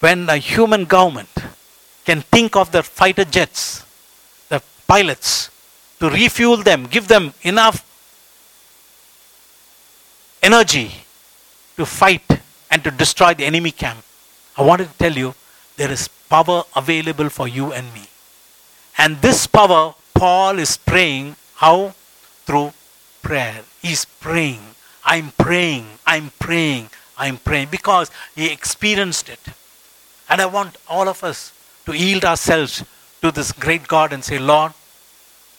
when 0.00 0.28
a 0.28 0.36
human 0.36 0.84
government 0.84 1.28
can 2.04 2.20
think 2.20 2.56
of 2.56 2.70
the 2.72 2.82
fighter 2.82 3.24
jets, 3.24 3.84
the 4.48 4.62
pilots, 4.86 5.50
to 6.00 6.10
refuel 6.10 6.58
them, 6.58 6.86
give 6.86 7.08
them 7.08 7.32
enough 7.42 7.84
energy 10.42 10.92
to 11.76 11.86
fight 11.86 12.40
and 12.70 12.84
to 12.84 12.90
destroy 12.90 13.32
the 13.34 13.44
enemy 13.44 13.70
camp. 13.70 14.04
I 14.56 14.62
wanted 14.62 14.90
to 14.92 14.98
tell 14.98 15.12
you 15.12 15.34
there 15.76 15.90
is 15.90 16.08
power 16.34 16.64
available 16.74 17.28
for 17.28 17.46
you 17.46 17.72
and 17.72 17.86
me. 17.94 18.06
And 18.98 19.20
this 19.26 19.46
power, 19.46 19.94
Paul 20.14 20.58
is 20.58 20.76
praying 20.76 21.36
how? 21.56 21.94
Through 22.46 22.72
prayer. 23.22 23.60
He's 23.80 24.04
praying. 24.04 24.64
I'm 25.04 25.30
praying. 25.44 25.86
I'm 26.06 26.30
praying. 26.38 26.90
I'm 27.16 27.38
praying 27.38 27.68
because 27.70 28.10
he 28.34 28.50
experienced 28.50 29.28
it. 29.28 29.40
And 30.28 30.40
I 30.40 30.46
want 30.46 30.76
all 30.88 31.08
of 31.08 31.22
us 31.22 31.52
to 31.86 31.92
yield 31.96 32.24
ourselves 32.24 32.82
to 33.22 33.30
this 33.30 33.52
great 33.52 33.86
God 33.86 34.12
and 34.12 34.24
say, 34.24 34.38
Lord, 34.38 34.72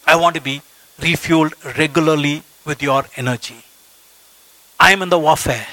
I 0.05 0.15
want 0.17 0.35
to 0.35 0.41
be 0.41 0.61
refueled 0.99 1.53
regularly 1.77 2.43
with 2.65 2.81
your 2.83 3.05
energy. 3.15 3.61
I 4.79 4.91
am 4.91 5.01
in 5.01 5.09
the 5.09 5.19
warfare. 5.19 5.67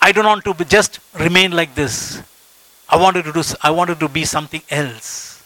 I 0.00 0.12
don't 0.12 0.26
want 0.32 0.44
to 0.44 0.54
be 0.54 0.64
just 0.64 1.00
remain 1.14 1.50
like 1.52 1.74
this. 1.74 2.22
I 2.92 2.96
wanted 2.96 3.24
to 3.24 3.32
do 3.32 3.42
I 3.62 3.70
wanted 3.70 3.98
to 4.00 4.08
be 4.08 4.26
something 4.26 4.60
else. 4.70 5.42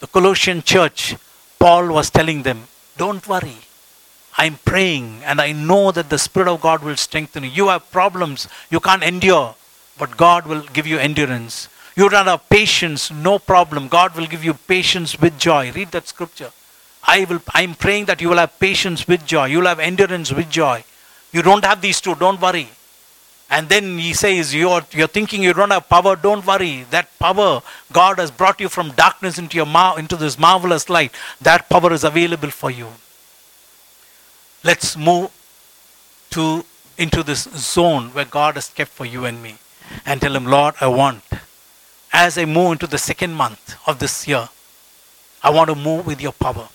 The 0.00 0.08
Colossian 0.08 0.62
church, 0.62 1.14
Paul 1.60 1.92
was 1.94 2.10
telling 2.10 2.42
them, 2.42 2.64
Don't 2.96 3.26
worry. 3.28 3.58
I'm 4.36 4.56
praying 4.64 5.22
and 5.24 5.40
I 5.40 5.52
know 5.52 5.92
that 5.92 6.10
the 6.10 6.18
Spirit 6.18 6.48
of 6.48 6.60
God 6.60 6.82
will 6.82 6.96
strengthen 6.96 7.44
you. 7.44 7.50
You 7.50 7.68
have 7.68 7.92
problems 7.92 8.48
you 8.70 8.80
can't 8.80 9.04
endure, 9.04 9.54
but 9.98 10.16
God 10.16 10.46
will 10.46 10.62
give 10.62 10.88
you 10.88 10.98
endurance. 10.98 11.68
You 11.94 12.08
don't 12.08 12.26
have 12.26 12.48
patience, 12.48 13.12
no 13.12 13.38
problem. 13.38 13.86
God 13.86 14.16
will 14.16 14.26
give 14.26 14.42
you 14.42 14.54
patience 14.54 15.20
with 15.20 15.38
joy. 15.38 15.70
Read 15.70 15.92
that 15.92 16.08
scripture. 16.08 16.50
I 17.04 17.24
will 17.24 17.40
I'm 17.54 17.76
praying 17.76 18.06
that 18.06 18.20
you 18.20 18.30
will 18.30 18.38
have 18.38 18.58
patience 18.58 19.06
with 19.06 19.24
joy. 19.24 19.44
You 19.44 19.58
will 19.58 19.66
have 19.66 19.78
endurance 19.78 20.32
with 20.32 20.50
joy. 20.50 20.82
You 21.30 21.42
don't 21.42 21.64
have 21.64 21.80
these 21.80 22.00
two, 22.00 22.16
don't 22.16 22.40
worry. 22.40 22.68
And 23.50 23.68
then 23.68 23.98
he 23.98 24.14
says, 24.14 24.54
you're, 24.54 24.82
you're 24.92 25.08
thinking 25.08 25.42
you 25.42 25.52
don't 25.52 25.70
have 25.70 25.88
power, 25.88 26.14
don't 26.14 26.46
worry. 26.46 26.84
That 26.90 27.18
power, 27.18 27.62
God 27.92 28.20
has 28.20 28.30
brought 28.30 28.60
you 28.60 28.68
from 28.68 28.92
darkness 28.92 29.38
into, 29.38 29.56
your 29.56 29.66
mar- 29.66 29.98
into 29.98 30.16
this 30.16 30.38
marvelous 30.38 30.88
light. 30.88 31.12
That 31.40 31.68
power 31.68 31.92
is 31.92 32.04
available 32.04 32.50
for 32.50 32.70
you. 32.70 32.86
Let's 34.62 34.96
move 34.96 35.30
to 36.30 36.64
into 36.96 37.22
this 37.22 37.44
zone 37.44 38.10
where 38.10 38.26
God 38.26 38.54
has 38.54 38.68
kept 38.68 38.90
for 38.90 39.06
you 39.06 39.24
and 39.24 39.42
me. 39.42 39.56
And 40.06 40.20
tell 40.20 40.36
him, 40.36 40.44
Lord, 40.44 40.74
I 40.80 40.86
want, 40.86 41.24
as 42.12 42.38
I 42.38 42.44
move 42.44 42.72
into 42.72 42.86
the 42.86 42.98
second 42.98 43.32
month 43.34 43.74
of 43.88 43.98
this 43.98 44.28
year, 44.28 44.48
I 45.42 45.50
want 45.50 45.70
to 45.70 45.74
move 45.74 46.06
with 46.06 46.20
your 46.20 46.32
power. 46.32 46.68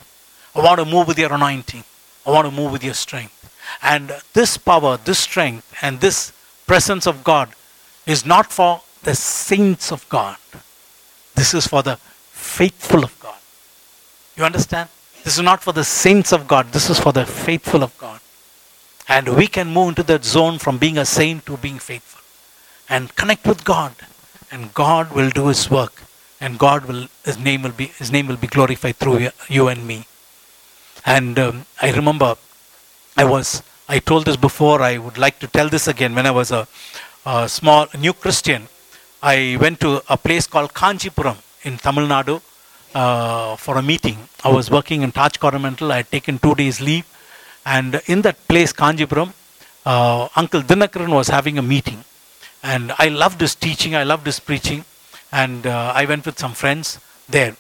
I 0.56 0.60
want 0.60 0.80
to 0.80 0.86
move 0.86 1.08
with 1.08 1.20
your 1.20 1.32
anointing. 1.32 1.84
I 2.26 2.32
want 2.32 2.50
to 2.50 2.52
move 2.52 2.72
with 2.72 2.84
your 2.84 2.96
strength. 2.96 3.32
And 3.82 4.12
this 4.34 4.58
power, 4.58 4.98
this 4.98 5.20
strength, 5.20 5.74
and 5.82 6.02
this 6.02 6.34
presence 6.68 7.08
of 7.08 7.24
God 7.24 7.50
is 8.06 8.26
not 8.26 8.52
for 8.52 8.82
the 9.04 9.16
saints 9.16 9.92
of 9.92 10.08
God. 10.10 10.38
This 11.36 11.54
is 11.54 11.68
for 11.68 11.84
the 11.84 11.98
faithful 12.32 13.04
of 13.04 13.20
God. 13.20 13.38
You 14.36 14.44
understand? 14.44 14.90
This 15.24 15.38
is 15.38 15.44
not 15.44 15.64
for 15.64 15.74
the 15.74 15.84
saints 15.84 16.32
of 16.32 16.48
God. 16.48 16.72
This 16.72 16.90
is 16.90 17.00
for 17.00 17.12
the 17.12 17.26
faithful 17.26 17.84
of 17.84 17.98
God. 17.98 18.20
And 19.08 19.36
we 19.36 19.48
can 19.48 19.68
move 19.68 19.90
into 19.90 20.04
that 20.04 20.26
zone 20.26 20.58
from 20.60 20.78
being 20.78 20.98
a 20.98 21.06
saint 21.06 21.46
to 21.46 21.58
being 21.58 21.80
faithful. 21.80 22.22
And 22.90 23.16
connect 23.16 23.46
with 23.46 23.64
God. 23.64 23.96
And 24.52 24.74
God 24.74 25.14
will 25.14 25.30
do 25.30 25.48
his 25.48 25.70
work. 25.70 26.02
And 26.40 26.60
God 26.60 26.86
will 26.86 27.08
his 27.24 27.38
name 27.38 27.64
will 27.64 27.72
be 27.72 27.88
his 27.88 28.12
name 28.12 28.28
will 28.28 28.38
be 28.38 28.48
glorified 28.48 28.98
through 28.98 29.30
you 29.48 29.68
and 29.68 29.88
me. 29.88 30.06
And 31.06 31.40
um, 31.40 31.66
I 31.82 31.92
remember 31.92 32.36
I 33.18 33.26
was 33.26 33.64
I 33.88 34.00
told 34.00 34.26
this 34.26 34.36
before, 34.36 34.82
I 34.82 34.98
would 34.98 35.20
like 35.20 35.38
to 35.40 35.48
tell 35.48 35.70
this 35.70 35.88
again. 35.88 36.16
When 36.16 36.26
I 36.26 36.32
was 36.32 36.52
a, 36.52 36.68
a 37.24 37.48
small 37.48 37.86
new 38.00 38.14
Christian, 38.14 38.68
I 39.22 39.58
went 39.62 39.80
to 39.82 40.02
a 40.10 40.18
place 40.18 40.48
called 40.48 40.74
Kanchipuram 40.74 41.38
in 41.62 41.78
Tamil 41.78 42.08
Nadu 42.08 42.42
uh, 42.96 43.56
for 43.58 43.78
a 43.78 43.84
meeting. 43.84 44.18
I 44.44 44.50
was 44.50 44.72
working 44.72 45.04
in 45.04 45.12
Taj 45.12 45.38
Coromandel. 45.38 45.92
I 45.92 45.98
had 45.98 46.10
taken 46.10 46.40
two 46.40 46.56
days 46.56 46.82
leave. 46.82 47.06
And 47.64 48.02
in 48.08 48.24
that 48.24 48.48
place, 48.48 48.74
Kanchipuram, 48.74 49.34
uh, 49.86 50.30
Uncle 50.36 50.62
Dinakaran 50.62 51.14
was 51.14 51.28
having 51.28 51.60
a 51.60 51.62
meeting. 51.62 52.04
And 52.64 52.92
I 52.98 53.10
loved 53.10 53.40
his 53.40 53.54
teaching, 53.54 53.96
I 53.96 54.04
loved 54.04 54.26
his 54.26 54.40
preaching. 54.40 54.84
And 55.32 55.68
uh, 55.68 55.92
I 55.96 56.06
went 56.06 56.26
with 56.26 56.40
some 56.40 56.54
friends 56.54 57.00
there. 57.30 57.56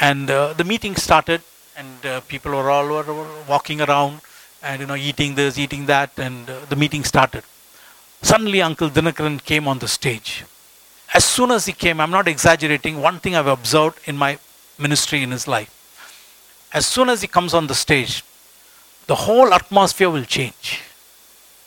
And 0.00 0.30
uh, 0.30 0.52
the 0.52 0.64
meeting 0.64 0.96
started, 0.96 1.40
and 1.78 2.04
uh, 2.04 2.20
people 2.22 2.52
were 2.52 2.70
all 2.70 2.86
were 2.86 3.26
walking 3.48 3.80
around 3.80 4.20
and 4.66 4.80
you 4.80 4.86
know 4.86 4.96
eating 4.96 5.34
this, 5.36 5.58
eating 5.58 5.86
that, 5.86 6.10
and 6.18 6.50
uh, 6.50 6.64
the 6.68 6.76
meeting 6.76 7.04
started. 7.04 7.44
Suddenly, 8.22 8.60
Uncle 8.60 8.90
Dinakaran 8.90 9.42
came 9.44 9.68
on 9.68 9.78
the 9.78 9.88
stage. 9.88 10.44
As 11.14 11.24
soon 11.24 11.50
as 11.52 11.66
he 11.66 11.72
came, 11.72 12.00
I'm 12.00 12.10
not 12.10 12.26
exaggerating. 12.26 13.00
One 13.00 13.20
thing 13.20 13.36
I've 13.36 13.46
observed 13.46 14.00
in 14.06 14.16
my 14.16 14.38
ministry 14.78 15.22
in 15.22 15.30
his 15.30 15.46
life: 15.46 15.70
as 16.72 16.86
soon 16.86 17.08
as 17.08 17.22
he 17.22 17.28
comes 17.28 17.54
on 17.54 17.68
the 17.68 17.78
stage, 17.84 18.24
the 19.06 19.14
whole 19.26 19.54
atmosphere 19.54 20.10
will 20.10 20.24
change. 20.24 20.82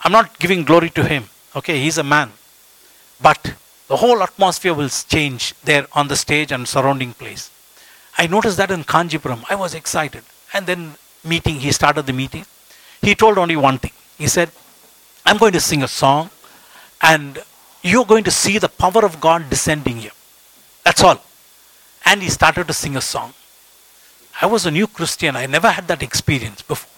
I'm 0.01 0.11
not 0.11 0.37
giving 0.39 0.63
glory 0.63 0.89
to 0.91 1.03
him. 1.05 1.23
Okay, 1.55 1.79
he's 1.79 1.97
a 1.97 2.03
man, 2.03 2.31
but 3.21 3.53
the 3.87 3.97
whole 3.97 4.21
atmosphere 4.21 4.73
will 4.73 4.89
change 4.89 5.53
there 5.63 5.87
on 5.93 6.09
the 6.09 6.15
stage 6.15 6.51
and 6.51 6.67
surrounding 6.67 7.13
place. 7.13 7.49
I 8.17 8.27
noticed 8.27 8.57
that 8.57 8.71
in 8.71 8.83
Kanchipuram. 8.83 9.45
I 9.49 9.55
was 9.55 9.73
excited. 9.73 10.23
And 10.53 10.67
then 10.67 10.95
meeting, 11.23 11.55
he 11.65 11.71
started 11.71 12.05
the 12.05 12.13
meeting 12.13 12.45
he 13.01 13.15
told 13.15 13.37
only 13.37 13.55
one 13.55 13.77
thing. 13.77 13.91
He 14.17 14.27
said, 14.27 14.51
I'm 15.25 15.37
going 15.37 15.53
to 15.53 15.59
sing 15.61 15.83
a 15.83 15.87
song 15.87 16.29
and 17.01 17.41
you're 17.81 18.05
going 18.05 18.23
to 18.25 18.31
see 18.31 18.57
the 18.57 18.69
power 18.69 19.05
of 19.05 19.21
God 19.21 19.49
descending 19.49 19.97
here. 19.97 20.11
That's 20.83 21.03
all. 21.03 21.21
And 22.05 22.21
he 22.21 22.29
started 22.29 22.67
to 22.67 22.73
sing 22.73 22.95
a 22.95 23.01
song. 23.01 23.33
I 24.41 24.45
was 24.45 24.65
a 24.65 24.71
new 24.71 24.87
Christian. 24.87 25.35
I 25.35 25.45
never 25.45 25.69
had 25.69 25.87
that 25.87 26.01
experience 26.01 26.61
before. 26.61 26.89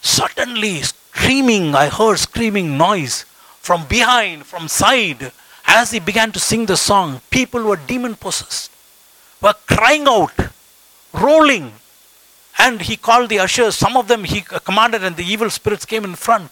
Suddenly, 0.00 0.82
screaming, 0.82 1.74
I 1.74 1.88
heard 1.88 2.18
screaming 2.18 2.76
noise 2.76 3.24
from 3.60 3.86
behind, 3.86 4.44
from 4.44 4.68
side. 4.68 5.32
As 5.66 5.90
he 5.92 5.98
began 6.00 6.30
to 6.32 6.38
sing 6.38 6.66
the 6.66 6.76
song, 6.76 7.22
people 7.30 7.64
were 7.64 7.76
demon 7.76 8.16
possessed, 8.16 8.70
were 9.40 9.54
crying 9.66 10.06
out, 10.06 10.34
rolling, 11.14 11.72
and 12.58 12.80
he 12.82 12.96
called 12.96 13.28
the 13.28 13.38
ushers. 13.40 13.74
Some 13.74 13.96
of 13.96 14.08
them 14.08 14.24
he 14.24 14.40
commanded, 14.40 15.04
and 15.04 15.16
the 15.16 15.24
evil 15.24 15.50
spirits 15.50 15.84
came 15.84 16.04
in 16.04 16.14
front. 16.14 16.50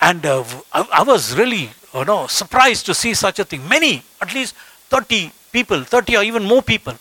And 0.00 0.24
uh, 0.24 0.44
I, 0.72 1.02
was 1.02 1.36
really, 1.36 1.70
you 1.94 2.04
know, 2.04 2.26
surprised 2.26 2.86
to 2.86 2.94
see 2.94 3.12
such 3.14 3.38
a 3.38 3.44
thing. 3.44 3.66
Many, 3.68 4.02
at 4.20 4.32
least 4.34 4.54
30 4.88 5.30
people, 5.52 5.84
30 5.84 6.16
or 6.16 6.22
even 6.22 6.44
more 6.44 6.62
people, 6.62 6.94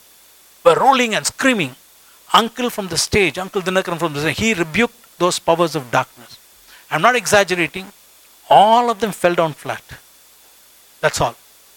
were 0.66 0.76
rolling 0.76 1.16
and 1.16 1.26
screaming. 1.26 1.76
Uncle 2.34 2.70
from 2.70 2.88
the 2.88 2.98
stage, 2.98 3.38
Uncle 3.38 3.62
Dinakaran 3.62 3.98
from 3.98 4.14
the 4.14 4.20
stage, 4.20 4.38
he 4.38 4.54
rebuked 4.54 5.18
those 5.18 5.40
powers 5.40 5.76
of 5.76 5.90
darkness. 5.90 6.38
I'm 6.92 7.02
not 7.02 7.16
exaggerating. 7.16 7.86
All 8.50 8.90
of 8.90 9.00
them 9.00 9.12
fell 9.12 9.36
down 9.36 9.54
flat. 9.54 9.84
That's 11.02 11.22
all. 11.22 11.36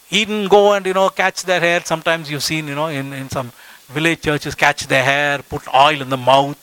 He 0.09 0.25
didn't 0.25 0.49
go 0.49 0.73
and, 0.75 0.85
you 0.85 0.93
know, 0.93 1.09
catch 1.09 1.43
their 1.45 1.61
hair. 1.61 1.81
Sometimes 1.85 2.31
you've 2.31 2.43
seen, 2.43 2.67
you 2.69 2.75
know, 2.75 2.89
in, 2.89 3.13
in 3.13 3.31
some 3.31 3.53
village 3.93 4.23
churches 4.23 4.55
catch 4.55 4.87
their 4.87 5.05
hair, 5.05 5.39
put 5.43 5.63
oil 5.75 6.01
in 6.01 6.09
the 6.09 6.17
mouth. 6.17 6.59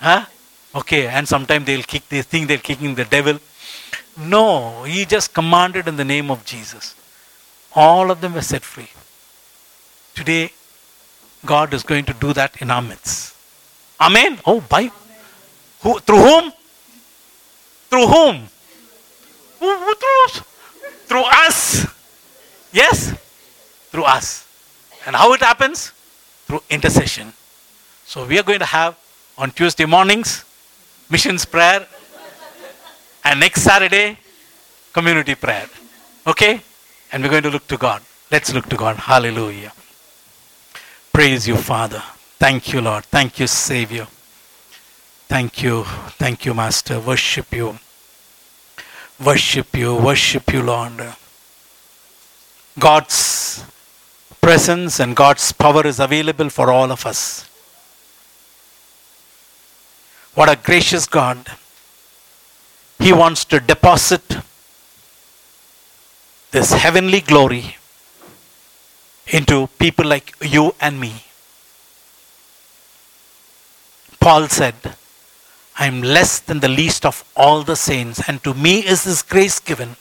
Huh? 0.00 0.24
Okay, 0.74 1.06
and 1.06 1.26
sometimes 1.26 1.66
they'll 1.66 1.82
kick, 1.82 2.08
they 2.08 2.22
think 2.22 2.48
they're 2.48 2.58
kicking 2.58 2.94
the 2.94 3.04
devil. 3.04 3.38
No, 4.16 4.82
he 4.84 5.04
just 5.04 5.32
commanded 5.32 5.88
in 5.88 5.96
the 5.96 6.04
name 6.04 6.30
of 6.30 6.44
Jesus. 6.44 6.94
All 7.74 8.10
of 8.10 8.20
them 8.20 8.34
were 8.34 8.42
set 8.42 8.62
free. 8.62 8.88
Today, 10.14 10.52
God 11.46 11.72
is 11.72 11.82
going 11.82 12.04
to 12.06 12.14
do 12.14 12.32
that 12.32 12.60
in 12.60 12.70
our 12.70 12.82
midst. 12.82 13.36
Amen. 14.00 14.38
Oh, 14.44 14.60
by 14.60 14.90
who? 15.80 15.98
Through 16.00 16.18
whom? 16.18 16.52
Through 17.90 18.06
whom? 18.06 18.36
Who, 19.60 19.76
who 19.76 19.94
through 19.94 20.24
us? 20.24 20.42
Through 21.06 21.24
us. 21.24 21.86
Yes, 22.72 23.14
through 23.90 24.04
us. 24.04 24.46
And 25.06 25.16
how 25.16 25.32
it 25.32 25.40
happens? 25.40 25.92
Through 26.48 26.62
intercession. 26.70 27.32
So 28.06 28.26
we 28.26 28.38
are 28.38 28.42
going 28.42 28.58
to 28.60 28.64
have 28.64 28.96
on 29.36 29.50
Tuesday 29.50 29.84
mornings 29.84 30.44
missions 31.10 31.44
prayer 31.44 31.86
and 33.24 33.38
next 33.38 33.62
Saturday 33.62 34.18
community 34.92 35.34
prayer. 35.34 35.68
Okay? 36.26 36.62
And 37.12 37.22
we're 37.22 37.30
going 37.30 37.42
to 37.42 37.50
look 37.50 37.66
to 37.68 37.76
God. 37.76 38.02
Let's 38.30 38.52
look 38.52 38.66
to 38.70 38.76
God. 38.76 38.96
Hallelujah. 38.96 39.72
Praise 41.12 41.46
you, 41.46 41.56
Father. 41.56 42.02
Thank 42.38 42.72
you, 42.72 42.80
Lord. 42.80 43.04
Thank 43.04 43.38
you, 43.40 43.46
Savior. 43.46 44.06
Thank 45.28 45.62
you. 45.62 45.84
Thank 45.84 46.46
you, 46.46 46.54
Master. 46.54 46.98
Worship 46.98 47.52
you. 47.52 47.78
Worship 49.22 49.76
you. 49.76 49.96
Worship 49.96 50.52
you, 50.52 50.62
Lord. 50.62 51.14
God's 52.78 53.64
presence 54.48 54.98
and 54.98 55.14
God's 55.14 55.52
power 55.52 55.86
is 55.86 56.00
available 56.00 56.48
for 56.48 56.70
all 56.72 56.90
of 56.90 57.04
us. 57.04 57.46
What 60.34 60.48
a 60.48 60.56
gracious 60.56 61.04
God. 61.04 61.38
He 62.98 63.12
wants 63.12 63.44
to 63.50 63.60
deposit 63.60 64.38
this 66.50 66.72
heavenly 66.72 67.20
glory 67.20 67.76
into 69.26 69.66
people 69.78 70.06
like 70.06 70.34
you 70.40 70.74
and 70.80 70.98
me. 70.98 71.12
Paul 74.18 74.48
said, 74.48 74.76
I 75.78 75.84
am 75.88 76.00
less 76.00 76.40
than 76.40 76.60
the 76.60 76.74
least 76.80 77.04
of 77.04 77.22
all 77.36 77.64
the 77.64 77.76
saints, 77.76 78.26
and 78.26 78.42
to 78.44 78.54
me 78.54 78.78
is 78.78 79.04
this 79.04 79.20
grace 79.20 79.60
given 79.60 79.96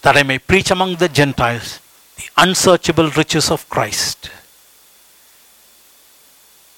that 0.00 0.16
I 0.16 0.22
may 0.22 0.38
preach 0.38 0.70
among 0.70 0.96
the 0.96 1.10
Gentiles 1.10 1.80
the 2.16 2.28
unsearchable 2.36 3.10
riches 3.10 3.50
of 3.50 3.68
Christ. 3.68 4.30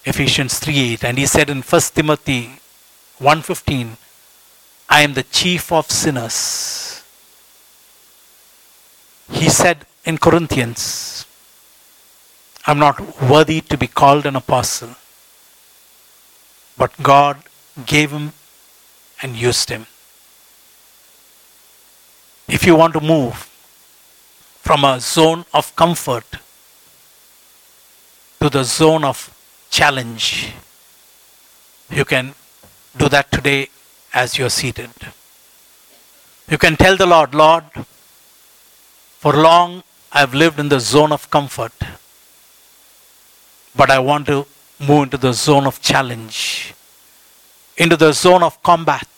Ephesians 0.04 0.60
3:8 0.60 1.04
and 1.04 1.18
he 1.18 1.26
said 1.26 1.50
in 1.50 1.62
1 1.62 1.94
Timothy 1.94 2.60
1:15 3.18 3.96
I 4.88 5.00
am 5.02 5.14
the 5.14 5.24
chief 5.24 5.72
of 5.72 5.90
sinners. 5.90 7.02
He 9.30 9.48
said 9.48 9.84
in 10.04 10.18
Corinthians 10.18 11.26
I'm 12.66 12.78
not 12.78 13.00
worthy 13.32 13.60
to 13.72 13.76
be 13.76 13.88
called 13.88 14.26
an 14.26 14.36
apostle 14.36 14.94
but 16.76 17.02
God 17.02 17.42
gave 17.84 18.10
him 18.10 18.32
and 19.22 19.34
used 19.34 19.70
him. 19.70 19.86
If 22.48 22.64
you 22.64 22.76
want 22.76 22.94
to 22.94 23.00
move 23.00 23.48
from 24.66 24.84
a 24.84 24.98
zone 24.98 25.44
of 25.54 25.66
comfort 25.76 26.24
to 28.40 28.48
the 28.50 28.64
zone 28.64 29.04
of 29.04 29.18
challenge, 29.70 30.52
You 31.98 32.04
can 32.04 32.34
do 32.96 33.08
that 33.08 33.30
today 33.30 33.68
as 34.12 34.36
you're 34.36 34.50
seated. 34.50 34.90
You 36.50 36.58
can 36.58 36.76
tell 36.76 36.96
the 36.96 37.06
Lord, 37.06 37.32
Lord, 37.32 37.64
for 39.22 39.32
long 39.34 39.84
I've 40.10 40.34
lived 40.34 40.58
in 40.58 40.68
the 40.68 40.80
zone 40.80 41.12
of 41.12 41.30
comfort, 41.30 41.72
but 43.76 43.88
I 43.88 44.00
want 44.00 44.26
to 44.26 44.46
move 44.80 45.04
into 45.04 45.16
the 45.16 45.32
zone 45.32 45.68
of 45.68 45.80
challenge, 45.80 46.74
into 47.76 47.96
the 47.96 48.12
zone 48.12 48.42
of 48.42 48.60
combat. 48.64 49.08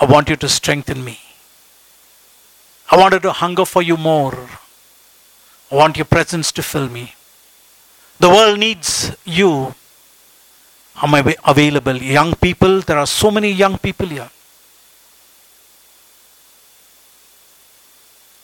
I 0.00 0.06
want 0.06 0.30
you 0.30 0.36
to 0.36 0.48
strengthen 0.48 1.04
me. 1.04 1.23
I 2.94 2.96
wanted 2.96 3.22
to 3.22 3.32
hunger 3.32 3.64
for 3.64 3.82
you 3.82 3.96
more. 3.96 4.48
I 5.72 5.74
want 5.74 5.96
your 5.96 6.04
presence 6.04 6.52
to 6.52 6.62
fill 6.62 6.88
me. 6.88 7.12
The 8.20 8.28
world 8.28 8.60
needs 8.60 9.10
you. 9.24 9.74
Am 11.02 11.12
I 11.12 11.34
available? 11.44 11.96
Young 11.96 12.36
people, 12.36 12.82
there 12.82 12.96
are 12.96 13.06
so 13.08 13.32
many 13.32 13.50
young 13.50 13.78
people 13.78 14.06
here. 14.06 14.30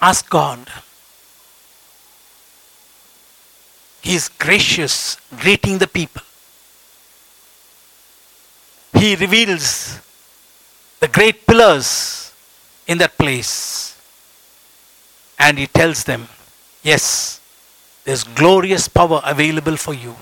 Ask 0.03 0.28
God. 0.28 0.66
He 4.03 4.16
is 4.16 4.28
gracious, 4.30 5.16
greeting 5.38 5.78
the 5.78 5.86
people. 5.86 6.22
He 8.94 9.14
reveals 9.14 10.01
the 10.98 11.07
great 11.07 11.46
pillars 11.46 12.32
in 12.88 12.98
that 12.98 13.16
place. 13.16 13.89
And 15.41 15.59
he 15.59 15.66
tells 15.66 16.05
them, 16.05 16.28
Yes, 16.82 17.41
there's 18.05 18.24
glorious 18.24 18.88
power 18.88 19.20
available 19.24 19.76
for 19.76 19.95
you. 19.95 20.16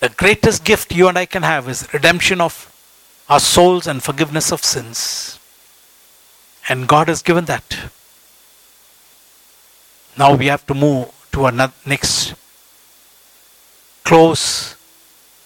The 0.00 0.08
greatest 0.08 0.64
gift 0.64 0.94
you 0.94 1.08
and 1.08 1.16
I 1.16 1.26
can 1.26 1.42
have 1.42 1.68
is 1.68 1.92
redemption 1.92 2.40
of 2.40 2.72
our 3.28 3.40
souls 3.40 3.86
and 3.86 4.02
forgiveness 4.02 4.52
of 4.52 4.64
sins. 4.64 5.38
And 6.68 6.86
God 6.86 7.08
has 7.08 7.22
given 7.22 7.44
that. 7.46 7.78
Now 10.16 10.34
we 10.34 10.46
have 10.46 10.66
to 10.66 10.74
move 10.74 11.12
to 11.32 11.46
a 11.46 11.72
next 11.86 12.34
close 14.04 14.74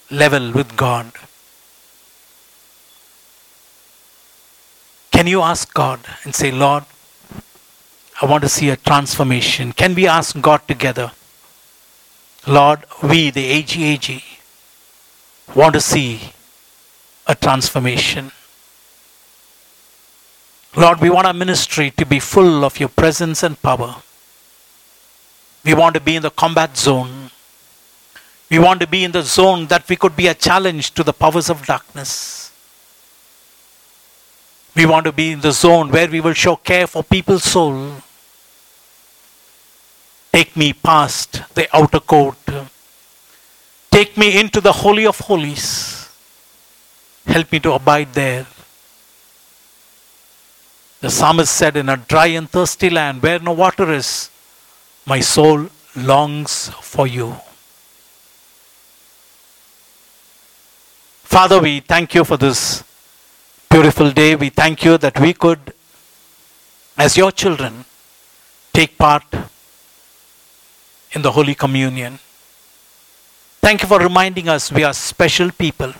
level 0.09 0.51
with 0.51 0.75
God. 0.75 1.11
Can 5.11 5.27
you 5.27 5.41
ask 5.41 5.71
God 5.73 5.99
and 6.23 6.33
say, 6.33 6.51
Lord, 6.51 6.85
I 8.21 8.25
want 8.25 8.43
to 8.43 8.49
see 8.49 8.69
a 8.69 8.77
transformation. 8.77 9.73
Can 9.73 9.95
we 9.95 10.07
ask 10.07 10.39
God 10.39 10.67
together? 10.67 11.11
Lord, 12.45 12.85
we, 13.01 13.31
the 13.31 13.63
AGAG, 13.63 14.23
want 15.55 15.73
to 15.73 15.81
see 15.81 16.33
a 17.25 17.35
transformation. 17.35 18.31
Lord, 20.75 20.99
we 20.99 21.09
want 21.09 21.27
our 21.27 21.33
ministry 21.33 21.91
to 21.91 22.05
be 22.05 22.19
full 22.19 22.65
of 22.65 22.79
your 22.79 22.89
presence 22.89 23.43
and 23.43 23.61
power. 23.61 23.95
We 25.63 25.73
want 25.73 25.95
to 25.95 26.01
be 26.01 26.15
in 26.15 26.23
the 26.23 26.31
combat 26.31 26.75
zone. 26.75 27.29
We 28.49 28.59
want 28.59 28.81
to 28.81 28.87
be 28.87 29.03
in 29.03 29.11
the 29.11 29.21
zone 29.21 29.67
that 29.67 29.87
we 29.87 29.95
could 29.95 30.15
be 30.15 30.27
a 30.27 30.33
challenge 30.33 30.91
to 30.95 31.03
the 31.03 31.13
powers 31.13 31.49
of 31.49 31.65
darkness. 31.65 32.42
We 34.75 34.85
want 34.85 35.05
to 35.05 35.11
be 35.11 35.31
in 35.31 35.41
the 35.41 35.51
zone 35.51 35.91
where 35.91 36.07
we 36.07 36.19
will 36.19 36.33
show 36.33 36.55
care 36.55 36.87
for 36.87 37.03
people's 37.03 37.43
soul. 37.43 37.91
Take 40.31 40.57
me 40.57 40.73
past 40.73 41.43
the 41.53 41.67
outer 41.75 41.99
court. 41.99 42.37
Take 43.91 44.17
me 44.17 44.39
into 44.39 44.59
the 44.59 44.71
Holy 44.71 45.05
of 45.05 45.19
Holies. 45.19 46.09
Help 47.25 47.51
me 47.51 47.59
to 47.59 47.73
abide 47.73 48.13
there. 48.13 48.47
The 51.01 51.11
psalmist 51.11 51.53
said, 51.53 51.77
In 51.77 51.89
a 51.89 51.97
dry 51.97 52.27
and 52.27 52.49
thirsty 52.49 52.89
land 52.89 53.21
where 53.21 53.37
no 53.37 53.51
water 53.51 53.91
is, 53.91 54.31
my 55.05 55.19
soul 55.19 55.67
longs 55.95 56.69
for 56.81 57.05
you. 57.05 57.35
Father, 61.23 61.59
we 61.59 61.79
thank 61.81 62.15
you 62.15 62.23
for 62.23 62.37
this 62.37 62.83
beautiful 63.73 64.11
day. 64.11 64.35
We 64.35 64.49
thank 64.49 64.85
you 64.85 64.99
that 64.99 65.19
we 65.19 65.33
could, 65.33 65.73
as 66.95 67.17
your 67.17 67.31
children, 67.31 67.85
take 68.71 68.99
part 68.99 69.25
in 71.13 71.23
the 71.23 71.31
Holy 71.31 71.55
Communion. 71.55 72.19
Thank 73.61 73.81
you 73.81 73.87
for 73.87 73.97
reminding 73.97 74.47
us 74.47 74.71
we 74.71 74.83
are 74.83 74.93
special 74.93 75.49
people. 75.49 75.91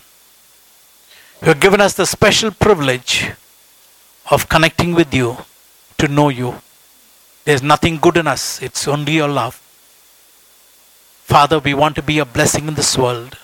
You 1.42 1.48
have 1.48 1.58
given 1.58 1.80
us 1.80 1.94
the 1.94 2.06
special 2.06 2.52
privilege 2.52 3.32
of 4.30 4.48
connecting 4.48 4.94
with 4.94 5.12
you 5.12 5.36
to 5.98 6.06
know 6.06 6.28
you. 6.28 6.54
There's 7.44 7.64
nothing 7.64 7.96
good 7.96 8.16
in 8.18 8.28
us, 8.28 8.62
it's 8.62 8.86
only 8.86 9.14
your 9.14 9.26
love. 9.26 9.56
Father, 11.24 11.58
we 11.58 11.74
want 11.74 11.96
to 11.96 12.02
be 12.02 12.20
a 12.20 12.24
blessing 12.24 12.68
in 12.68 12.74
this 12.74 12.96
world. 12.96 13.36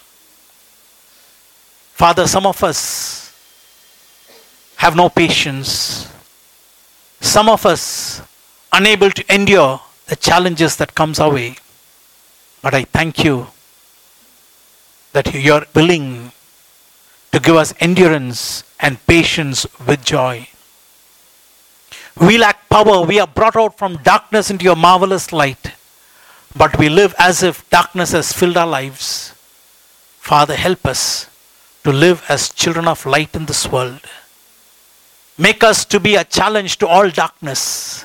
Father, 1.95 2.29
some 2.29 2.47
of 2.47 2.63
us 2.63 3.30
have 4.81 4.97
no 4.97 5.11
patience. 5.11 6.11
Some 7.21 7.51
of 7.51 7.67
us 7.67 8.23
unable 8.73 9.11
to 9.11 9.35
endure 9.35 9.79
the 10.07 10.17
challenges 10.17 10.77
that 10.77 10.95
comes 10.95 11.21
our 11.21 11.31
way. 11.31 11.57
But 12.63 12.73
I 12.73 12.85
thank 12.85 13.23
you 13.23 13.49
that 15.13 15.35
you're 15.35 15.67
willing 15.75 16.33
to 17.33 17.41
give 17.41 17.57
us 17.57 17.75
endurance 17.79 18.65
and 18.81 19.07
patience 19.07 19.67
with 19.87 20.03
joy. 20.03 20.49
We 22.19 22.39
lack 22.39 22.67
power. 22.71 23.03
We 23.03 23.21
are 23.21 23.27
brought 23.27 23.57
out 23.57 23.77
from 23.77 23.99
darkness 23.99 24.51
into 24.51 24.65
your 24.65 24.77
marvelous 24.77 25.31
light. 25.31 25.75
But 26.57 26.79
we 26.79 26.89
live 26.89 27.15
as 27.19 27.43
if 27.43 27.69
darkness 27.69 28.13
has 28.13 28.33
filled 28.33 28.57
our 28.57 28.67
lives. 28.67 29.35
Father, 30.21 30.57
help 30.57 30.87
us 30.87 31.29
to 31.85 31.93
live 31.93 32.25
as 32.31 32.49
children 32.49 32.89
of 32.89 33.05
light 33.05 33.37
in 33.37 33.45
this 33.45 33.71
world. 33.71 34.01
Make 35.41 35.65
us 35.65 35.85
to 35.87 35.99
be 35.99 36.17
a 36.17 36.25
challenge 36.25 36.77
to 36.79 36.87
all 36.87 37.09
darkness. 37.11 38.05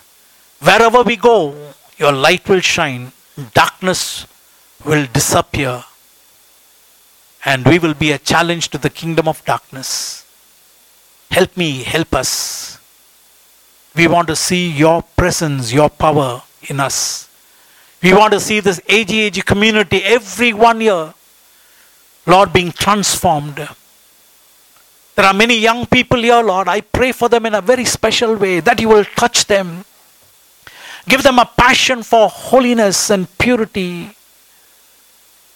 Wherever 0.60 1.02
we 1.04 1.16
go, 1.18 1.54
your 1.98 2.12
light 2.12 2.48
will 2.48 2.62
shine, 2.62 3.12
darkness 3.54 4.26
will 4.86 5.06
disappear, 5.08 5.84
and 7.44 7.66
we 7.66 7.78
will 7.80 7.94
be 7.94 8.12
a 8.12 8.18
challenge 8.18 8.70
to 8.70 8.78
the 8.78 8.90
kingdom 8.90 9.28
of 9.28 9.44
darkness. 9.46 10.26
Help 11.30 11.58
me, 11.58 11.84
help 11.84 12.16
us 12.16 12.80
we 13.96 14.08
want 14.08 14.28
to 14.28 14.36
see 14.36 14.70
your 14.70 15.02
presence, 15.02 15.72
your 15.72 15.90
power 15.90 16.42
in 16.68 16.80
us. 16.80 17.30
We 18.04 18.14
want 18.14 18.34
to 18.34 18.40
see 18.40 18.60
this 18.60 18.80
AGAG 18.82 19.46
community 19.46 20.04
every 20.04 20.54
one 20.54 20.82
year, 20.82 21.14
Lord, 22.28 22.52
being 22.52 22.72
transformed. 22.72 23.68
There 25.16 25.26
are 25.26 25.34
many 25.34 25.58
young 25.58 25.86
people 25.86 26.22
here, 26.22 26.44
Lord. 26.44 26.68
I 26.68 26.82
pray 26.82 27.14
for 27.14 27.30
them 27.30 27.46
in 27.46 27.56
a 27.56 27.62
very 27.62 27.86
special 27.86 28.36
way 28.36 28.60
that 28.60 28.82
you 28.82 28.90
will 28.90 29.06
touch 29.06 29.46
them. 29.46 29.86
Give 31.08 31.24
them 31.24 31.40
a 31.40 31.46
passion 31.46 32.04
for 32.04 32.28
holiness 32.28 33.10
and 33.10 33.26
purity, 33.38 34.10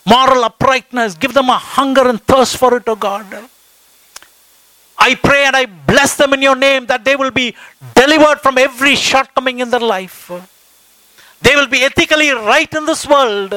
moral 0.05 0.45
uprightness. 0.45 1.16
Give 1.16 1.34
them 1.34 1.49
a 1.49 1.57
hunger 1.57 2.07
and 2.07 2.22
thirst 2.22 2.55
for 2.55 2.78
it, 2.78 2.88
O 2.88 2.93
oh 2.93 2.95
God. 2.95 3.49
I 4.97 5.16
pray 5.16 5.45
and 5.45 5.55
I 5.55 5.66
bless 5.66 6.16
them 6.16 6.34
in 6.34 6.41
your 6.41 6.55
name 6.55 6.86
that 6.86 7.03
they 7.03 7.16
will 7.16 7.32
be 7.32 7.55
delivered 7.95 8.39
from 8.39 8.57
every 8.57 8.95
shortcoming 8.95 9.60
in 9.60 9.70
their 9.70 9.80
life. 9.80 10.32
They 11.41 11.55
will 11.55 11.68
be 11.68 11.84
ethically 11.84 12.32
right 12.32 12.72
in 12.74 12.86
this 12.86 13.07
world, 13.07 13.53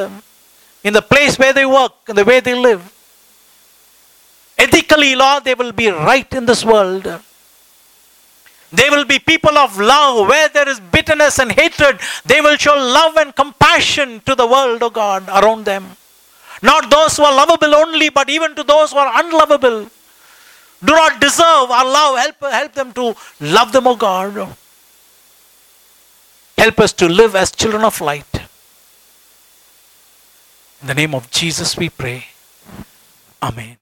in 0.83 0.93
the 0.93 1.03
place 1.03 1.39
where 1.39 1.53
they 1.53 1.67
work, 1.67 1.93
in 2.09 2.17
the 2.17 2.25
way 2.25 2.41
they 2.41 2.55
live. 2.55 2.91
Ethically, 4.63 5.15
Lord, 5.17 5.45
they 5.45 5.55
will 5.55 5.73
be 5.73 5.89
right 5.89 6.33
in 6.33 6.47
this 6.47 6.65
world. 6.65 7.05
They 8.73 8.89
will 8.91 9.05
be 9.05 9.19
people 9.19 9.59
of 9.59 9.79
love. 9.79 10.29
Where 10.29 10.49
there 10.49 10.69
is 10.69 10.79
bitterness 10.81 11.39
and 11.39 11.51
hatred, 11.53 11.99
they 12.25 12.41
will 12.41 12.57
show 12.57 12.75
love 12.75 13.17
and 13.17 13.35
compassion 13.35 14.21
to 14.27 14.35
the 14.35 14.47
world, 14.47 14.83
O 14.83 14.87
oh 14.87 14.91
God, 14.91 15.29
around 15.29 15.65
them. 15.65 15.85
Not 16.63 16.91
those 16.91 17.17
who 17.17 17.25
are 17.25 17.35
lovable 17.35 17.75
only, 17.75 18.09
but 18.09 18.31
even 18.31 18.55
to 18.55 18.63
those 18.63 18.93
who 18.93 18.99
are 18.99 19.13
unlovable 19.23 19.91
do 20.85 20.93
not 20.93 21.21
deserve 21.21 21.71
our 21.71 21.85
love. 21.85 22.19
Help, 22.19 22.41
help 22.53 22.73
them 22.73 22.93
to 22.93 23.15
love 23.41 23.73
them, 23.73 23.87
O 23.87 23.97
God. 23.97 24.57
Help 26.59 26.81
us 26.81 26.93
to 26.95 27.09
live 27.09 27.37
as 27.37 27.53
children 27.53 27.85
of 27.85 28.01
light. 28.01 28.35
In 30.81 30.89
the 30.89 30.95
name 30.95 31.15
of 31.15 31.31
Jesus 31.31 31.77
we 31.77 31.89
pray. 31.89 32.27
Amen. 33.41 33.71